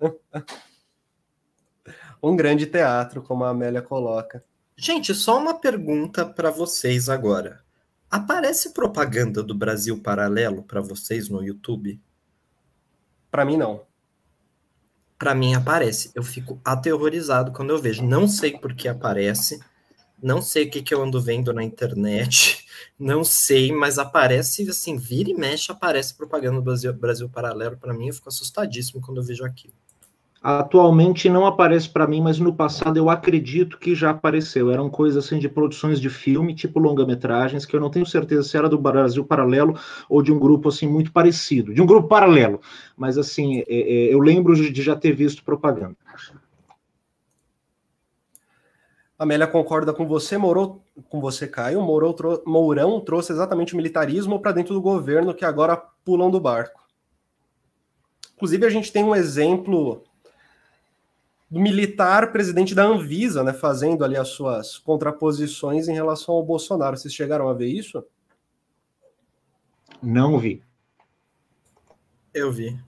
[2.22, 4.44] um grande teatro, como a Amélia coloca.
[4.76, 7.63] Gente, só uma pergunta para vocês agora.
[8.14, 12.00] Aparece propaganda do Brasil Paralelo para vocês no YouTube?
[13.28, 13.82] Para mim, não.
[15.18, 16.12] Para mim, aparece.
[16.14, 18.04] Eu fico aterrorizado quando eu vejo.
[18.04, 19.58] Não sei por que aparece.
[20.22, 22.64] Não sei o que, que eu ando vendo na internet.
[22.96, 27.92] Não sei, mas aparece, assim, vira e mexe, aparece propaganda do Brasil, Brasil Paralelo para
[27.92, 28.06] mim.
[28.06, 29.74] Eu fico assustadíssimo quando eu vejo aquilo.
[30.46, 34.70] Atualmente não aparece para mim, mas no passado eu acredito que já apareceu.
[34.70, 38.54] Eram coisas assim de produções de filme, tipo longa-metragens, que eu não tenho certeza se
[38.54, 39.74] era do Brasil Paralelo
[40.06, 42.60] ou de um grupo assim muito parecido, de um grupo paralelo.
[42.94, 45.96] Mas assim, é, é, eu lembro de já ter visto propaganda.
[49.18, 51.80] Amélia concorda com você, Morou, com você, Caio.
[51.80, 52.14] Mourão,
[52.44, 56.84] Mourão trouxe exatamente o militarismo para dentro do governo que agora pulam do barco.
[58.36, 60.04] Inclusive, a gente tem um exemplo
[61.60, 66.96] militar presidente da Anvisa, né, fazendo ali as suas contraposições em relação ao Bolsonaro.
[66.96, 68.04] Vocês chegaram a ver isso?
[70.02, 70.62] Não vi.
[72.32, 72.78] Eu vi.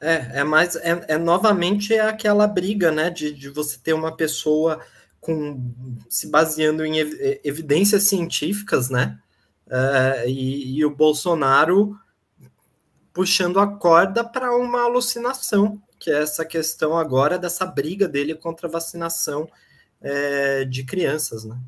[0.00, 4.14] É, é mais, é, é novamente é aquela briga, né, de, de você ter uma
[4.14, 4.80] pessoa
[5.20, 5.72] com
[6.08, 9.18] se baseando em ev evidências científicas, né,
[9.66, 11.98] uh, e, e o Bolsonaro
[13.12, 18.68] puxando a corda para uma alucinação, que é essa questão agora dessa briga dele contra
[18.68, 19.48] a vacinação
[20.00, 21.58] é, de crianças, né?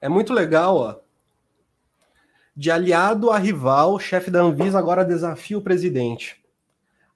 [0.00, 0.96] É muito legal, ó.
[2.54, 6.42] De aliado a rival, chefe da Anvisa agora desafia o presidente.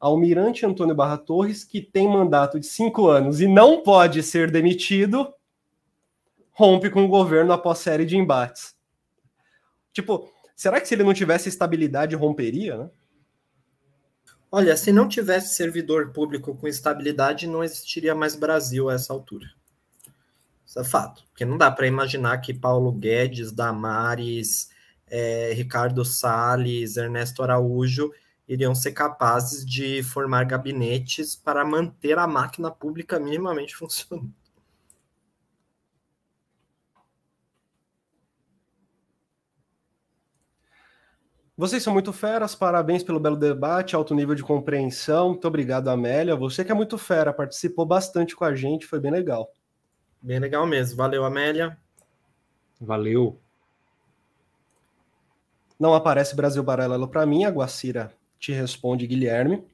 [0.00, 5.32] Almirante Antônio Barra Torres, que tem mandato de cinco anos e não pode ser demitido,
[6.50, 8.74] rompe com o governo após série de embates.
[9.92, 12.90] Tipo, será que se ele não tivesse estabilidade, romperia, né?
[14.54, 19.50] Olha, se não tivesse servidor público com estabilidade, não existiria mais Brasil a essa altura.
[20.66, 21.24] Isso é fato.
[21.30, 24.68] Porque não dá para imaginar que Paulo Guedes, Damares,
[25.06, 28.12] é, Ricardo Salles, Ernesto Araújo
[28.46, 34.34] iriam ser capazes de formar gabinetes para manter a máquina pública minimamente funcionando.
[41.62, 45.28] Vocês são muito feras, parabéns pelo belo debate, alto nível de compreensão.
[45.28, 46.34] Muito obrigado, Amélia.
[46.34, 49.48] Você que é muito fera, participou bastante com a gente, foi bem legal.
[50.20, 50.96] Bem legal mesmo.
[50.96, 51.78] Valeu, Amélia.
[52.80, 53.40] Valeu.
[55.78, 59.64] Não aparece Brasil Paralelo para mim, a Guacira te responde, Guilherme.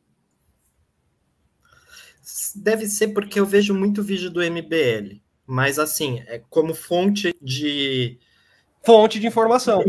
[2.55, 8.19] Deve ser porque eu vejo muito vídeo do MBL, mas assim, é como fonte de.
[8.85, 9.83] Fonte de informação.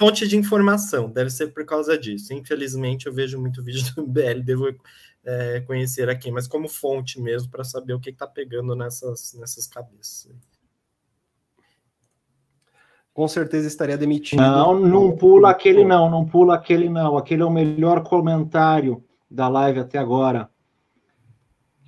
[0.00, 2.32] Fonte de informação, deve ser por causa disso.
[2.32, 4.74] Infelizmente, eu vejo muito vídeo do MBL, devo
[5.22, 9.66] é, conhecer aqui, mas como fonte mesmo, para saber o que está pegando nessas, nessas
[9.66, 10.32] cabeças.
[13.12, 14.40] Com certeza estaria demitido.
[14.40, 17.18] Não, não pula aquele não, não pula aquele não.
[17.18, 20.48] Aquele é o melhor comentário da live até agora.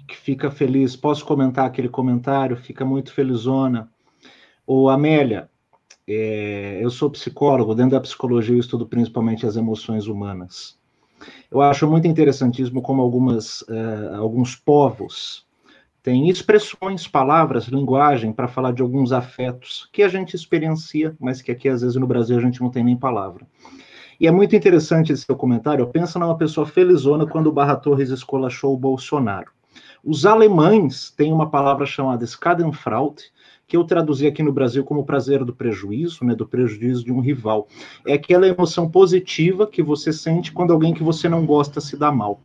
[0.06, 0.94] Que fica feliz.
[0.94, 2.58] Posso comentar aquele comentário?
[2.58, 3.90] Fica muito felizona.
[4.66, 5.50] Ô, Amélia,
[6.08, 10.76] é, eu sou psicólogo, dentro da psicologia eu estudo principalmente as emoções humanas.
[11.50, 15.46] Eu acho muito interessantíssimo como algumas, uh, alguns povos
[16.02, 21.52] têm expressões, palavras, linguagem para falar de alguns afetos que a gente experiencia, mas que
[21.52, 23.46] aqui às vezes no Brasil a gente não tem nem palavra.
[24.18, 25.86] E é muito interessante esse seu comentário.
[25.88, 29.50] Pensa numa pessoa felizona quando o Barra Torres escolachou o Bolsonaro.
[30.04, 33.32] Os alemães têm uma palavra chamada Schadenfreude,
[33.72, 37.20] que eu traduzi aqui no Brasil como prazer do prejuízo, né, do prejuízo de um
[37.20, 37.66] rival.
[38.06, 42.12] É aquela emoção positiva que você sente quando alguém que você não gosta se dá
[42.12, 42.42] mal.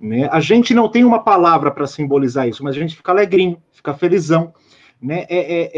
[0.00, 0.28] Né?
[0.30, 3.92] A gente não tem uma palavra para simbolizar isso, mas a gente fica alegrinho, fica
[3.92, 4.54] felizão.
[5.02, 5.26] Né?
[5.28, 5.70] É, é,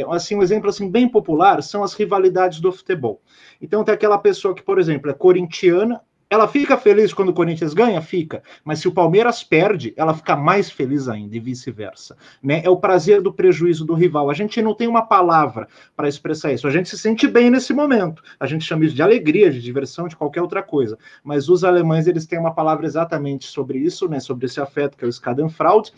[0.00, 3.20] é, assim, um exemplo assim, bem popular são as rivalidades do futebol.
[3.60, 6.00] Então, tem aquela pessoa que, por exemplo, é corintiana
[6.30, 8.02] ela fica feliz quando o Corinthians ganha?
[8.02, 8.42] Fica.
[8.62, 12.16] Mas se o Palmeiras perde, ela fica mais feliz ainda, e vice-versa.
[12.42, 12.60] Né?
[12.62, 14.28] É o prazer do prejuízo do rival.
[14.28, 16.66] A gente não tem uma palavra para expressar isso.
[16.66, 18.22] A gente se sente bem nesse momento.
[18.38, 20.98] A gente chama isso de alegria, de diversão, de qualquer outra coisa.
[21.24, 24.20] Mas os alemães, eles têm uma palavra exatamente sobre isso, né?
[24.20, 25.92] sobre esse afeto, que é o Schadenfreude.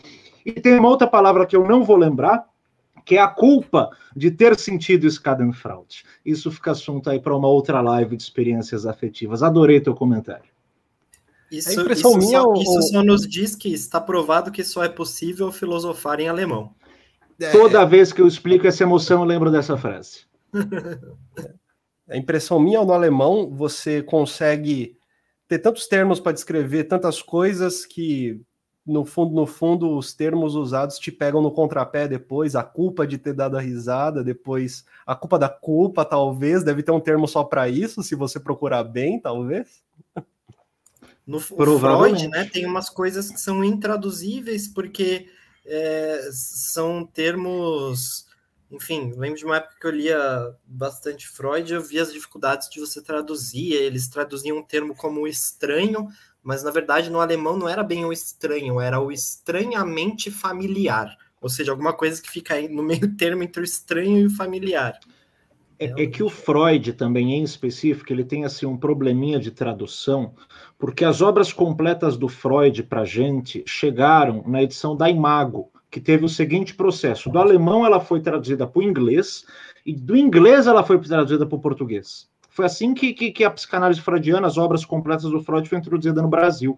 [0.45, 2.45] E tem uma outra palavra que eu não vou lembrar,
[3.05, 6.03] que é a culpa de ter sentido Schadenfreude.
[6.25, 9.43] Isso fica assunto aí para uma outra live de experiências afetivas.
[9.43, 10.49] Adorei teu comentário.
[11.51, 12.61] Isso, a impressão isso minha só, ou...
[12.61, 16.73] isso só nos diz que está provado que só é possível filosofar em alemão.
[17.39, 17.51] É...
[17.51, 20.21] Toda vez que eu explico essa emoção, eu lembro dessa frase.
[22.09, 24.97] a impressão minha ou no alemão, você consegue
[25.47, 28.39] ter tantos termos para descrever tantas coisas que
[28.85, 33.17] no fundo, no fundo, os termos usados te pegam no contrapé depois, a culpa de
[33.17, 37.43] ter dado a risada, depois a culpa da culpa, talvez, deve ter um termo só
[37.43, 39.83] para isso, se você procurar bem, talvez.
[41.25, 45.27] No Freud, né, tem umas coisas que são intraduzíveis porque
[45.65, 48.27] é, são termos,
[48.71, 52.79] enfim, lembro de uma época que eu lia bastante Freud, eu via as dificuldades de
[52.79, 56.07] você traduzir, eles traduziam um termo como estranho,
[56.43, 61.49] mas na verdade no alemão não era bem o estranho, era o estranhamente familiar, ou
[61.49, 64.99] seja, alguma coisa que fica aí no meio termo entre o estranho e o familiar.
[65.81, 70.35] É, é, que o Freud também, em específico, ele tem assim um probleminha de tradução,
[70.77, 76.23] porque as obras completas do Freud para gente chegaram na edição da Imago, que teve
[76.23, 79.43] o seguinte processo: do alemão ela foi traduzida para o inglês
[79.83, 82.29] e do inglês ela foi traduzida para o português.
[82.51, 86.21] Foi assim que, que, que, a psicanálise freudiana, as obras completas do Freud, foi introduzida
[86.21, 86.77] no Brasil.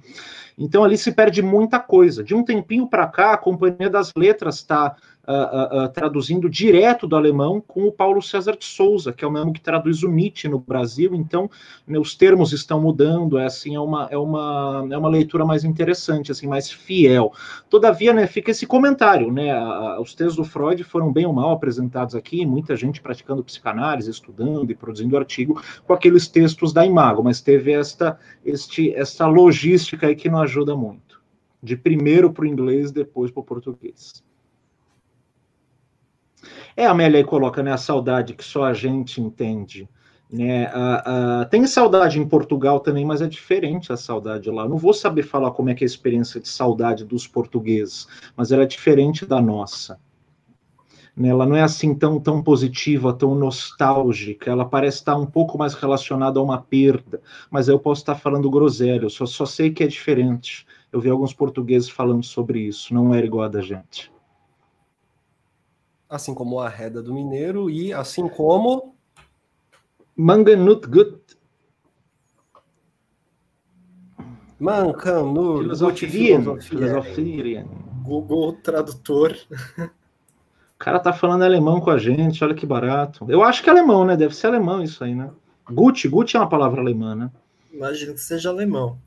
[0.56, 2.24] Então ali se perde muita coisa.
[2.24, 4.96] De um tempinho para cá, a Companhia das Letras está
[5.28, 9.32] uh, uh, traduzindo direto do alemão com o Paulo César de Souza, que é o
[9.32, 11.14] mesmo que traduz o Nietzsche no Brasil.
[11.16, 11.50] Então,
[11.88, 15.64] né, os termos estão mudando, é assim, é uma, é uma, é uma leitura mais
[15.64, 17.32] interessante, assim, mais fiel.
[17.70, 19.54] Todavia, né, fica esse comentário, né?
[20.00, 24.70] Os textos do Freud foram bem ou mal apresentados aqui, muita gente praticando psicanálise, estudando
[24.72, 30.16] e produzindo artigo com aqueles textos da Imago, mas teve esta, este, esta logística aí
[30.16, 31.22] que não ajuda muito.
[31.62, 34.24] De primeiro para o inglês, depois para o português.
[36.76, 39.88] É, a Amélia aí coloca, né, a saudade que só a gente entende.
[40.32, 40.66] Né?
[40.74, 44.68] A, a, tem saudade em Portugal também, mas é diferente a saudade lá.
[44.68, 48.52] Não vou saber falar como é que é a experiência de saudade dos portugueses, mas
[48.52, 50.00] ela é diferente da nossa.
[51.16, 51.30] Né?
[51.30, 54.50] Ela não é assim tão, tão positiva, tão nostálgica.
[54.50, 57.22] Ela parece estar um pouco mais relacionada a uma perda,
[57.52, 59.06] mas eu posso estar falando groselha.
[59.06, 60.66] Eu só, só sei que é diferente.
[60.92, 62.92] Eu vi alguns portugueses falando sobre isso.
[62.92, 64.12] Não era igual a da gente
[66.14, 68.96] assim como a Reda do Mineiro e assim como
[70.16, 71.20] Manganut Gut.
[74.60, 77.68] Mancanur, filosofia, filosofia.
[78.04, 79.36] Google Tradutor.
[79.80, 83.26] O cara tá falando alemão com a gente, olha que barato.
[83.28, 84.16] Eu acho que é alemão, né?
[84.16, 85.32] Deve ser alemão isso aí, né?
[85.70, 87.32] Gucci, Gucci é uma palavra alemã, né?
[87.72, 89.00] Imagino que seja alemão.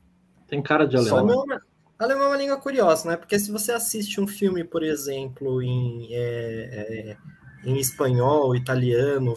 [0.47, 1.45] Tem cara de alemão.
[1.45, 1.59] Só
[1.99, 3.17] Alemão é uma língua curiosa, né?
[3.17, 6.17] Porque se você assiste um filme, por exemplo, em, é,
[6.71, 7.17] é,
[7.65, 9.33] em espanhol, italiano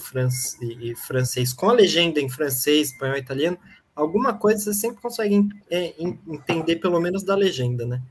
[0.61, 3.59] e francês, com a legenda em francês, espanhol e italiano,
[3.97, 8.03] alguma coisa você sempre consegue é, entender, pelo menos da legenda, né?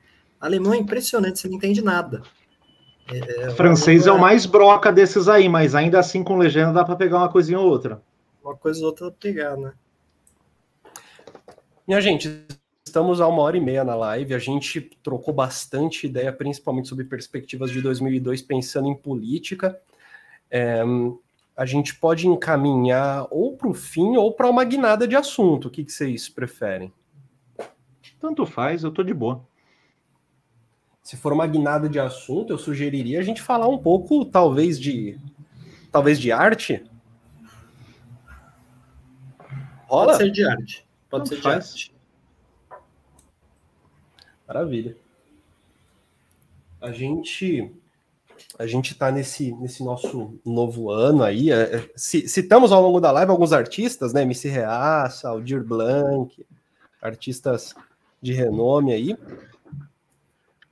[0.41, 2.23] Alemão é impressionante, você não entende nada.
[3.11, 6.83] É, é francês é o mais broca desses aí, mas ainda assim com legenda dá
[6.83, 8.01] para pegar uma coisinha ou outra.
[8.43, 9.73] Uma coisa ou outra dá pra pegar, né?
[11.87, 12.45] Minha gente,
[12.89, 14.33] Estamos a uma hora e meia na live.
[14.33, 19.79] A gente trocou bastante ideia, principalmente sobre perspectivas de 2002, pensando em política.
[20.49, 20.81] É,
[21.55, 25.67] a gente pode encaminhar ou para o fim ou para uma guinada de assunto.
[25.67, 26.91] O que, que vocês preferem?
[28.19, 29.45] Tanto faz, eu tô de boa.
[31.03, 35.15] Se for uma guinada de assunto, eu sugeriria a gente falar um pouco, talvez, de.
[35.91, 36.83] Talvez de arte.
[39.85, 40.13] Rola?
[40.13, 40.87] Pode ser de arte.
[41.07, 41.69] Pode Tanto ser de faz.
[41.71, 41.98] arte.
[44.49, 44.97] Maravilha.
[46.81, 47.71] A gente
[48.57, 51.51] a gente está nesse, nesse nosso novo ano aí.
[51.51, 54.23] É, é citamos ao longo da live alguns artistas, né?
[54.23, 56.43] MC Reaça, Aldir Blanc,
[56.99, 57.75] artistas
[58.19, 59.15] de renome aí.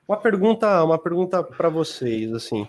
[0.07, 2.67] Uma pergunta, uma pergunta para vocês, assim.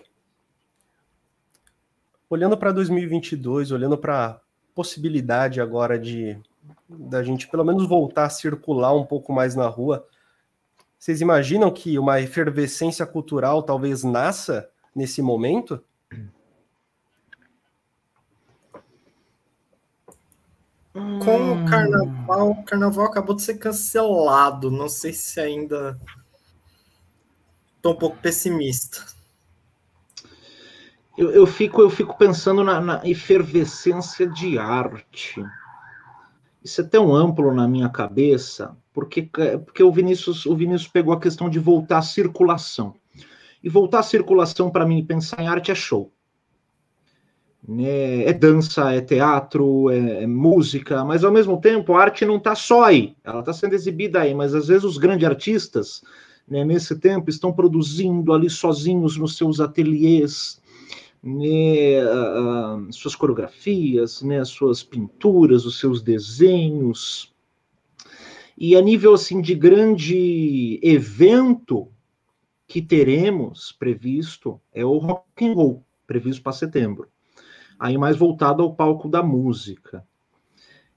[2.28, 4.40] Olhando para 2022, olhando para a
[4.74, 6.38] possibilidade agora de
[6.86, 10.06] da gente pelo menos voltar a circular um pouco mais na rua,
[10.98, 15.82] Vocês imaginam que uma efervescência cultural talvez nasça nesse momento?
[20.92, 24.70] Com o carnaval, o carnaval acabou de ser cancelado.
[24.70, 25.96] Não sei se ainda.
[27.76, 29.04] Estou um pouco pessimista.
[31.16, 35.44] Eu, eu, fico, eu fico pensando na, na, efervescência de arte.
[36.62, 39.22] Isso é tão amplo na minha cabeça, porque,
[39.64, 42.96] porque o, Vinícius, o Vinícius pegou a questão de voltar à circulação.
[43.62, 46.10] E voltar à circulação, para mim, pensar em arte é show.
[47.78, 52.38] É, é dança, é teatro, é, é, música, mas ao mesmo tempo a arte não
[52.38, 56.02] está só aí, ela está sendo exibida aí, mas às vezes os grandes artistas,
[56.48, 60.60] né, nesse tempo, estão produzindo ali sozinhos nos seus ateliês,
[61.22, 67.32] né, uh, suas coreografias, né, suas pinturas, os seus desenhos.
[68.58, 71.88] E a nível assim de grande evento
[72.66, 77.08] que teremos previsto é o rock and roll, previsto para setembro
[77.78, 80.04] aí mais voltado ao palco da música.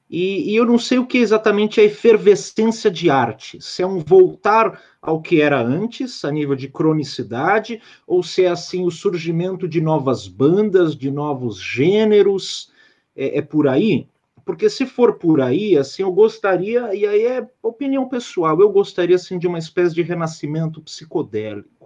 [0.09, 3.87] E, e, eu não sei o que é exatamente a efervescência de arte, se é
[3.87, 8.91] um voltar ao que era antes, a nível de cronicidade, ou se é assim o
[8.91, 12.73] surgimento de novas bandas, de novos gêneros,
[13.15, 14.05] é, é por aí?
[14.45, 19.15] Porque se for por aí, assim, eu gostaria, e aí é opinião pessoal, eu gostaria
[19.15, 21.81] assim de uma espécie de renascimento psicodélico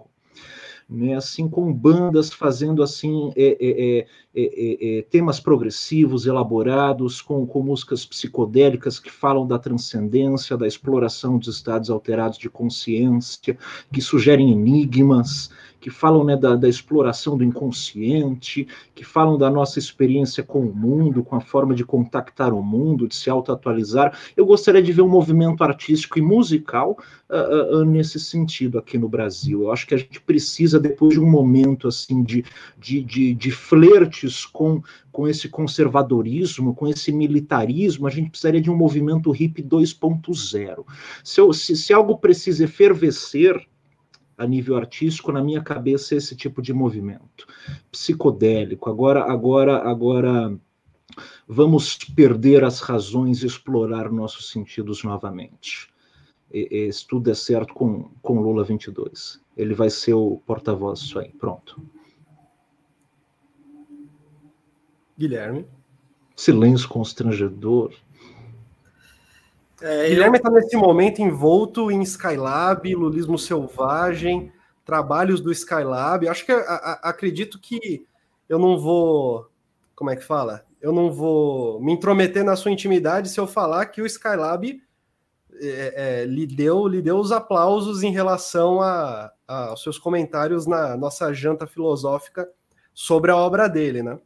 [0.88, 7.44] né, assim com bandas fazendo assim é é, é, é, é, temas progressivos elaborados com,
[7.44, 13.58] com músicas psicodélicas que falam da transcendência, da exploração dos estados alterados de consciência,
[13.92, 15.50] que sugerem enigmas,
[15.80, 20.74] que falam né, da, da, exploração do inconsciente, que falam da nossa experiência com o
[20.74, 24.18] mundo, com a forma de contactar o mundo, de se auto-atualizar.
[24.36, 26.98] Eu gostaria de ver um movimento artístico e musical
[27.30, 29.62] uh, uh, nesse sentido aqui no Brasil.
[29.62, 32.44] Eu acho que a gente precisa, depois de um momento assim de,
[32.78, 34.82] de, de, de flertes com,
[35.12, 40.84] com esse conservadorismo, com esse militarismo, a gente precisaria de um movimento hip 2.0.
[41.22, 43.66] Se, se, se algo precisa efervescer,
[44.36, 47.46] a nível artístico, na minha cabeça, esse tipo de movimento
[47.90, 48.90] psicodélico.
[48.90, 50.58] Agora, agora, agora
[51.48, 55.88] vamos perder as razões e explorar nossos sentidos novamente.
[56.52, 59.40] E, se tudo é certo com, com Lula 22.
[59.56, 61.32] Ele vai ser o porta-voz disso aí.
[61.32, 61.80] Pronto.
[65.18, 65.66] Guilherme.
[66.34, 67.94] Silêncio constrangedor.
[69.80, 70.54] É, Guilherme está eu...
[70.54, 74.52] nesse momento envolto em Skylab, Lulismo Selvagem,
[74.84, 76.28] trabalhos do Skylab.
[76.28, 78.06] Acho que a, a, acredito que
[78.48, 79.50] eu não vou.
[79.94, 80.64] Como é que fala?
[80.80, 84.80] Eu não vou me intrometer na sua intimidade se eu falar que o Skylab
[85.60, 90.66] é, é, lhe, deu, lhe deu os aplausos em relação a, a, aos seus comentários
[90.66, 92.48] na nossa janta filosófica
[92.92, 94.18] sobre a obra dele, né?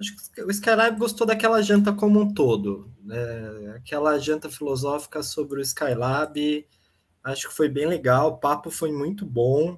[0.00, 2.90] Acho que o Skylab gostou daquela janta como um todo.
[3.02, 3.74] Né?
[3.76, 6.66] Aquela janta filosófica sobre o Skylab,
[7.24, 9.72] acho que foi bem legal, o papo foi muito bom.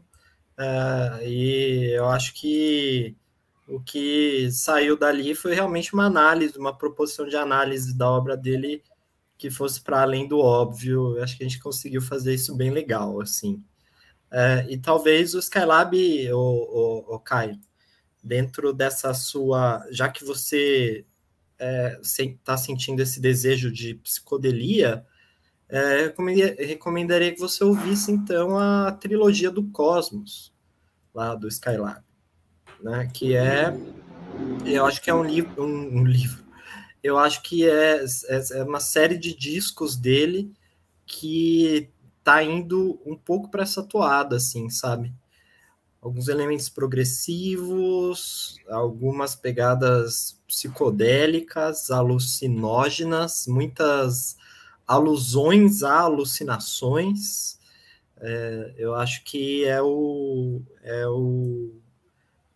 [0.58, 3.16] Uh, e eu acho que
[3.66, 8.82] o que saiu dali foi realmente uma análise, uma proposição de análise da obra dele
[9.38, 11.16] que fosse para além do óbvio.
[11.16, 13.54] Eu acho que a gente conseguiu fazer isso bem legal, assim.
[14.30, 15.96] Uh, e talvez o Skylab,
[16.32, 17.58] o, o, o Caio,
[18.22, 19.84] dentro dessa sua.
[19.90, 21.04] Já que você
[21.58, 25.04] está é, tá sentindo esse desejo de psicodelia,
[25.68, 26.12] é,
[26.58, 30.52] recomendaria, que você ouvisse então a trilogia do Cosmos,
[31.14, 32.02] lá do Skylab,
[32.82, 33.08] né?
[33.12, 33.72] Que é,
[34.64, 36.44] eu acho que é um livro, um, um livro.
[37.02, 40.52] Eu acho que é, é, é, uma série de discos dele
[41.06, 41.88] que
[42.22, 45.12] tá indo um pouco para essa toada, assim, sabe?
[46.00, 54.36] Alguns elementos progressivos, algumas pegadas psicodélicas, alucinógenas, muitas
[54.86, 57.58] alusões a alucinações.
[58.18, 61.74] É, eu acho que é o, é o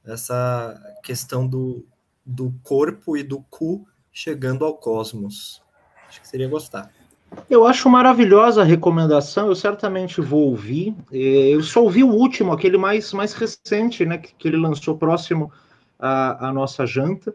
[0.05, 1.87] essa questão do,
[2.25, 5.63] do corpo e do cu chegando ao cosmos.
[6.09, 6.93] Acho que seria gostar.
[7.49, 10.95] Eu acho maravilhosa a recomendação, eu certamente vou ouvir.
[11.13, 15.53] É, eu só ouvi o último, aquele mais, mais recente, né, que, ele lançou próximo
[15.99, 17.35] à, à nossa janta.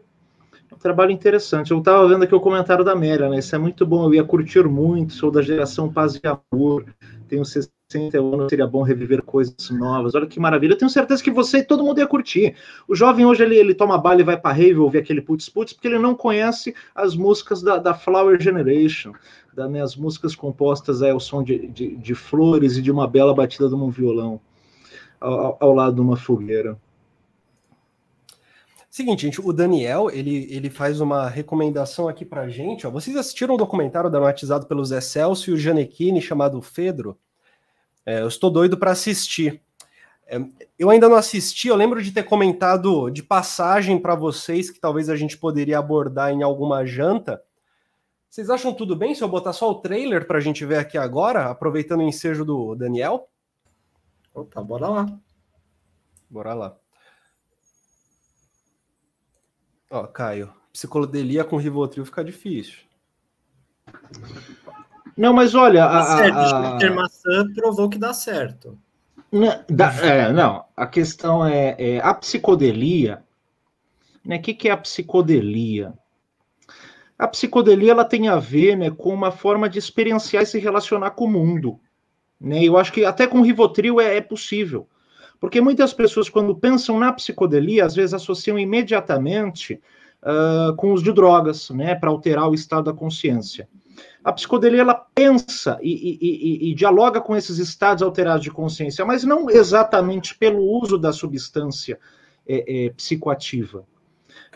[0.72, 1.70] Um trabalho interessante.
[1.70, 3.38] Eu estava vendo aqui o comentário da Amélia, né?
[3.38, 6.86] Isso é muito bom, eu ia curtir muito, sou da geração Paz e Amor.
[7.28, 7.70] tenho 60
[8.18, 10.14] anos, seria bom reviver coisas novas.
[10.14, 10.74] Olha que maravilha.
[10.74, 12.54] Eu tenho certeza que você e todo mundo ia curtir.
[12.86, 15.72] O jovem hoje ele, ele toma bala e vai para rave ouvir aquele putz putz,
[15.72, 19.12] porque ele não conhece as músicas da, da Flower Generation,
[19.54, 23.06] da, né, as músicas compostas aí ao som de, de, de flores e de uma
[23.06, 24.40] bela batida de um violão
[25.20, 26.78] ao, ao lado de uma fogueira.
[28.90, 32.90] Seguinte, gente, o Daniel, ele, ele faz uma recomendação aqui pra gente, ó.
[32.90, 37.16] Vocês assistiram um documentário dramatizado pelo Zé Celso e o Janequine chamado Fedro?
[38.04, 39.62] É, eu estou doido para assistir.
[40.26, 40.40] É,
[40.76, 45.08] eu ainda não assisti, eu lembro de ter comentado de passagem para vocês que talvez
[45.08, 47.40] a gente poderia abordar em alguma janta.
[48.30, 50.96] Vocês acham tudo bem se eu botar só o trailer para a gente ver aqui
[50.96, 53.28] agora, aproveitando o ensejo do Daniel?
[54.32, 55.06] Opa, bora lá.
[56.30, 56.76] Bora lá.
[59.90, 62.78] Ó, Caio, psicodelia com Rivotril fica difícil.
[65.16, 65.80] Não, mas olha.
[65.80, 66.94] Dá a, certo, a, a...
[66.94, 68.78] maçã provou que dá certo.
[69.32, 73.24] Não, dá, é, não a questão é, é a psicodelia.
[74.24, 75.92] Né, o que, que é a psicodelia?
[77.20, 81.10] A psicodelia ela tem a ver né, com uma forma de experienciar e se relacionar
[81.10, 81.78] com o mundo.
[82.40, 82.64] Né?
[82.64, 84.88] Eu acho que até com o Rivotril é, é possível.
[85.38, 89.78] Porque muitas pessoas, quando pensam na psicodelia, às vezes associam imediatamente
[90.22, 93.68] uh, com os de drogas, né, para alterar o estado da consciência.
[94.24, 99.04] A psicodelia ela pensa e, e, e, e, dialoga com esses estados alterados de consciência,
[99.04, 101.98] mas não exatamente pelo uso da substância
[102.48, 103.84] é, é, psicoativa.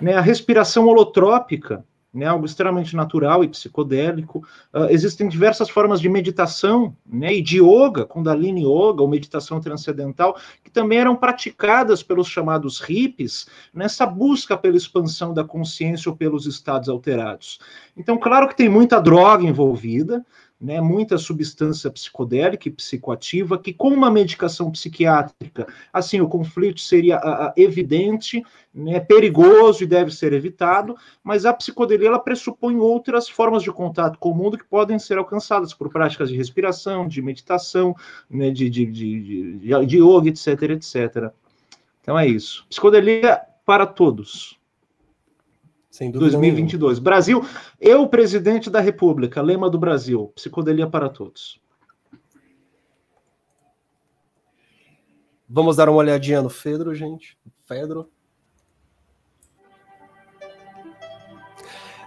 [0.00, 0.14] Né?
[0.14, 1.84] A respiração holotrópica,
[2.14, 4.46] né, algo extremamente natural e psicodélico.
[4.72, 10.38] Uh, existem diversas formas de meditação né, e de yoga, Kundalini Yoga, ou meditação transcendental,
[10.62, 16.46] que também eram praticadas pelos chamados hippies nessa busca pela expansão da consciência ou pelos
[16.46, 17.58] estados alterados.
[17.96, 20.24] Então, claro que tem muita droga envolvida,
[20.64, 27.16] né, muita substância psicodélica e psicoativa, que com uma medicação psiquiátrica, assim, o conflito seria
[27.16, 28.42] a, a, evidente,
[28.74, 34.18] né, perigoso e deve ser evitado, mas a psicodelia ela pressupõe outras formas de contato
[34.18, 37.94] com o mundo que podem ser alcançadas por práticas de respiração, de meditação,
[38.30, 41.30] né, de, de, de, de, de yoga, etc, etc.
[42.00, 42.64] Então é isso.
[42.70, 44.58] Psicodelia para todos.
[45.94, 46.98] Sem dúvida 2022.
[46.98, 47.04] Nenhuma.
[47.04, 47.46] Brasil,
[47.80, 51.60] eu, presidente da República, lema do Brasil, psicodelia para todos.
[55.48, 57.38] Vamos dar uma olhadinha no Fedro, gente.
[57.62, 58.10] Fedro.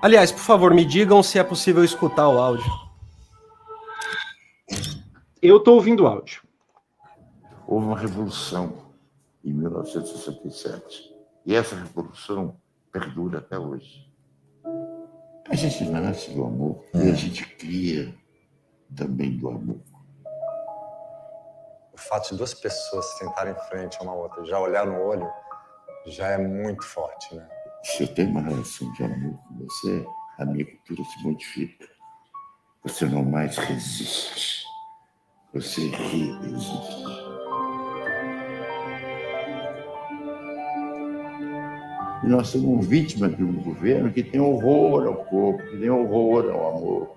[0.01, 2.69] Aliás, por favor, me digam se é possível escutar o áudio.
[5.41, 6.43] Eu estou ouvindo o áudio.
[7.65, 8.91] Houve uma revolução
[9.45, 11.09] em 1967.
[11.45, 12.59] E essa revolução
[12.91, 14.07] perdura até hoje.
[15.49, 17.05] A gente nasce do amor é.
[17.05, 18.13] e a gente cria
[18.95, 19.81] também do amor.
[21.93, 25.27] O fato de duas pessoas sentarem em frente uma outra, já olhar no olho,
[26.05, 27.47] já é muito forte, né?
[27.83, 30.05] Se eu tenho uma relação de amor com você,
[30.37, 31.87] a minha cultura se modifica.
[32.83, 34.65] Você não mais resiste.
[35.53, 37.26] Você resiste.
[42.27, 46.51] E nós somos vítimas de um governo que tem horror ao corpo, que tem horror
[46.51, 47.15] ao amor,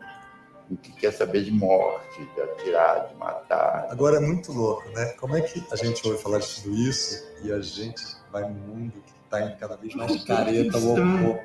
[0.71, 3.89] e que quer saber de morte, de atirar, de matar.
[3.91, 5.07] Agora é muito louco, né?
[5.19, 8.01] Como é que a gente ouve falar de tudo isso e a gente
[8.31, 11.41] vai num mundo que está em cada vez mais careta ao horror?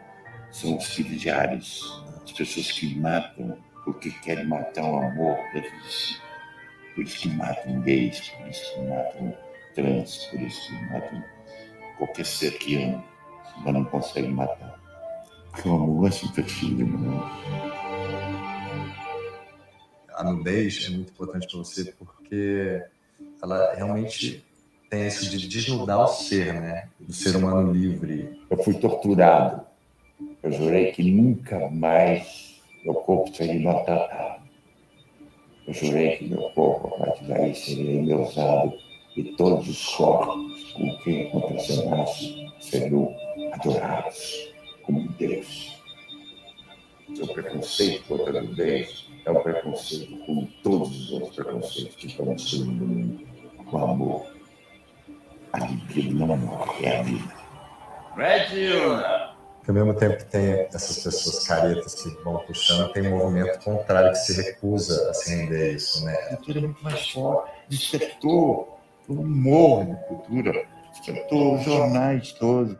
[0.51, 6.21] São os subsidiários, as pessoas que matam porque querem matar o amor deles.
[6.93, 9.37] Por isso que matam gays, por isso que matam
[9.73, 11.23] trans, por isso que matam
[11.97, 13.14] qualquer ser que ama
[13.63, 14.79] mas não consegue matar.
[15.65, 17.23] O amor é superfície, não.
[20.13, 22.83] A nudez é muito importante para você porque
[23.41, 24.45] ela realmente
[24.89, 26.89] tem isso de desnudar o ser, né?
[26.99, 28.41] Do ser humano livre.
[28.49, 29.65] Eu fui torturado.
[30.41, 34.43] Eu jurei que nunca mais meu corpo seria maltratado.
[35.67, 38.73] Eu jurei que meu corpo, a partir daí, seria endeusado
[39.17, 41.83] e todos os corpos com que aconteceu
[42.59, 43.15] seriam
[43.55, 44.53] adorados
[44.83, 45.81] como Deus.
[47.15, 52.33] Seu preconceito contra a nudez é um preconceito como todos os outros preconceitos que estão
[52.33, 53.27] destruindo o mundo.
[53.71, 54.27] O amor,
[55.53, 57.33] a alegria não morre, é a vida.
[59.63, 63.59] Que ao mesmo tempo que tem essas pessoas caretas que vão puxando, tem um movimento
[63.63, 66.13] contrário que se recusa a se render isso, né?
[66.13, 72.77] A cultura é muito mais forte, despertou o humor da cultura, despertou os jornais todos,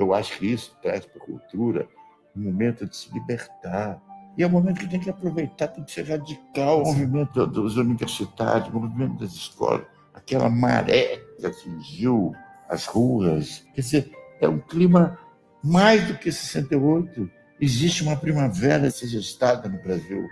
[0.00, 1.88] eu acho que isso traz para a cultura
[2.34, 4.00] um momento de se libertar,
[4.38, 6.82] E é um momento que tem que aproveitar, tem que ser radical.
[6.82, 12.32] O movimento dos universitários, o movimento das escolas, aquela maré que atingiu
[12.68, 13.66] as ruas.
[13.74, 15.18] Quer dizer, é um clima
[15.62, 17.28] mais do que 68.
[17.60, 20.26] Existe uma primavera gestada no Brasil.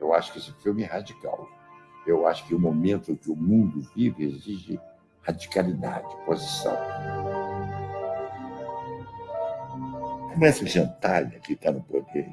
[0.00, 1.48] Eu acho que esse filme é radical.
[2.06, 4.78] Eu acho que o momento que o mundo vive exige
[5.22, 6.76] radicalidade, posição.
[10.38, 12.32] Como essa gentalha que está no poder,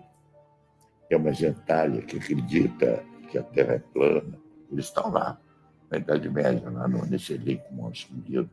[1.10, 4.40] é uma gentalha que acredita que a Terra é plana,
[4.72, 5.42] eles estão lá,
[5.90, 8.48] na Idade Média, lá no, nesse elenco mal escolhido,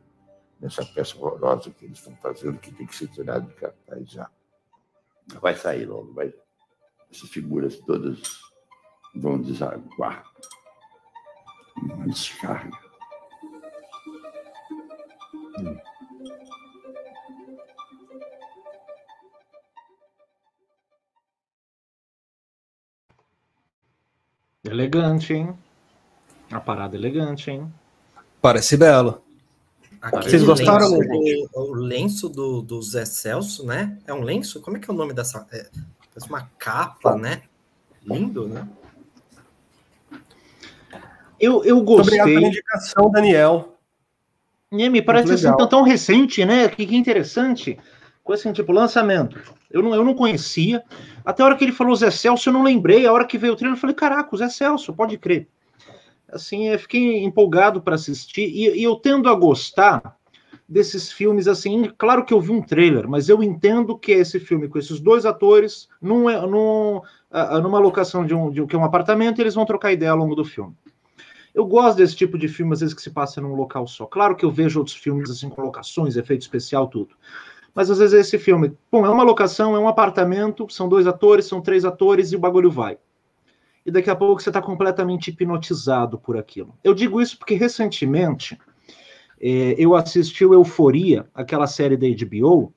[0.59, 4.27] nessa peça horrorosa que eles estão fazendo, que tem que ser tirado de cartaz já.
[5.39, 6.33] Vai sair logo, vai.
[7.11, 8.23] Essas figuras todas
[9.13, 10.23] vão desaguar
[11.77, 12.75] uma descarga.
[15.59, 15.92] Hum.
[24.63, 25.53] Elegante, hein?
[26.51, 27.71] A parada elegante, hein?
[28.41, 29.21] Parece belo.
[30.01, 30.89] Aquele Vocês gostaram?
[30.97, 33.97] lenço do- o lenço do, do Zé Celso, né?
[34.05, 34.61] É um lenço?
[34.61, 35.45] Como é que é o nome dessa.
[35.51, 35.67] É,
[36.13, 37.43] parece uma capa, né?
[38.05, 38.67] Lindo, né?
[41.39, 42.49] Eu, eu Muito obrigado pela gostei.
[42.49, 43.77] indicação, Daniel.
[44.71, 46.67] É, me parece assim tão, tão recente, né?
[46.67, 47.77] Que, que interessante.
[48.23, 49.39] Coisa assim, tipo, lançamento.
[49.69, 50.83] Eu não, eu não conhecia.
[51.25, 53.05] Até a hora que ele falou Zé Celso, eu não lembrei.
[53.05, 55.47] A hora que veio o treino, eu falei, caraca, o Zé Celso, pode crer.
[56.31, 58.49] Assim, eu fiquei empolgado para assistir.
[58.49, 60.17] E, e eu tendo a gostar
[60.67, 64.67] desses filmes, assim, claro que eu vi um trailer, mas eu entendo que esse filme
[64.67, 68.85] com esses dois atores, num, num, ah, numa locação de um, de que é um
[68.85, 70.73] apartamento, eles vão trocar ideia ao longo do filme.
[71.53, 74.07] Eu gosto desse tipo de filme, às vezes, que se passa num local só.
[74.07, 77.15] Claro que eu vejo outros filmes, assim, com locações, efeito especial, tudo.
[77.73, 81.45] Mas, às vezes, esse filme, bom, é uma locação, é um apartamento, são dois atores,
[81.45, 82.97] são três atores e o bagulho vai.
[83.85, 86.77] E daqui a pouco você está completamente hipnotizado por aquilo.
[86.83, 88.57] Eu digo isso porque, recentemente,
[89.41, 92.73] eh, eu assisti o Euforia, aquela série da HBO,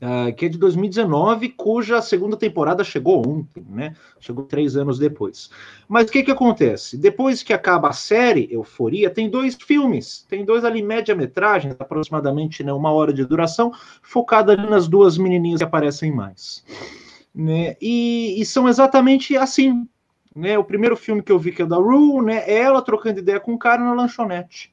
[0.00, 3.96] ah, que é de 2019, cuja segunda temporada chegou ontem, né?
[4.20, 5.50] Chegou três anos depois.
[5.88, 6.96] Mas o que que acontece?
[6.96, 12.72] Depois que acaba a série Euforia, tem dois filmes, tem dois ali média-metragens, aproximadamente né,
[12.72, 16.64] uma hora de duração, focada nas duas menininhas que aparecem mais.
[17.34, 17.76] Né?
[17.80, 19.88] E, e são exatamente assim.
[20.34, 20.56] Né?
[20.56, 22.44] O primeiro filme que eu vi que é da Rue, né?
[22.46, 24.72] É ela trocando ideia com o cara na lanchonete.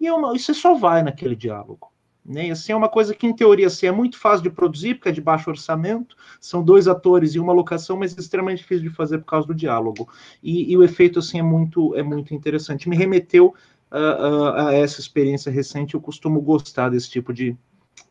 [0.00, 1.89] E é e você só vai naquele diálogo.
[2.30, 2.46] Né?
[2.46, 5.08] E assim é uma coisa que, em teoria, assim, é muito fácil de produzir, porque
[5.08, 8.94] é de baixo orçamento, são dois atores e uma locação, mas é extremamente difícil de
[8.94, 10.08] fazer por causa do diálogo.
[10.40, 12.88] E, e o efeito assim é muito, é muito interessante.
[12.88, 13.52] Me remeteu
[13.90, 15.94] a, a, a essa experiência recente.
[15.94, 17.56] Eu costumo gostar desse tipo de,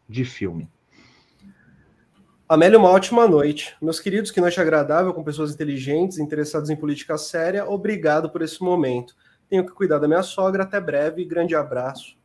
[0.08, 0.68] de filme.
[2.48, 3.74] Amélia, uma ótima noite.
[3.82, 7.66] Meus queridos, que noite agradável com pessoas inteligentes, interessadas em política séria.
[7.70, 9.16] Obrigado por esse momento.
[9.48, 10.64] Tenho que cuidar da minha sogra.
[10.64, 11.24] Até breve.
[11.24, 12.19] Grande abraço.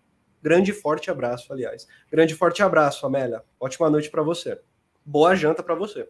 [0.44, 1.88] Grande e forte abraço, aliás.
[2.12, 3.42] Grande e forte abraço, Amélia.
[3.58, 4.60] Ótima noite para você.
[5.02, 6.06] Boa janta para você.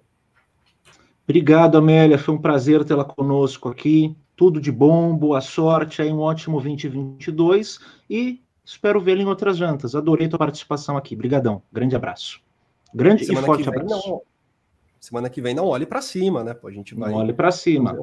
[1.22, 2.18] Obrigado, Amélia.
[2.18, 4.16] Foi um prazer tê-la conosco aqui.
[4.34, 7.78] Tudo de bom, boa sorte, aí um ótimo 2022
[8.10, 9.94] e espero vê-la em outras jantas.
[9.94, 11.14] Adorei tua participação aqui.
[11.14, 11.62] Brigadão.
[11.72, 12.42] Grande abraço.
[12.92, 14.08] Grande Semana e forte vem, abraço.
[14.08, 14.22] não.
[14.98, 16.54] Semana que vem não olhe para cima, né?
[16.54, 17.12] Pô, a gente vai.
[17.12, 17.96] Não olhe para cima.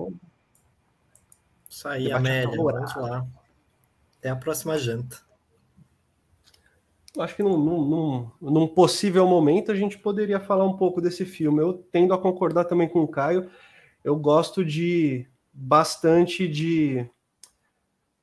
[1.69, 2.55] Isso aí, Debate Amélia.
[2.55, 3.27] Vamos lá.
[4.17, 5.29] Até a próxima janta.
[7.19, 11.61] Acho que num, num, num- possível momento a gente poderia falar um pouco desse filme.
[11.61, 13.49] Eu tendo a concordar também com o Caio.
[14.03, 17.05] Eu gosto de bastante de,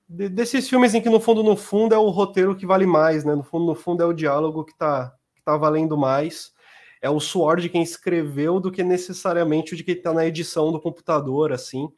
[0.09, 3.25] de- desses filmes em que no fundo no fundo é o roteiro que vale mais,
[3.25, 3.35] né?
[3.35, 6.53] No fundo no fundo é o diálogo que tá, que tá valendo mais.
[7.01, 10.73] É o suor de quem escreveu do que necessariamente o de quem tá na edição
[10.73, 11.89] do computador, assim.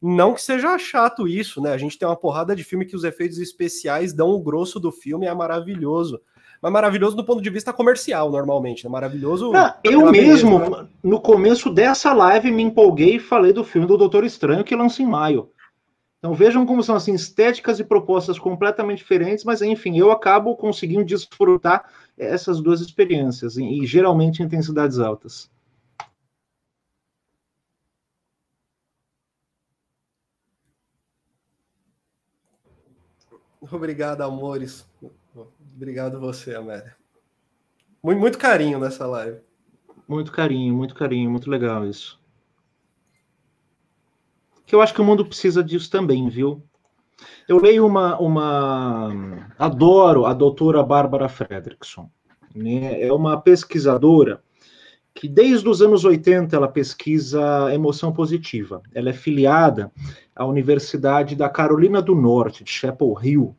[0.00, 1.72] Não que seja chato isso, né?
[1.72, 4.90] A gente tem uma porrada de filme que os efeitos especiais dão o grosso do
[4.90, 6.20] filme, é maravilhoso.
[6.62, 8.86] Mas maravilhoso do ponto de vista comercial, normalmente.
[8.86, 9.52] É maravilhoso.
[9.52, 10.88] Ah, eu mesmo, beleza, né?
[11.02, 15.02] no começo dessa live, me empolguei e falei do filme do Doutor Estranho que lança
[15.02, 15.50] em maio.
[16.20, 21.04] Então vejam como são assim estéticas e propostas completamente diferentes, mas enfim, eu acabo conseguindo
[21.04, 25.50] desfrutar essas duas experiências, e, e geralmente em intensidades altas.
[33.68, 34.86] Obrigado, amores.
[35.74, 36.96] Obrigado você, Amélia.
[38.02, 39.40] Muito, muito carinho nessa live.
[40.08, 42.20] Muito carinho, muito carinho, muito legal isso.
[44.66, 46.62] Que eu acho que o mundo precisa disso também, viu?
[47.48, 52.10] Eu leio uma, uma adoro a doutora Bárbara Fredrickson.
[52.54, 53.00] Né?
[53.00, 54.42] É uma pesquisadora
[55.14, 58.82] que desde os anos 80 ela pesquisa emoção positiva.
[58.94, 59.92] Ela é filiada
[60.34, 63.56] à Universidade da Carolina do Norte, de Chapel Hill.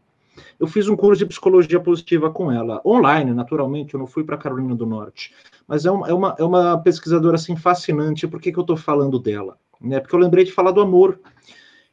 [0.59, 4.37] Eu fiz um curso de psicologia positiva com ela, online, naturalmente, eu não fui para
[4.37, 5.33] Carolina do Norte.
[5.67, 8.27] Mas é uma, é uma, é uma pesquisadora assim, fascinante.
[8.27, 9.57] Por que, que eu estou falando dela?
[9.79, 9.99] Né?
[9.99, 11.19] Porque eu lembrei de falar do amor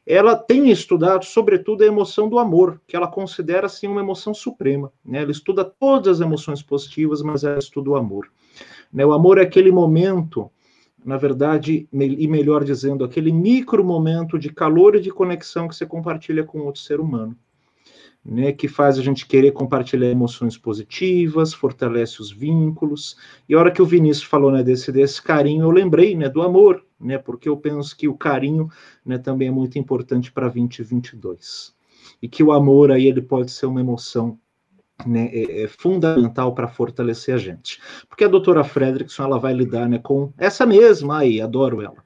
[0.05, 4.91] ela tem estudado, sobretudo, a emoção do amor, que ela considera assim uma emoção suprema.
[5.05, 5.21] Né?
[5.21, 8.31] Ela estuda todas as emoções positivas, mas ela estuda o amor.
[8.91, 9.05] Né?
[9.05, 10.49] O amor é aquele momento,
[11.05, 15.85] na verdade, e melhor dizendo, aquele micro momento de calor e de conexão que você
[15.85, 17.37] compartilha com outro ser humano
[18.23, 23.17] né, que faz a gente querer compartilhar emoções positivas, fortalece os vínculos.
[23.49, 26.41] E a hora que o Vinícius falou né, desse, desse carinho, eu lembrei né, do
[26.41, 28.69] amor, né, porque eu penso que o carinho
[29.05, 31.73] né, também é muito importante para 2022.
[32.21, 34.37] E que o amor aí ele pode ser uma emoção
[35.05, 37.81] né, é, é fundamental para fortalecer a gente.
[38.07, 42.03] Porque a doutora Fredrickson ela vai lidar né, com essa mesma aí, adoro ela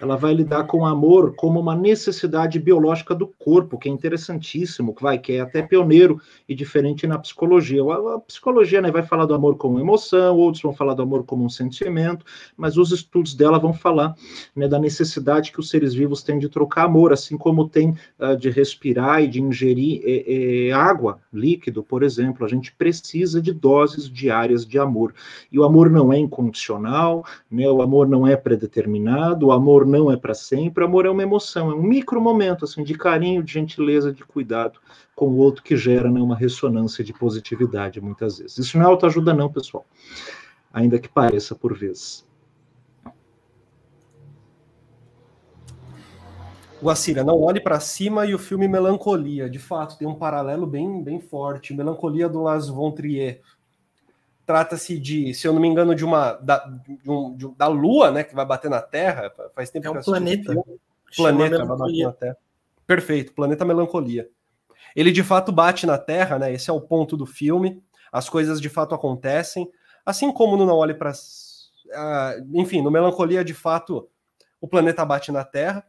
[0.00, 4.94] ela vai lidar com o amor como uma necessidade biológica do corpo, que é interessantíssimo,
[4.94, 7.82] que vai que é até pioneiro e diferente na psicologia.
[7.82, 11.44] A, psicologia né, vai falar do amor como emoção, outros vão falar do amor como
[11.44, 12.24] um sentimento,
[12.56, 14.14] mas os estudos dela vão falar
[14.54, 18.36] né, da necessidade que os seres vivos têm de trocar amor, assim como tem uh,
[18.36, 22.46] de respirar e de ingerir é, é, água, líquido, por exemplo.
[22.46, 25.12] A gente precisa de doses diárias de amor.
[25.50, 30.12] E o amor não é incondicional, né, o amor não é predeterminado, o amor não
[30.12, 33.52] é para sempre, amor é uma emoção, é um micro momento assim de carinho, de
[33.52, 34.78] gentileza, de cuidado
[35.16, 38.58] com o outro que gera né, uma ressonância de positividade muitas vezes.
[38.58, 39.84] Isso não é autoajuda não, pessoal.
[40.72, 42.28] Ainda que pareça por vezes.
[46.80, 49.50] Guacira, não olhe para cima e o filme Melancolia.
[49.50, 51.74] De fato, tem um paralelo bem, bem forte.
[51.74, 53.40] Melancolia do Lars von Trier
[54.48, 58.10] trata-se de, se eu não me engano, de uma da, de um, de, da Lua,
[58.10, 59.30] né, que vai bater na Terra.
[59.54, 60.64] Faz tempo é um que eu planeta.
[61.14, 62.36] Planeta vai bater na Terra.
[62.86, 64.26] Perfeito, planeta melancolia.
[64.96, 66.50] Ele de fato bate na Terra, né?
[66.50, 67.82] Esse é o ponto do filme.
[68.10, 69.70] As coisas de fato acontecem,
[70.04, 74.08] assim como no Não Olhe para, uh, enfim, no Melancolia de fato
[74.58, 75.84] o planeta bate na Terra.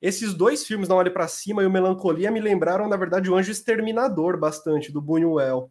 [0.00, 3.36] Esses dois filmes, Não Olhe para Cima e o Melancolia, me lembraram, na verdade, o
[3.36, 5.70] Anjo Exterminador bastante, do Buñuel.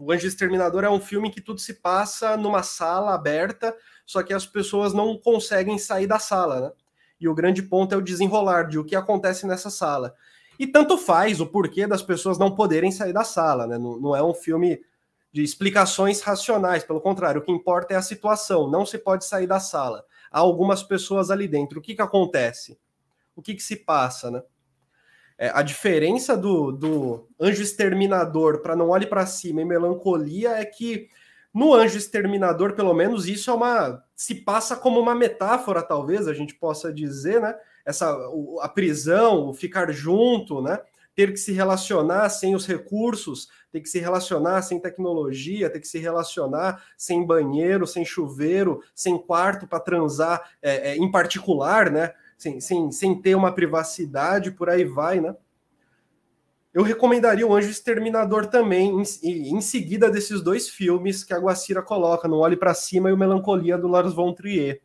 [0.00, 4.32] O Anjo Exterminador é um filme que tudo se passa numa sala aberta, só que
[4.32, 6.72] as pessoas não conseguem sair da sala, né?
[7.20, 10.14] E o grande ponto é o desenrolar de o que acontece nessa sala.
[10.58, 13.76] E tanto faz o porquê das pessoas não poderem sair da sala, né?
[13.76, 14.80] Não, não é um filme
[15.30, 19.46] de explicações racionais, pelo contrário, o que importa é a situação, não se pode sair
[19.46, 20.06] da sala.
[20.30, 21.78] Há algumas pessoas ali dentro.
[21.78, 22.78] O que, que acontece?
[23.36, 24.42] O que, que se passa, né?
[25.42, 30.66] É, a diferença do, do anjo exterminador para não olhe para cima e melancolia é
[30.66, 31.08] que
[31.52, 34.04] no anjo exterminador, pelo menos, isso é uma.
[34.14, 37.56] se passa como uma metáfora, talvez a gente possa dizer, né?
[37.86, 38.14] Essa,
[38.60, 40.78] a prisão, o ficar junto, né?
[41.14, 45.88] Ter que se relacionar sem os recursos, ter que se relacionar sem tecnologia, ter que
[45.88, 52.12] se relacionar sem banheiro, sem chuveiro, sem quarto para transar é, é, em particular, né?
[52.40, 55.36] Sem, sem, sem ter uma privacidade, por aí vai, né?
[56.72, 61.82] Eu recomendaria o Anjo Exterminador também, em, em seguida desses dois filmes que a Guacira
[61.82, 64.80] coloca, no Olhe para Cima e o Melancolia do Lars von Trier.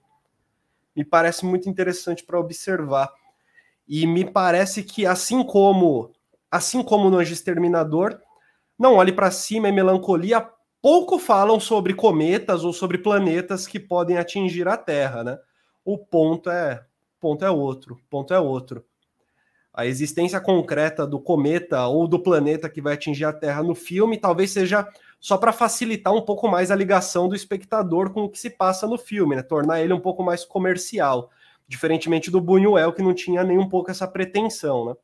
[0.93, 3.09] Me parece muito interessante para observar.
[3.87, 6.11] E me parece que assim como
[6.51, 8.19] assim como no Anjo Exterminador,
[8.77, 10.49] não olhe para cima e melancolia
[10.81, 15.37] pouco falam sobre cometas ou sobre planetas que podem atingir a Terra, né?
[15.83, 16.85] O ponto é
[17.25, 18.85] ponto é outro, ponto é outro.
[19.73, 24.15] A existência concreta do cometa ou do planeta que vai atingir a Terra no filme
[24.15, 24.87] talvez seja
[25.19, 28.85] só para facilitar um pouco mais a ligação do espectador com o que se passa
[28.85, 29.41] no filme, né?
[29.41, 31.31] tornar ele um pouco mais comercial,
[31.67, 34.95] diferentemente do Buñuel que não tinha nem um pouco essa pretensão, né?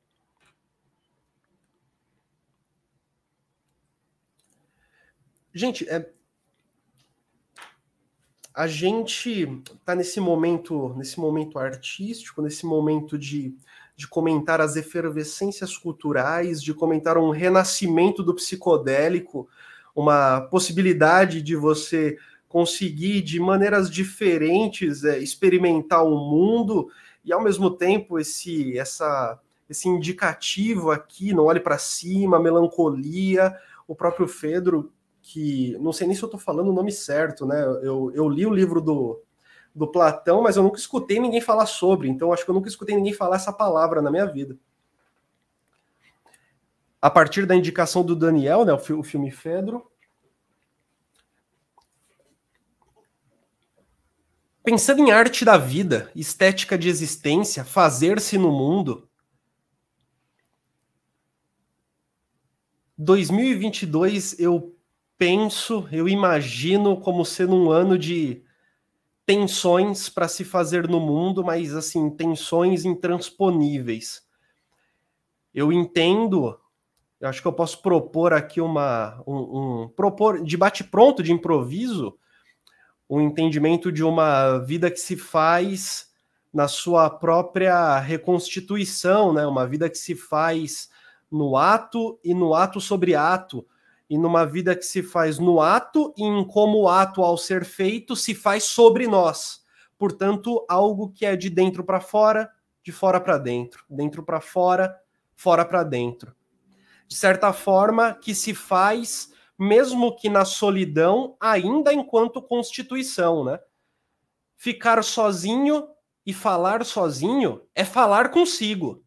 [5.55, 6.07] Gente, é,
[8.53, 13.55] a gente está nesse momento, nesse momento artístico, nesse momento de,
[13.95, 19.47] de comentar as efervescências culturais, de comentar um renascimento do psicodélico,
[19.95, 22.17] uma possibilidade de você
[22.47, 26.89] conseguir de maneiras diferentes é, experimentar o mundo
[27.23, 33.55] e ao mesmo tempo esse essa esse indicativo aqui, não olhe para cima, melancolia,
[33.87, 34.91] o próprio Fedro
[35.31, 37.63] que não sei nem se eu estou falando o nome certo, né?
[37.81, 39.23] Eu, eu li o livro do,
[39.73, 42.95] do Platão, mas eu nunca escutei ninguém falar sobre, então acho que eu nunca escutei
[42.95, 44.57] ninguém falar essa palavra na minha vida.
[47.01, 49.89] A partir da indicação do Daniel, né, o, filme Fedro.
[54.63, 59.09] pensando em arte da vida, estética de existência, fazer-se no mundo,
[62.95, 64.75] 2022 eu
[65.21, 68.43] penso, eu imagino como sendo um ano de
[69.23, 74.23] tensões para se fazer no mundo, mas assim, tensões intransponíveis.
[75.53, 76.59] Eu entendo,
[77.19, 81.31] eu acho que eu posso propor aqui uma um, um propor de bate pronto, de
[81.31, 82.17] improviso,
[83.07, 86.09] um entendimento de uma vida que se faz
[86.51, 89.45] na sua própria reconstituição, né?
[89.45, 90.89] Uma vida que se faz
[91.29, 93.63] no ato e no ato sobre ato,
[94.11, 97.63] e numa vida que se faz no ato e em como o ato ao ser
[97.63, 99.63] feito se faz sobre nós.
[99.97, 102.51] Portanto, algo que é de dentro para fora,
[102.83, 104.93] de fora para dentro, dentro para fora,
[105.33, 106.35] fora para dentro.
[107.07, 113.61] De certa forma, que se faz mesmo que na solidão, ainda enquanto constituição, né?
[114.57, 115.87] Ficar sozinho
[116.25, 119.05] e falar sozinho é falar consigo.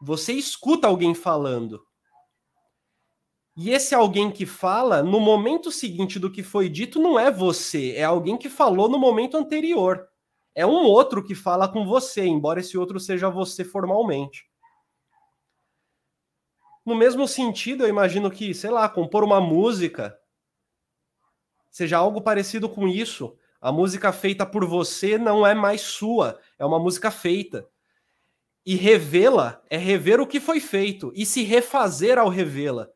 [0.00, 1.86] Você escuta alguém falando.
[3.60, 7.90] E esse alguém que fala, no momento seguinte do que foi dito, não é você,
[7.96, 10.08] é alguém que falou no momento anterior.
[10.54, 14.48] É um outro que fala com você, embora esse outro seja você formalmente.
[16.86, 20.16] No mesmo sentido, eu imagino que, sei lá, compor uma música
[21.68, 23.36] seja algo parecido com isso.
[23.60, 27.68] A música feita por você não é mais sua, é uma música feita.
[28.64, 32.88] E revê-la é rever o que foi feito e se refazer ao revê-la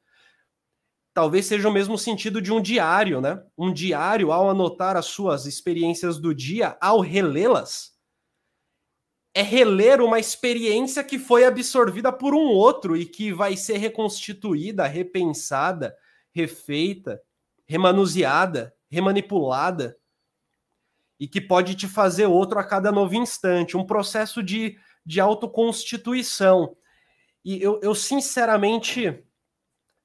[1.14, 3.42] talvez seja o mesmo sentido de um diário, né?
[3.56, 7.92] Um diário, ao anotar as suas experiências do dia, ao relê-las,
[9.34, 14.86] é reler uma experiência que foi absorvida por um outro e que vai ser reconstituída,
[14.86, 15.96] repensada,
[16.32, 17.20] refeita,
[17.66, 19.96] remanuseada, remanipulada
[21.18, 24.76] e que pode te fazer outro a cada novo instante, um processo de,
[25.06, 26.76] de autoconstituição.
[27.44, 29.24] E eu, eu sinceramente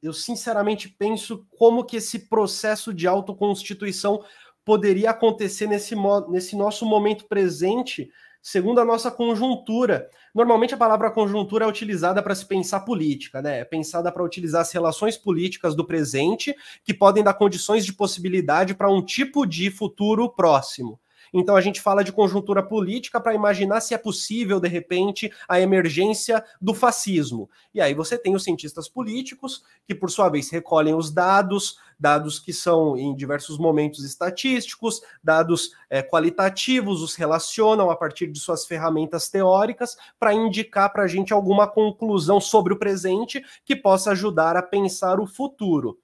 [0.08, 4.24] eu sinceramente penso como que esse processo de autoconstituição
[4.66, 5.96] poderia acontecer nesse,
[6.30, 8.10] nesse nosso momento presente,
[8.42, 10.10] segundo a nossa conjuntura.
[10.34, 13.60] Normalmente a palavra conjuntura é utilizada para se pensar política, né?
[13.60, 16.54] É pensada para utilizar as relações políticas do presente,
[16.84, 21.00] que podem dar condições de possibilidade para um tipo de futuro próximo.
[21.34, 25.60] Então a gente fala de conjuntura política para imaginar se é possível, de repente, a
[25.60, 27.50] emergência do fascismo.
[27.74, 32.40] E aí você tem os cientistas políticos, que por sua vez recolhem os dados, dados
[32.40, 38.66] que são em diversos momentos estatísticos, dados é, qualitativos, os relacionam a partir de suas
[38.66, 44.56] ferramentas teóricas para indicar para a gente alguma conclusão sobre o presente que possa ajudar
[44.56, 46.00] a pensar o futuro.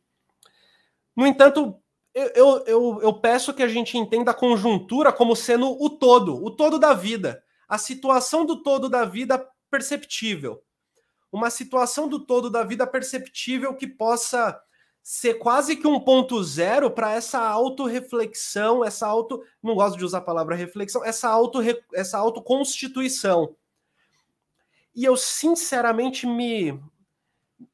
[1.15, 1.75] No entanto,
[2.13, 6.51] eu, eu, eu peço que a gente entenda a conjuntura como sendo o todo, o
[6.51, 10.63] todo da vida, a situação do todo da vida perceptível.
[11.31, 14.61] Uma situação do todo da vida perceptível que possa
[15.01, 19.43] ser quase que um ponto zero para essa autorreflexão, essa auto.
[19.61, 21.59] Não gosto de usar a palavra reflexão, essa auto
[21.93, 23.55] essa autoconstituição.
[24.95, 26.79] E eu, sinceramente, me,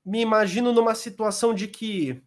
[0.05, 2.23] me imagino numa situação de que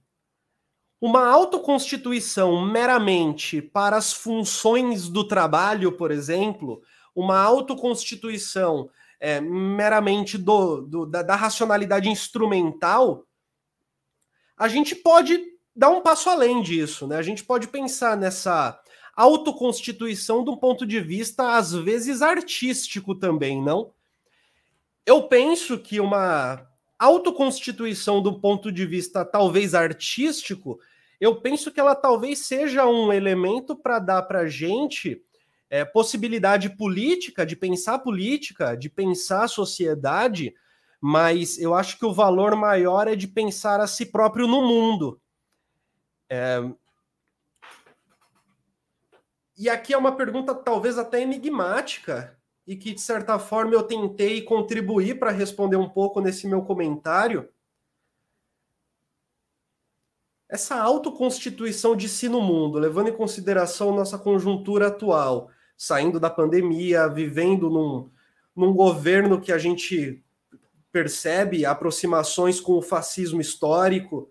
[1.02, 6.80] uma autoconstituição meramente para as funções do trabalho, por exemplo,
[7.12, 8.88] uma autoconstituição
[9.18, 13.26] é, meramente do, do da, da, racionalidade instrumental,
[14.56, 15.40] a gente pode
[15.74, 17.16] dar um passo além disso, né?
[17.16, 18.80] A gente pode pensar nessa
[19.16, 23.90] autoconstituição um ponto de vista, às vezes, artístico também, não?
[25.04, 26.64] Eu penso que uma
[26.96, 30.78] autoconstituição do ponto de vista talvez artístico
[31.22, 35.24] eu penso que ela talvez seja um elemento para dar para a gente
[35.70, 40.52] é, possibilidade política, de pensar política, de pensar sociedade,
[41.00, 45.20] mas eu acho que o valor maior é de pensar a si próprio no mundo.
[46.28, 46.58] É...
[49.56, 52.36] E aqui é uma pergunta talvez até enigmática,
[52.66, 57.48] e que, de certa forma, eu tentei contribuir para responder um pouco nesse meu comentário
[60.52, 65.48] essa autoconstituição de si no mundo, levando em consideração nossa conjuntura atual,
[65.78, 68.10] saindo da pandemia, vivendo num,
[68.54, 70.22] num governo que a gente
[70.92, 74.30] percebe aproximações com o fascismo histórico,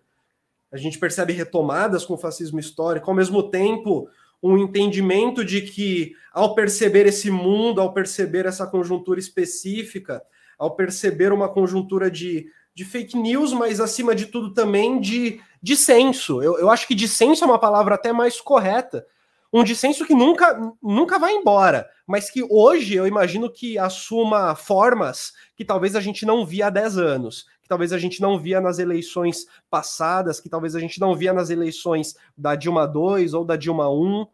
[0.71, 4.07] a gente percebe retomadas com o fascismo histórico, ao mesmo tempo
[4.43, 10.21] um entendimento de que, ao perceber esse mundo, ao perceber essa conjuntura específica,
[10.55, 12.45] ao perceber uma conjuntura de,
[12.75, 16.41] de fake news, mas acima de tudo também de dissenso.
[16.41, 19.05] Eu, eu acho que dissenso é uma palavra até mais correta.
[19.53, 25.33] um dissenso que nunca, nunca vai embora, mas que hoje eu imagino que assuma formas
[25.55, 28.61] que talvez a gente não via há 10 anos, que talvez a gente não via
[28.61, 33.43] nas eleições passadas, que talvez a gente não via nas eleições da Dilma 2 ou
[33.43, 34.25] da Dilma 1,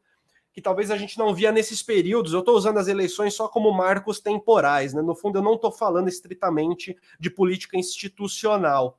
[0.53, 2.33] que talvez a gente não via nesses períodos.
[2.33, 5.03] Eu estou usando as eleições só como marcos temporais, né?
[5.03, 8.97] No fundo, eu não estou falando estritamente de política institucional.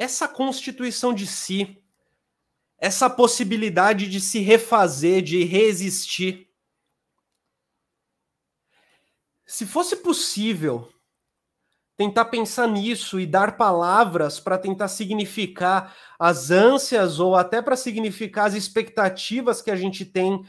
[0.00, 1.76] Essa constituição de si,
[2.78, 6.48] essa possibilidade de se refazer, de resistir.
[9.44, 10.90] Se fosse possível
[11.98, 18.46] tentar pensar nisso e dar palavras para tentar significar as ânsias ou até para significar
[18.46, 20.42] as expectativas que a gente tem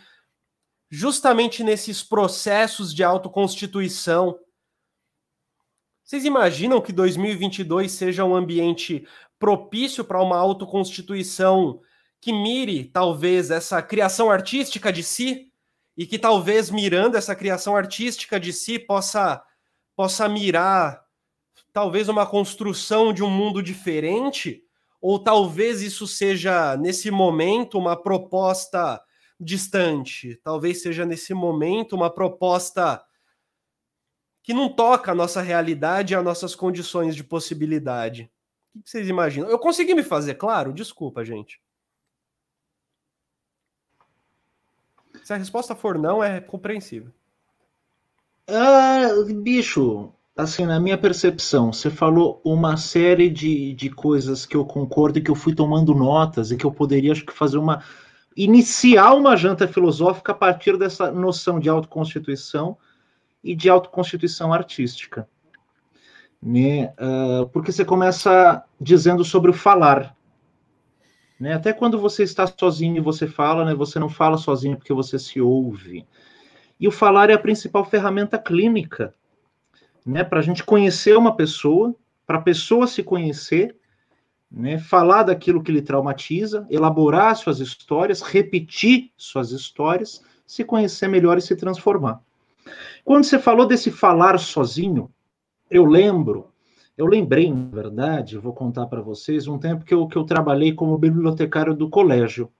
[0.89, 4.39] justamente nesses processos de autoconstituição.
[6.05, 9.05] Vocês imaginam que 2022 seja um ambiente
[9.41, 11.81] propício para uma autoconstituição
[12.21, 15.51] que mire talvez essa criação artística de si
[15.97, 19.43] e que talvez mirando essa criação artística de si possa
[19.95, 21.03] possa mirar
[21.73, 24.61] talvez uma construção de um mundo diferente
[25.01, 29.01] ou talvez isso seja nesse momento uma proposta
[29.39, 33.03] distante, talvez seja nesse momento uma proposta
[34.43, 38.31] que não toca a nossa realidade e as nossas condições de possibilidade.
[38.75, 39.49] O que vocês imaginam?
[39.49, 40.73] Eu consegui me fazer claro?
[40.73, 41.61] Desculpa, gente.
[45.23, 47.11] Se a resposta for não, é compreensível.
[48.47, 49.07] Ah,
[49.41, 55.19] bicho, assim, na minha percepção, você falou uma série de, de coisas que eu concordo
[55.19, 57.83] e que eu fui tomando notas e que eu poderia, acho que, fazer uma.
[58.35, 62.77] iniciar uma janta filosófica a partir dessa noção de autoconstituição
[63.43, 65.27] e de autoconstituição artística.
[66.41, 66.93] Né?
[66.99, 70.15] Uh, porque você começa dizendo sobre o falar.
[71.39, 71.53] Né?
[71.53, 73.73] Até quando você está sozinho e você fala, né?
[73.73, 76.05] você não fala sozinho porque você se ouve.
[76.81, 79.13] E o falar é a principal ferramenta clínica,
[80.03, 80.23] né?
[80.23, 81.95] Para a gente conhecer uma pessoa,
[82.25, 83.75] para a pessoa se conhecer,
[84.51, 84.79] né?
[84.79, 91.41] Falar daquilo que lhe traumatiza, elaborar suas histórias, repetir suas histórias, se conhecer melhor e
[91.41, 92.19] se transformar.
[93.05, 95.07] Quando você falou desse falar sozinho,
[95.71, 96.51] eu lembro
[96.97, 100.73] eu lembrei, na verdade, vou contar para vocês, um tempo que eu, que eu trabalhei
[100.73, 102.51] como bibliotecário do colégio.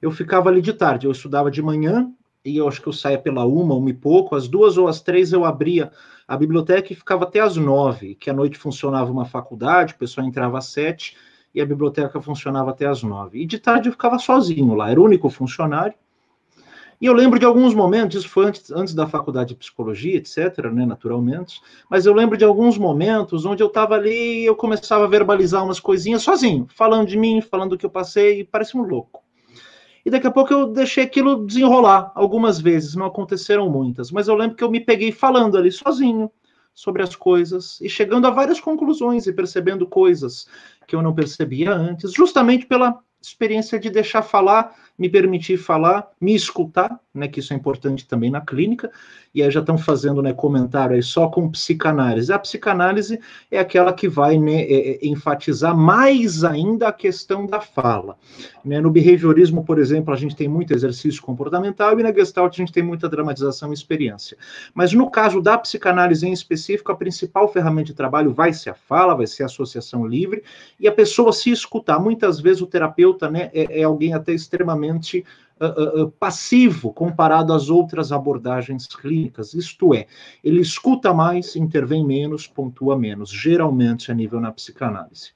[0.00, 2.10] Eu ficava ali de tarde, eu estudava de manhã,
[2.44, 5.02] e eu acho que eu saía pela uma, uma e pouco, às duas ou às
[5.02, 5.92] três eu abria
[6.26, 10.26] a biblioteca e ficava até às nove, que à noite funcionava uma faculdade, o pessoal
[10.26, 11.16] entrava às sete,
[11.54, 13.42] e a biblioteca funcionava até às nove.
[13.42, 15.94] E de tarde eu ficava sozinho lá, era o único funcionário,
[17.00, 20.64] e eu lembro de alguns momentos, isso foi antes, antes da faculdade de psicologia, etc.,
[20.72, 25.04] né, naturalmente, mas eu lembro de alguns momentos onde eu estava ali e eu começava
[25.04, 28.80] a verbalizar umas coisinhas sozinho, falando de mim, falando do que eu passei, e parecia
[28.80, 29.22] um louco.
[30.04, 34.34] E daqui a pouco eu deixei aquilo desenrolar algumas vezes, não aconteceram muitas, mas eu
[34.34, 36.30] lembro que eu me peguei falando ali sozinho
[36.74, 40.46] sobre as coisas e chegando a várias conclusões e percebendo coisas
[40.86, 42.98] que eu não percebia antes, justamente pela
[43.28, 48.30] experiência de deixar falar me permitir falar, me escutar, né, que isso é importante também
[48.30, 48.90] na clínica,
[49.34, 52.32] e aí já estão fazendo né, comentário aí só com psicanálise.
[52.32, 53.20] A psicanálise
[53.50, 58.16] é aquela que vai né, é, é, enfatizar mais ainda a questão da fala.
[58.64, 58.80] Né?
[58.80, 62.72] No behaviorismo, por exemplo, a gente tem muito exercício comportamental e na Gestalt a gente
[62.72, 64.36] tem muita dramatização e experiência.
[64.74, 68.74] Mas no caso da psicanálise em específico, a principal ferramenta de trabalho vai ser a
[68.74, 70.42] fala, vai ser a associação livre,
[70.80, 71.98] e a pessoa se escutar.
[71.98, 75.24] Muitas vezes o terapeuta né, é, é alguém até extremamente
[75.60, 80.06] uh, uh, passivo comparado às outras abordagens clínicas, isto é,
[80.42, 85.32] ele escuta mais, intervém menos, pontua menos, geralmente a nível na psicanálise.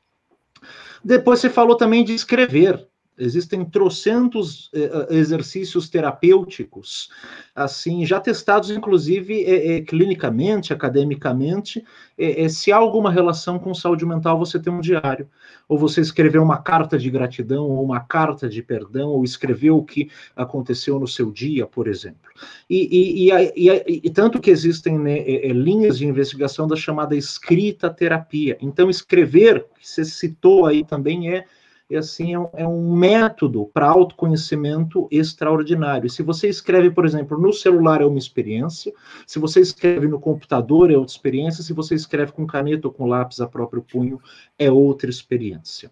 [1.05, 2.87] Depois você falou também de escrever.
[3.19, 7.11] Existem trocentos eh, exercícios terapêuticos,
[7.55, 11.85] assim, já testados, inclusive, eh, eh clinicamente, academicamente.
[12.17, 15.29] Eh, se há alguma relação com saúde mental, você tem um diário.
[15.69, 19.83] Ou você escrever uma carta de gratidão, ou uma carta de perdão, ou escrever o
[19.83, 22.31] que aconteceu no seu dia, por exemplo.
[22.69, 28.57] E, e, e, e tanto que existem né, linhas de investigação da chamada escrita terapia.
[28.61, 31.45] Então, escrever, que você citou aí também, é
[31.93, 36.09] e assim é um, é um método para autoconhecimento extraordinário.
[36.09, 38.95] Se você escreve, por exemplo, no celular é uma experiência,
[39.27, 43.05] se você escreve no computador é outra experiência, se você escreve com caneta ou com
[43.05, 44.19] lápis a próprio punho
[44.59, 45.91] é outra experiência.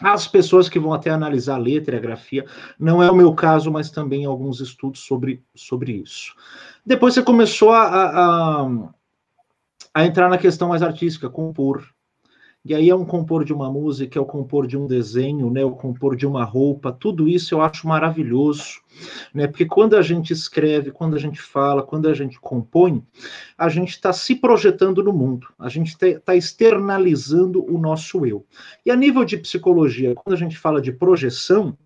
[0.00, 2.46] As pessoas que vão até analisar a letra e a grafia,
[2.78, 6.34] não é o meu caso, mas também alguns estudos sobre, sobre isso.
[6.84, 8.68] Depois você começou a, a,
[9.94, 11.86] a entrar na questão mais artística, compor,
[12.68, 15.64] E aí é um compor de uma música, é o compor de um desenho, né,
[15.64, 18.80] o compor de uma roupa, tudo isso eu acho maravilhoso,
[19.32, 19.46] né?
[19.46, 23.04] Porque quando a gente escreve, quando a gente fala, quando a gente compõe,
[23.56, 28.44] a gente está se projetando no mundo, a gente está externalizando o nosso eu.
[28.84, 31.78] E a nível de psicologia, quando a gente fala de projeção,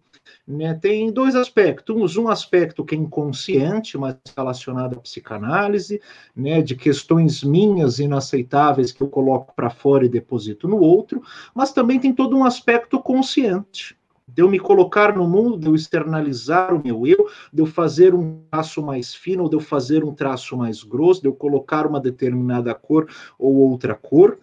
[0.46, 2.16] né, tem dois aspectos.
[2.16, 6.00] Um aspecto que é inconsciente, mas relacionado à psicanálise,
[6.34, 11.22] né, de questões minhas inaceitáveis que eu coloco para fora e deposito no outro,
[11.54, 13.96] mas também tem todo um aspecto consciente.
[14.26, 18.14] De eu me colocar no mundo, de eu externalizar o meu eu, de eu fazer
[18.14, 21.84] um traço mais fino, ou de eu fazer um traço mais grosso, de eu colocar
[21.84, 24.38] uma determinada cor ou outra cor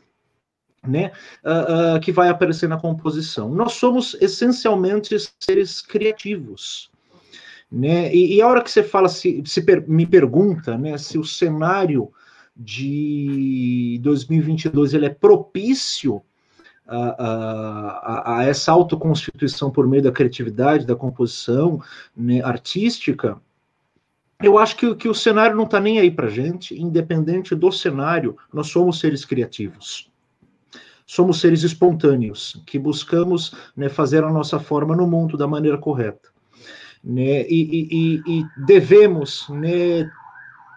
[0.85, 1.11] né,
[1.43, 3.53] uh, uh, que vai aparecer na composição.
[3.53, 6.89] Nós somos essencialmente seres criativos.
[7.71, 8.13] Né?
[8.13, 11.23] E, e a hora que você fala, se, se per, me pergunta né, se o
[11.23, 12.11] cenário
[12.55, 16.21] de 2022 ele é propício
[16.87, 21.81] a, a, a, essa autoconstituição por meio da criatividade, da composição
[22.15, 23.39] né, artística,
[24.41, 28.37] eu acho que, que o cenário não está nem aí para gente, independente do cenário,
[28.53, 30.09] nós somos seres criativos
[31.07, 36.29] somos seres espontâneos, que buscamos né, fazer a nossa forma no mundo da maneira correta.
[37.01, 40.11] Né, e, e, e devemos né,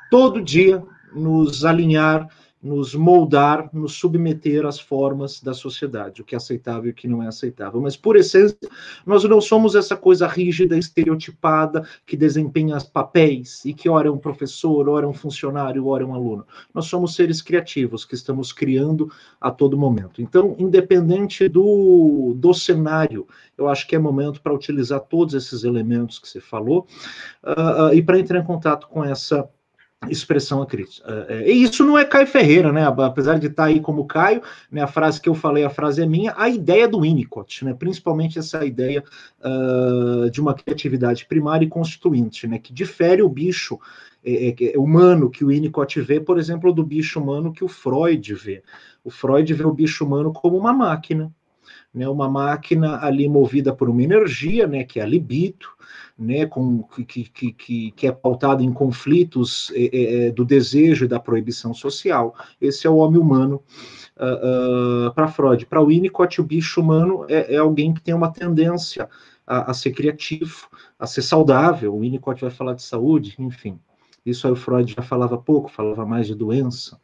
[0.08, 0.82] todo dia
[1.12, 2.28] nos alinhar
[2.62, 7.08] nos moldar, nos submeter às formas da sociedade, o que é aceitável e o que
[7.08, 7.80] não é aceitável.
[7.80, 8.58] Mas, por essência,
[9.06, 14.18] nós não somos essa coisa rígida, estereotipada, que desempenha papéis e que ora é um
[14.18, 16.46] professor, ora é um funcionário, ora é um aluno.
[16.74, 19.10] Nós somos seres criativos que estamos criando
[19.40, 20.20] a todo momento.
[20.20, 23.26] Então, independente do, do cenário,
[23.56, 26.86] eu acho que é momento para utilizar todos esses elementos que você falou
[27.42, 29.48] uh, uh, e para entrar em contato com essa
[30.08, 31.26] expressão a crítica.
[31.28, 32.86] É, é, e isso não é Caio Ferreira, né?
[32.86, 36.06] Apesar de estar aí como Caio, né, a frase que eu falei, a frase é
[36.06, 37.74] minha, a ideia do Winnicott, né?
[37.74, 39.04] Principalmente essa ideia
[39.40, 42.58] uh, de uma criatividade primária e constituinte, né?
[42.58, 43.78] Que difere o bicho
[44.24, 47.68] é, é, é, humano que o Winnicott vê, por exemplo, do bicho humano que o
[47.68, 48.62] Freud vê.
[49.02, 51.32] O Freud vê o bicho humano como uma máquina,
[51.92, 52.08] né?
[52.08, 54.84] Uma máquina ali movida por uma energia, né?
[54.84, 55.66] Que é a libido
[56.20, 61.08] né, com, que, que, que, que é pautado em conflitos é, é, do desejo e
[61.08, 62.34] da proibição social.
[62.60, 65.64] Esse é o homem humano uh, ah, uh, ah, para Freud.
[65.64, 69.08] Para Winnicott, o bicho humano é, é, alguém que tem uma tendência
[69.46, 70.68] a, a ser criativo,
[70.98, 71.94] a ser saudável.
[71.94, 73.80] O Winnicott vai falar de saúde, enfim.
[74.24, 76.98] Isso aí o Freud já falava pouco, falava mais de doença.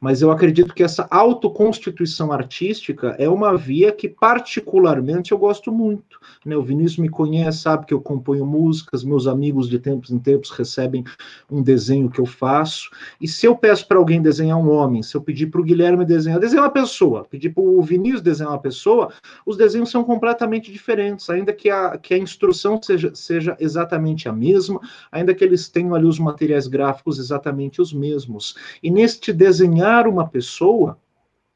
[0.00, 6.18] Mas eu acredito que essa autoconstituição artística é uma via que, particularmente, eu gosto muito.
[6.44, 6.56] Né?
[6.56, 10.50] O Vinícius me conhece, sabe que eu componho músicas, meus amigos de tempos em tempos
[10.50, 11.04] recebem
[11.50, 12.90] um desenho que eu faço.
[13.20, 16.04] E se eu peço para alguém desenhar um homem, se eu pedir para o Guilherme
[16.04, 19.12] desenhar, desenhar uma pessoa, pedir para o Vinícius desenhar uma pessoa,
[19.44, 24.32] os desenhos são completamente diferentes, ainda que a, que a instrução seja, seja exatamente a
[24.32, 24.80] mesma,
[25.10, 28.54] ainda que eles tenham ali os materiais materiais gráficos exatamente os mesmos.
[28.82, 30.98] E neste desenhar uma pessoa,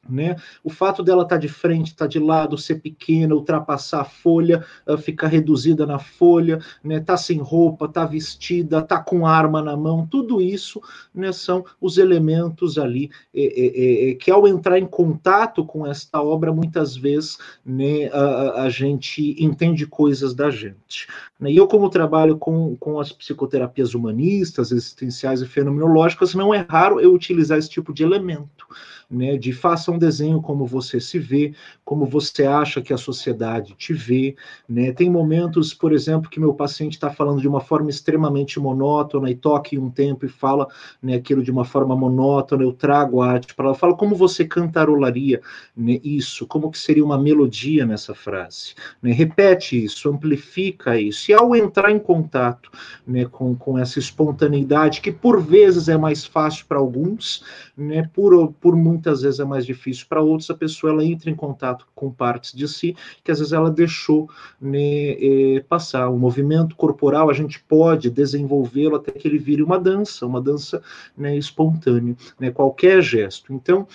[0.09, 0.37] né?
[0.63, 4.05] O fato dela estar tá de frente, estar tá de lado, ser pequena, ultrapassar a
[4.05, 6.99] folha, uh, ficar reduzida na folha, né?
[6.99, 10.81] Tá sem roupa, tá vestida, tá com arma na mão, tudo isso,
[11.13, 11.31] né?
[11.31, 16.51] São os elementos ali é, é, é, que ao entrar em contato com esta obra,
[16.51, 18.07] muitas vezes, né?
[18.11, 21.07] A, a gente entende coisas da gente.
[21.39, 21.51] Né?
[21.51, 26.99] E eu como trabalho com, com as psicoterapias humanistas, existenciais e fenomenológicas, não é raro
[26.99, 28.67] eu utilizar esse tipo de elemento
[29.09, 31.53] né, de faça um desenho como você se vê,
[31.83, 34.35] como você acha que a sociedade te vê,
[34.67, 34.91] né?
[34.91, 39.35] Tem momentos, por exemplo, que meu paciente está falando de uma forma extremamente monótona e
[39.35, 40.67] toque um tempo e fala
[41.01, 44.45] né, aquilo de uma forma monótona, eu trago a arte para ela, fala como você
[44.45, 45.41] cantarolaria
[45.75, 49.11] né, isso, como que seria uma melodia nessa frase, né?
[49.11, 52.71] Repete isso, amplifica isso, e ao entrar em contato
[53.05, 57.43] né, com, com essa espontaneidade, que por vezes é mais fácil para alguns,
[57.77, 61.35] né, por, por muitas vezes é mais difícil para outros, a pessoa ela entra em
[61.35, 64.27] contato com partes de si que às vezes ela deixou
[64.59, 66.09] né, eh, passar.
[66.09, 70.81] O movimento corporal a gente pode desenvolvê-lo até que ele vire uma dança, uma dança
[71.15, 73.53] né, espontânea, né, qualquer gesto.
[73.53, 73.87] Então,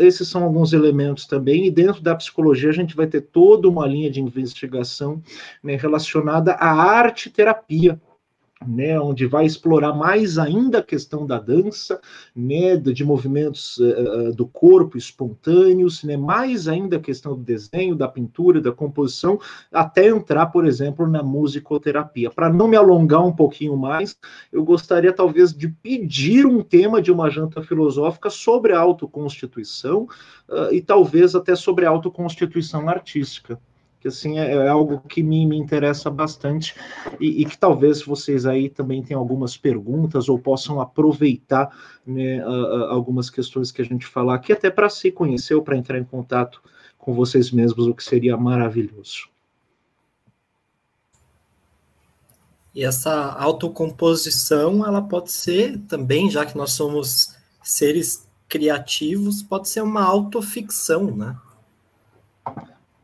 [0.00, 3.86] esses são alguns elementos também, e dentro da psicologia a gente vai ter toda uma
[3.86, 5.22] linha de investigação
[5.62, 8.00] né, relacionada à arte terapia
[8.66, 12.00] né, onde vai explorar mais ainda a questão da dança,
[12.34, 18.08] né, de movimentos uh, do corpo espontâneos, né, mais ainda a questão do desenho, da
[18.08, 19.38] pintura, da composição,
[19.72, 22.30] até entrar, por exemplo, na musicoterapia.
[22.30, 24.16] Para não me alongar um pouquinho mais,
[24.52, 30.06] eu gostaria talvez de pedir um tema de uma janta filosófica sobre a autoconstituição
[30.48, 33.58] uh, e talvez até sobre a autoconstituição artística
[34.02, 36.74] que assim é, é algo que me, me interessa bastante
[37.20, 41.70] e, e, que talvez vocês aí também tenham algumas perguntas ou possam aproveitar
[42.04, 42.42] né,
[42.90, 46.04] algumas questões que a gente falar aqui, até para se conhecer ou para entrar em
[46.04, 46.60] contato
[46.98, 49.28] com vocês mesmos, o que seria maravilhoso.
[52.74, 59.82] E essa autocomposição, ela pode ser também, já que nós somos seres criativos, pode ser
[59.82, 61.36] uma autoficção, né?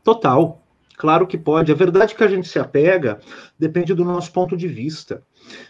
[0.03, 0.61] Total,
[0.99, 1.71] Claro que pode.
[1.71, 3.21] A verdade que a gente se apega
[3.57, 5.23] depende do nosso ponto de vista.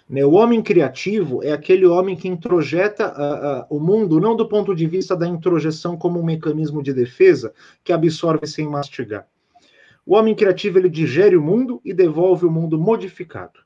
[0.10, 0.26] Né?
[0.26, 4.74] O homem criativo é aquele homem que introjeta uh, uh, o mundo não do ponto
[4.74, 7.54] de vista da introjeção como um mecanismo de defesa
[7.84, 9.28] que absorve sem mastigar.
[10.04, 13.60] O homem criativo ele digere o mundo e devolve o mundo modificado.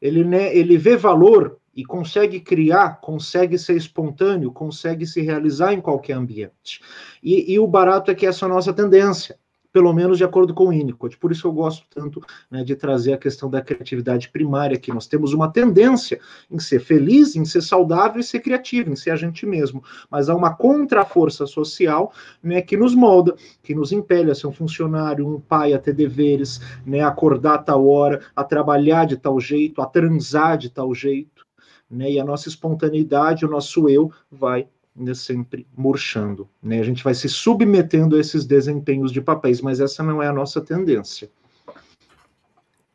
[0.00, 5.80] Ele, né, ele vê valor e consegue criar, consegue ser espontâneo, consegue se realizar em
[5.80, 6.80] qualquer ambiente.
[7.20, 9.36] E, e o barato é que essa é a nossa tendência
[9.74, 11.18] pelo menos de acordo com o Winnicott.
[11.18, 15.08] Por isso eu gosto tanto né, de trazer a questão da criatividade primária, que nós
[15.08, 19.16] temos uma tendência em ser feliz, em ser saudável e ser criativo, em ser a
[19.16, 19.82] gente mesmo.
[20.08, 23.34] Mas há uma contraforça social né, que nos molda,
[23.64, 27.58] que nos impele a ser um funcionário, um pai, a ter deveres, né, acordar a
[27.58, 31.44] tal hora, a trabalhar de tal jeito, a transar de tal jeito.
[31.90, 36.48] Né, e a nossa espontaneidade, o nosso eu vai ainda sempre murchando.
[36.62, 36.80] Né?
[36.80, 40.32] A gente vai se submetendo a esses desempenhos de papéis, mas essa não é a
[40.32, 41.30] nossa tendência.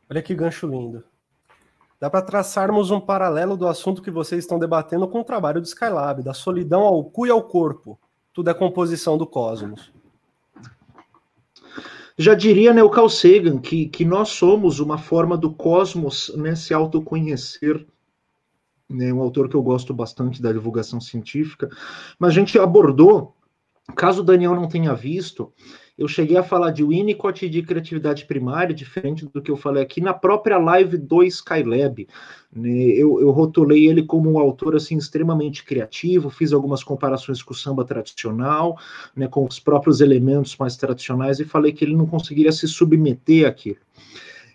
[0.10, 1.04] Olha que gancho lindo.
[2.00, 5.66] Dá para traçarmos um paralelo do assunto que vocês estão debatendo com o trabalho do
[5.66, 8.00] Skylab, da solidão ao cu e ao corpo.
[8.34, 9.92] Tudo é composição do cosmos.
[12.18, 16.74] Já diria Neil Carl Sagan que, que nós somos uma forma do cosmos né, se
[16.74, 17.86] autoconhecer
[18.90, 21.70] né, um autor que eu gosto bastante da divulgação científica,
[22.18, 23.36] mas a gente abordou,
[23.96, 25.54] caso o Daniel não tenha visto,
[26.00, 29.84] eu cheguei a falar de Winnicott e de criatividade primária, diferente do que eu falei
[29.84, 32.08] aqui na própria live do Skylab.
[32.56, 37.52] Né, eu, eu rotulei ele como um autor assim extremamente criativo, fiz algumas comparações com
[37.52, 38.80] o samba tradicional,
[39.14, 43.46] né, com os próprios elementos mais tradicionais, e falei que ele não conseguiria se submeter
[43.46, 43.78] àquilo.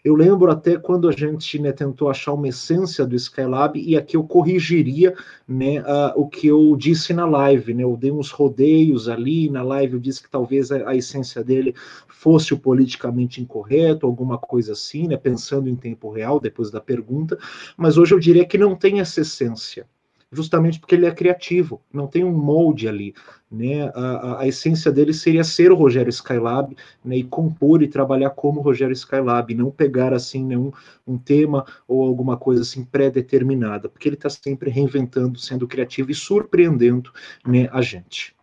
[0.05, 4.19] Eu lembro até quando a gente né, tentou achar uma essência do Skylab, e aqui
[4.19, 5.15] eu corrigiria
[5.49, 7.73] né, uh, o que eu disse na live.
[7.73, 11.43] Né, eu dei uns rodeios ali, na live eu disse que talvez a, a essência
[11.43, 11.75] dele
[12.07, 17.39] fosse o politicamente incorreto, alguma coisa assim, né, pensando em tempo real, depois da pergunta,
[17.75, 19.87] mas hoje eu diria que não tem essa essência
[20.35, 23.15] justamente porque ele é criativo, não tem um molde ali.
[23.51, 23.91] Né?
[23.95, 27.17] A, a, essência dele seria ser o Rogério Skylab né?
[27.17, 30.73] e compor e trabalhar como Rogério Skylab, não pegar assim nenhum
[31.07, 36.15] um tema ou alguma coisa assim pré-determinada, porque ele está sempre reinventando, sendo criativo e
[36.15, 37.13] surpreendendo
[37.47, 38.35] né, a gente.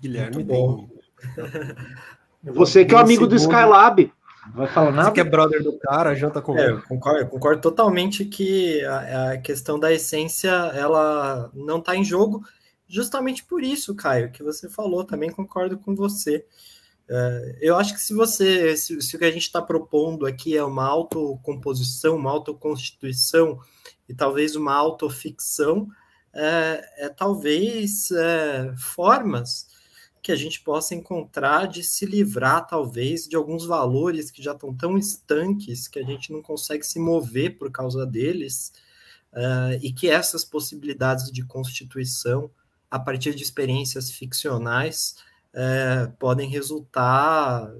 [0.00, 0.88] Guilherme, bom.
[2.42, 4.12] Você que é o amigo do Skylab.
[4.52, 5.08] Vai falar nada?
[5.08, 6.82] Você que é brother do cara, janta com é, ele.
[6.82, 12.42] Concordo, concordo totalmente que a, a, questão da essência ela não está em jogo,
[12.86, 16.44] justamente por isso, Caio, que você falou, também concordo com você.
[17.08, 20.56] É, eu acho que se você, se, se o que a gente está propondo aqui
[20.56, 23.58] é uma autocomposição, uma autoconstituição
[24.08, 25.88] e talvez uma autoficção,
[26.32, 29.73] é, é talvez é, formas
[30.24, 34.74] que a gente possa encontrar de se livrar, talvez, de alguns valores que já estão
[34.74, 38.72] tão estanques que a gente não consegue se mover por causa deles,
[39.34, 42.50] uh, e que essas possibilidades de constituição,
[42.90, 45.16] a partir de experiências ficcionais,
[45.52, 47.70] uh, podem resultar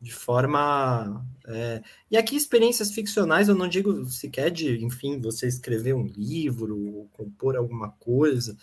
[0.00, 1.24] de forma.
[1.46, 1.82] É...
[2.10, 7.08] E aqui, experiências ficcionais, eu não digo sequer de, enfim, você escrever um livro, ou
[7.12, 8.56] compor alguma coisa,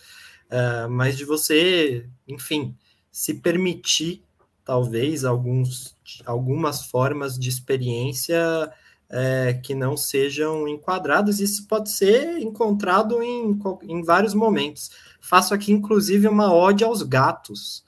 [0.52, 2.76] uh, mas de você, enfim,
[3.11, 4.24] se permitir,
[4.65, 5.95] talvez, alguns,
[6.26, 8.72] algumas formas de experiência
[9.14, 11.40] é, que não sejam enquadradas.
[11.40, 14.90] Isso pode ser encontrado em, em vários momentos.
[15.22, 17.84] Faço aqui, inclusive, uma ode aos gatos.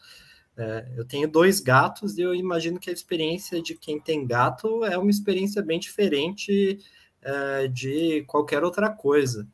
[0.56, 4.86] É, eu tenho dois gatos e eu imagino que a experiência de quem tem gato
[4.86, 6.80] é uma experiência bem diferente
[7.22, 9.48] é, de qualquer outra coisa.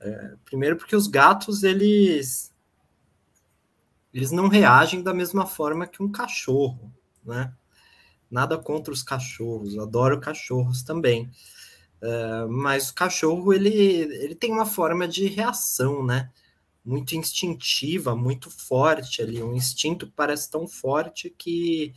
[0.00, 2.52] É, primeiro porque os gatos, eles
[4.12, 6.90] eles não reagem da mesma forma que um cachorro,
[7.22, 7.52] né?
[8.30, 11.30] Nada contra os cachorros, adoro cachorros também.
[12.02, 16.30] Uh, mas o cachorro, ele, ele tem uma forma de reação, né?
[16.84, 19.42] Muito instintiva, muito forte ali.
[19.42, 21.92] Um instinto que parece tão forte que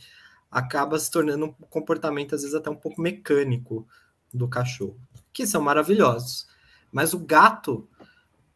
[0.50, 3.86] acaba se tornando um comportamento, às vezes, até um pouco mecânico
[4.32, 5.00] do cachorro,
[5.32, 6.46] que são maravilhosos.
[6.92, 7.88] Mas o gato,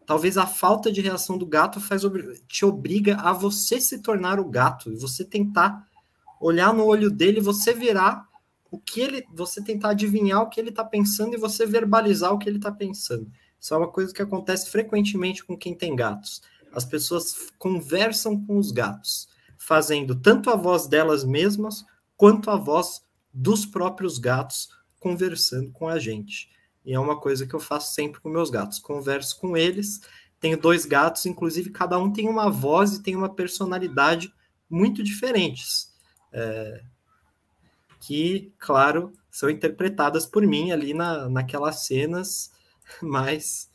[0.06, 2.02] talvez a falta de reação do gato faz
[2.48, 5.86] te obriga a você se tornar o gato e você tentar
[6.40, 8.28] olhar no olho dele, você virar
[8.70, 12.38] o que ele, você tentar adivinhar o que ele está pensando e você verbalizar o
[12.38, 13.30] que ele está pensando.
[13.58, 16.42] Isso é uma coisa que acontece frequentemente com quem tem gatos.
[16.72, 21.84] As pessoas conversam com os gatos, fazendo tanto a voz delas mesmas
[22.16, 23.02] quanto a voz
[23.32, 24.68] dos próprios gatos
[25.00, 26.50] conversando com a gente.
[26.84, 28.78] E é uma coisa que eu faço sempre com meus gatos.
[28.78, 30.00] Converso com eles.
[30.38, 34.32] Tenho dois gatos, inclusive cada um tem uma voz e tem uma personalidade
[34.68, 35.92] muito diferentes.
[36.32, 36.82] É,
[38.00, 42.52] que, claro, são interpretadas por mim ali na, naquelas cenas,
[43.00, 43.70] mas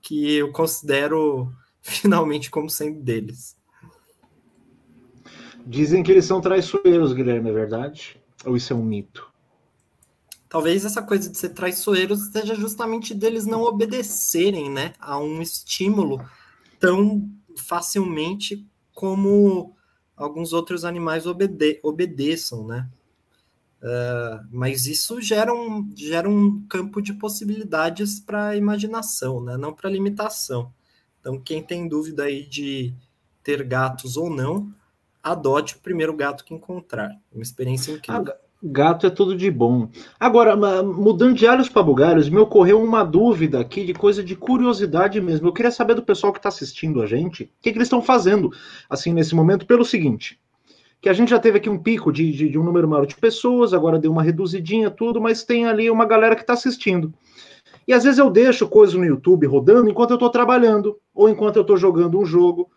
[0.00, 3.56] que eu considero finalmente como sendo deles.
[5.64, 8.18] Dizem que eles são traiçoeiros, Guilherme, é verdade?
[8.44, 9.30] Ou isso é um mito?
[10.48, 16.24] Talvez essa coisa de ser traiçoeiros seja justamente deles não obedecerem né, a um estímulo
[16.80, 19.76] tão facilmente como
[20.16, 22.88] alguns outros animais obede obedeçam, né?
[23.80, 29.56] Uh, mas isso gera um, gera um campo de possibilidades para a imaginação, né?
[29.56, 30.72] não para limitação.
[31.20, 32.92] Então, quem tem dúvida aí de
[33.42, 34.74] ter gatos ou não,
[35.22, 37.16] adote o primeiro gato que encontrar.
[37.32, 38.32] Uma experiência incrível.
[38.32, 39.88] Ah, Gato é tudo de bom.
[40.18, 45.20] Agora, mudando de alhos para bugalhos, me ocorreu uma dúvida aqui de coisa de curiosidade
[45.20, 45.46] mesmo.
[45.46, 48.02] Eu queria saber do pessoal que está assistindo a gente, o que, que, eles estão
[48.02, 48.50] fazendo,
[48.90, 50.40] assim, nesse momento, pelo seguinte,
[51.00, 53.14] que a gente já teve aqui um pico de, de, de um número maior de
[53.14, 57.14] pessoas, agora deu uma reduzidinha, tudo, mas tem ali uma galera que está assistindo.
[57.86, 61.56] E às vezes eu deixo coisas no YouTube rodando enquanto eu estou trabalhando, ou enquanto
[61.56, 62.68] eu estou jogando um jogo,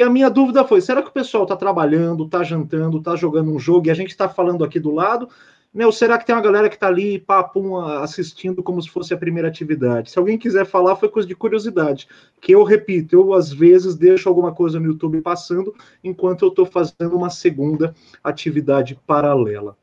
[0.00, 3.52] e a minha dúvida foi: será que o pessoal está trabalhando, está jantando, está jogando
[3.52, 5.28] um jogo e a gente está falando aqui do lado?
[5.74, 9.12] Né, ou será que tem uma galera que está ali, papum, assistindo como se fosse
[9.12, 10.10] a primeira atividade?
[10.10, 12.08] Se alguém quiser falar, foi coisa de curiosidade.
[12.40, 16.64] Que eu repito, eu às vezes deixo alguma coisa no YouTube passando enquanto eu estou
[16.64, 17.94] fazendo uma segunda
[18.24, 19.76] atividade paralela.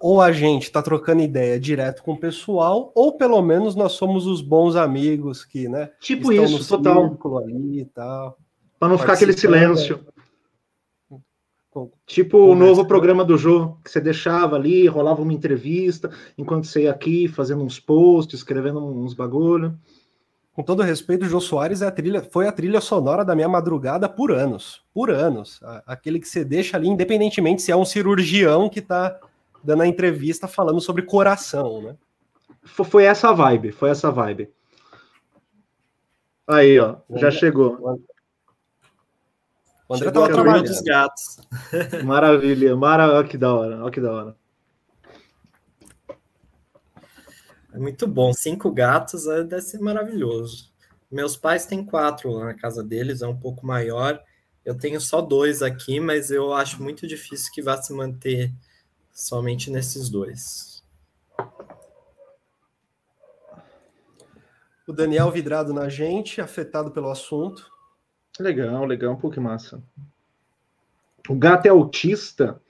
[0.00, 4.26] Ou a gente está trocando ideia direto com o pessoal, ou pelo menos nós somos
[4.26, 5.90] os bons amigos que, né?
[6.00, 7.18] Tipo isso, total.
[7.44, 8.38] Ali e tal.
[8.78, 10.06] Para não ficar aquele silêncio.
[12.06, 16.82] Tipo o novo programa do Jô, que você deixava ali, rolava uma entrevista, enquanto você
[16.82, 19.78] ia aqui fazendo uns posts, escrevendo uns bagulho.
[20.52, 23.48] Com todo respeito, o Jô Soares é a trilha, foi a trilha sonora da minha
[23.48, 24.82] madrugada por anos.
[24.92, 25.60] Por anos.
[25.86, 29.20] Aquele que você deixa ali, independentemente se é um cirurgião que está
[29.62, 31.96] dando a entrevista falando sobre coração, né?
[32.64, 34.50] Foi essa vibe, foi essa vibe.
[36.44, 38.00] Aí, ó, já chegou.
[39.88, 41.38] O André tava trabalhando dos gatos.
[42.04, 43.10] Maravilha, mara...
[43.10, 44.36] olha que da hora, olha que da hora.
[47.72, 50.70] É muito bom, cinco gatos é, deve ser maravilhoso.
[51.10, 54.22] Meus pais têm quatro lá na casa deles, é um pouco maior.
[54.64, 58.52] Eu tenho só dois aqui, mas eu acho muito difícil que vá se manter
[59.10, 60.84] somente nesses dois.
[64.86, 67.70] O Daniel vidrado na gente, afetado pelo assunto.
[68.38, 69.82] Legal, legal, um pouco massa.
[71.28, 72.60] O gato é autista.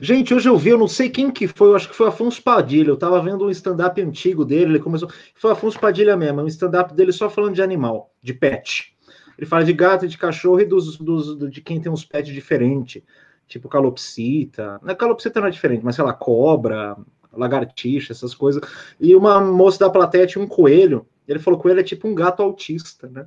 [0.00, 2.42] Gente, hoje eu vi, eu não sei quem que foi, eu acho que foi Afonso
[2.42, 2.88] Padilha.
[2.88, 5.08] Eu tava vendo um stand-up antigo dele, ele começou.
[5.34, 8.96] Foi Afonso Padilha mesmo, um stand-up dele só falando de animal, de pet.
[9.36, 13.02] Ele fala de gato, de cachorro e dos, dos, de quem tem uns pets diferentes,
[13.46, 14.80] tipo calopsita.
[14.82, 16.96] Não, calopsita não é diferente, mas sei lá, cobra,
[17.32, 18.60] lagartixa, essas coisas.
[18.98, 21.06] E uma moça da plateia tinha um coelho.
[21.28, 23.26] Ele falou que o coelho é tipo um gato autista, né?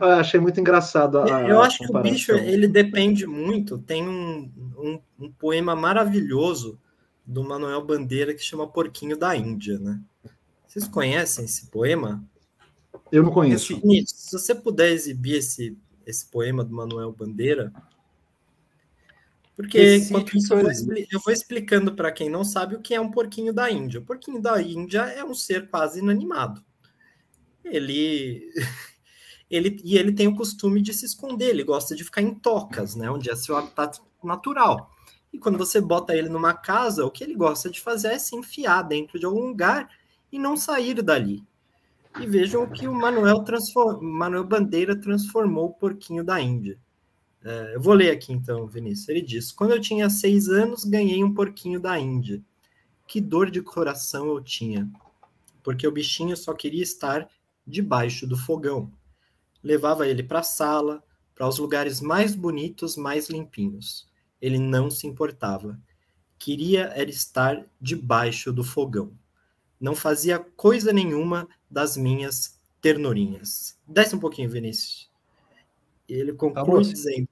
[0.00, 1.18] Eu achei muito engraçado.
[1.18, 3.78] A, eu acho que o bicho ele depende muito.
[3.78, 6.78] Tem um, um, um, poema maravilhoso
[7.26, 10.00] do Manuel Bandeira que chama Porquinho da Índia, né?
[10.66, 12.24] Vocês conhecem esse poema?
[13.10, 13.80] Eu não conheço.
[14.06, 15.76] se você puder exibir esse,
[16.06, 17.72] esse poema do Manuel Bandeira,
[19.54, 20.70] porque enquanto isso eu vou,
[21.12, 24.00] eu vou explicando para quem não sabe o que é um porquinho da Índia.
[24.00, 26.64] O porquinho da Índia é um ser quase inanimado.
[27.64, 28.50] Ele
[29.52, 32.96] ele, e ele tem o costume de se esconder, ele gosta de ficar em tocas,
[32.96, 34.90] né, onde é seu habitat natural.
[35.30, 38.34] E quando você bota ele numa casa, o que ele gosta de fazer é se
[38.34, 39.90] enfiar dentro de algum lugar
[40.30, 41.44] e não sair dali.
[42.20, 43.42] E vejam que o Manuel.
[44.00, 46.78] Manuel Bandeira transformou o porquinho da Índia.
[47.44, 49.08] É, eu vou ler aqui então, Vinícius.
[49.08, 52.42] Ele diz: Quando eu tinha seis anos, ganhei um porquinho da Índia.
[53.06, 54.90] Que dor de coração eu tinha,
[55.62, 57.28] porque o bichinho só queria estar
[57.66, 58.90] debaixo do fogão.
[59.62, 61.02] Levava ele para a sala,
[61.34, 64.08] para os lugares mais bonitos, mais limpinhos.
[64.40, 65.78] Ele não se importava.
[66.38, 69.12] Queria era estar debaixo do fogão.
[69.80, 73.78] Não fazia coisa nenhuma das minhas ternurinhas.
[73.86, 75.10] Desce um pouquinho, Vinícius.
[76.08, 77.28] Ele conclui tá dizendo: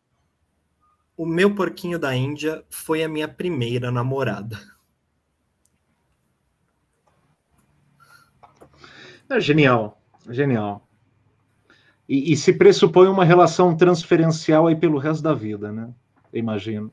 [1.16, 4.58] O meu porquinho da Índia foi a minha primeira namorada.
[9.28, 10.89] É genial, genial.
[12.10, 15.88] E, e, se pressupõe uma relação transferencial aí pelo resto da vida, né?
[16.32, 16.90] Eu imagino.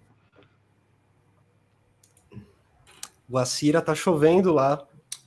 [3.27, 4.85] Guacira tá chovendo lá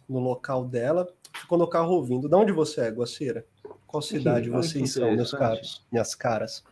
[0.08, 1.08] no local dela.
[1.34, 2.28] Ficou no carro ouvindo.
[2.28, 3.44] De onde você é, Guacira?
[3.84, 5.84] Qual cidade vocês são, meus caros?
[5.90, 6.62] Minhas caras.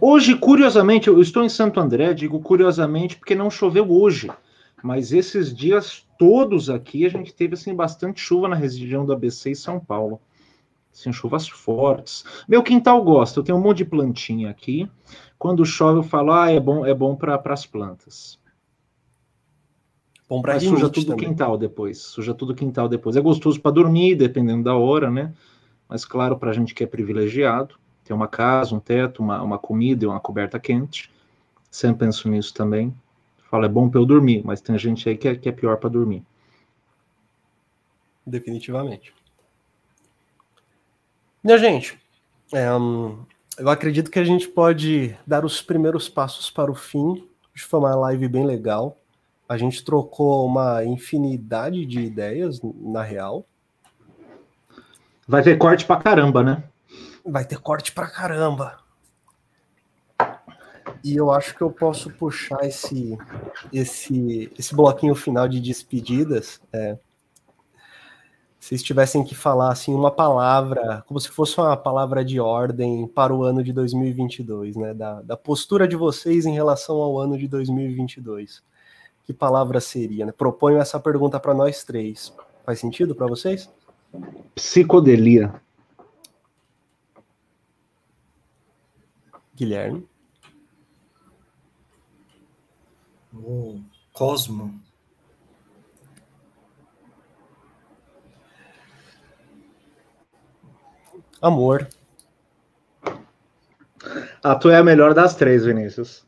[0.00, 4.28] Hoje, curiosamente, eu estou em Santo André, digo curiosamente, porque não choveu hoje.
[4.82, 9.52] Mas esses dias todos aqui a gente teve assim bastante chuva na região do ABC
[9.52, 10.20] e São Paulo.
[10.92, 12.24] Assim, chuvas fortes.
[12.46, 14.90] Meu quintal gosta, eu tenho um monte de plantinha aqui.
[15.38, 18.38] Quando chove, eu falo, ah, é bom, é bom para as plantas.
[20.28, 21.98] Bom para suja tudo o quintal depois.
[21.98, 23.16] Suja tudo o quintal depois.
[23.16, 25.32] É gostoso para dormir, dependendo da hora, né?
[25.88, 29.58] Mas claro, para a gente que é privilegiado, ter uma casa, um teto, uma, uma
[29.58, 31.10] comida e uma coberta quente.
[31.70, 32.94] Sempre penso nisso também.
[33.50, 35.76] Falo, é bom para eu dormir, mas tem gente aí que é, que é pior
[35.76, 36.22] para dormir.
[38.26, 39.12] Definitivamente.
[41.42, 41.98] Minha gente,
[42.52, 43.26] é, um,
[43.58, 47.28] eu acredito que a gente pode dar os primeiros passos para o fim.
[47.52, 48.96] Hoje foi uma live bem legal.
[49.48, 53.44] A gente trocou uma infinidade de ideias, na real.
[55.26, 56.62] Vai ter corte pra caramba, né?
[57.26, 58.78] Vai ter corte pra caramba.
[61.02, 63.18] E eu acho que eu posso puxar esse,
[63.72, 66.60] esse, esse bloquinho final de despedidas.
[66.72, 66.96] É,
[68.62, 73.34] vocês tivessem que falar assim uma palavra, como se fosse uma palavra de ordem para
[73.34, 74.94] o ano de 2022, né?
[74.94, 78.62] Da, da postura de vocês em relação ao ano de 2022.
[79.24, 80.26] Que palavra seria?
[80.26, 80.30] Né?
[80.30, 82.32] Proponho essa pergunta para nós três.
[82.64, 83.68] Faz sentido para vocês?
[84.54, 85.60] Psicodelia.
[89.56, 90.06] Guilherme.
[93.34, 93.80] O
[94.12, 94.81] Cosmo.
[101.42, 101.88] Amor.
[104.42, 106.24] A tua é a melhor das três, Vinícius.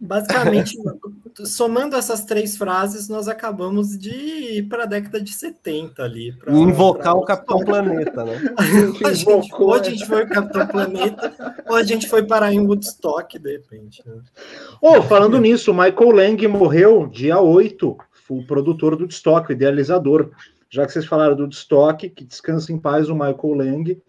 [0.00, 0.76] Basicamente,
[1.44, 6.32] somando essas três frases, nós acabamos de ir para a década de 70 ali.
[6.32, 7.20] Pra, Invocar pra...
[7.20, 8.54] o Capitão Planeta, né?
[9.04, 12.60] a gente, ou a gente foi o Capitão Planeta, ou a gente foi para em
[12.60, 14.02] Woodstock, de repente.
[14.06, 14.20] Né?
[14.80, 17.96] Oh, falando nisso, o Michael Lang morreu dia 8,
[18.28, 20.30] o produtor do Woodstock, o idealizador.
[20.70, 24.02] Já que vocês falaram do Woodstock, que descansa em paz o Michael Lang.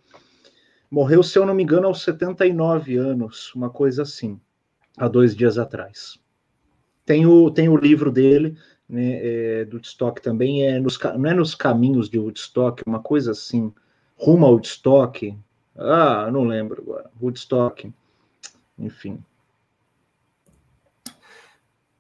[0.92, 4.40] Morreu, se eu não me engano, aos 79 anos, uma coisa assim,
[4.98, 6.20] há dois dias atrás.
[7.06, 9.20] Tem o, tem o livro dele, né,
[9.62, 13.72] é, do Woodstock também, é nos, não é nos caminhos de Woodstock, uma coisa assim,
[14.18, 15.38] rumo ao Woodstock.
[15.78, 17.10] Ah, não lembro agora.
[17.22, 17.92] Woodstock,
[18.78, 19.24] enfim.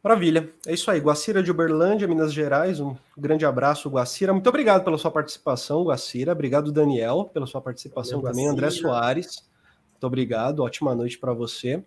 [0.02, 0.50] Maravilha.
[0.66, 1.00] É isso aí.
[1.00, 2.80] Guacira de Uberlândia, Minas Gerais.
[2.80, 4.32] Um grande abraço, Guacira.
[4.32, 6.32] Muito obrigado pela sua participação, Guacira.
[6.32, 8.48] Obrigado, Daniel, pela sua participação também.
[8.48, 9.50] André Soares.
[9.92, 10.62] Muito obrigado.
[10.62, 11.84] Ótima noite para você.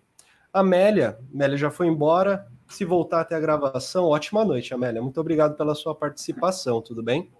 [0.51, 1.17] Amélia.
[1.33, 2.47] Amélia já foi embora.
[2.67, 5.01] Se voltar até a gravação, ótima noite, Amélia.
[5.01, 7.31] Muito obrigado pela sua participação, tudo bem?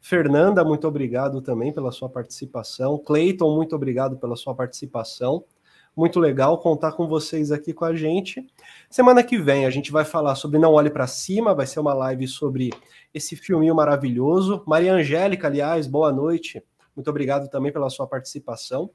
[0.00, 2.98] Fernanda, muito obrigado também pela sua participação.
[2.98, 5.44] Cleiton, muito obrigado pela sua participação.
[6.00, 8.42] Muito legal contar com vocês aqui com a gente.
[8.88, 11.92] Semana que vem a gente vai falar sobre Não Olhe para Cima, vai ser uma
[11.92, 12.70] live sobre
[13.12, 14.62] esse filminho maravilhoso.
[14.66, 16.64] Maria Angélica, aliás, boa noite.
[16.96, 18.88] Muito obrigado também pela sua participação.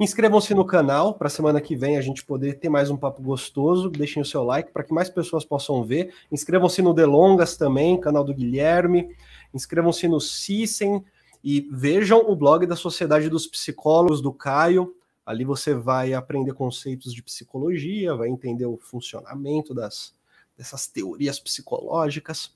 [0.00, 3.90] Inscrevam-se no canal para semana que vem a gente poder ter mais um papo gostoso.
[3.90, 6.12] Deixem o seu like para que mais pessoas possam ver.
[6.32, 9.14] Inscrevam-se no Delongas também, canal do Guilherme.
[9.54, 11.04] Inscrevam-se no Cisen
[11.44, 14.96] e vejam o blog da Sociedade dos Psicólogos do Caio.
[15.30, 20.12] Ali você vai aprender conceitos de psicologia, vai entender o funcionamento das,
[20.58, 22.52] dessas teorias psicológicas.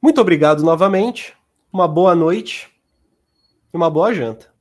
[0.00, 1.36] Muito obrigado novamente,
[1.72, 2.72] uma boa noite
[3.74, 4.51] e uma boa janta.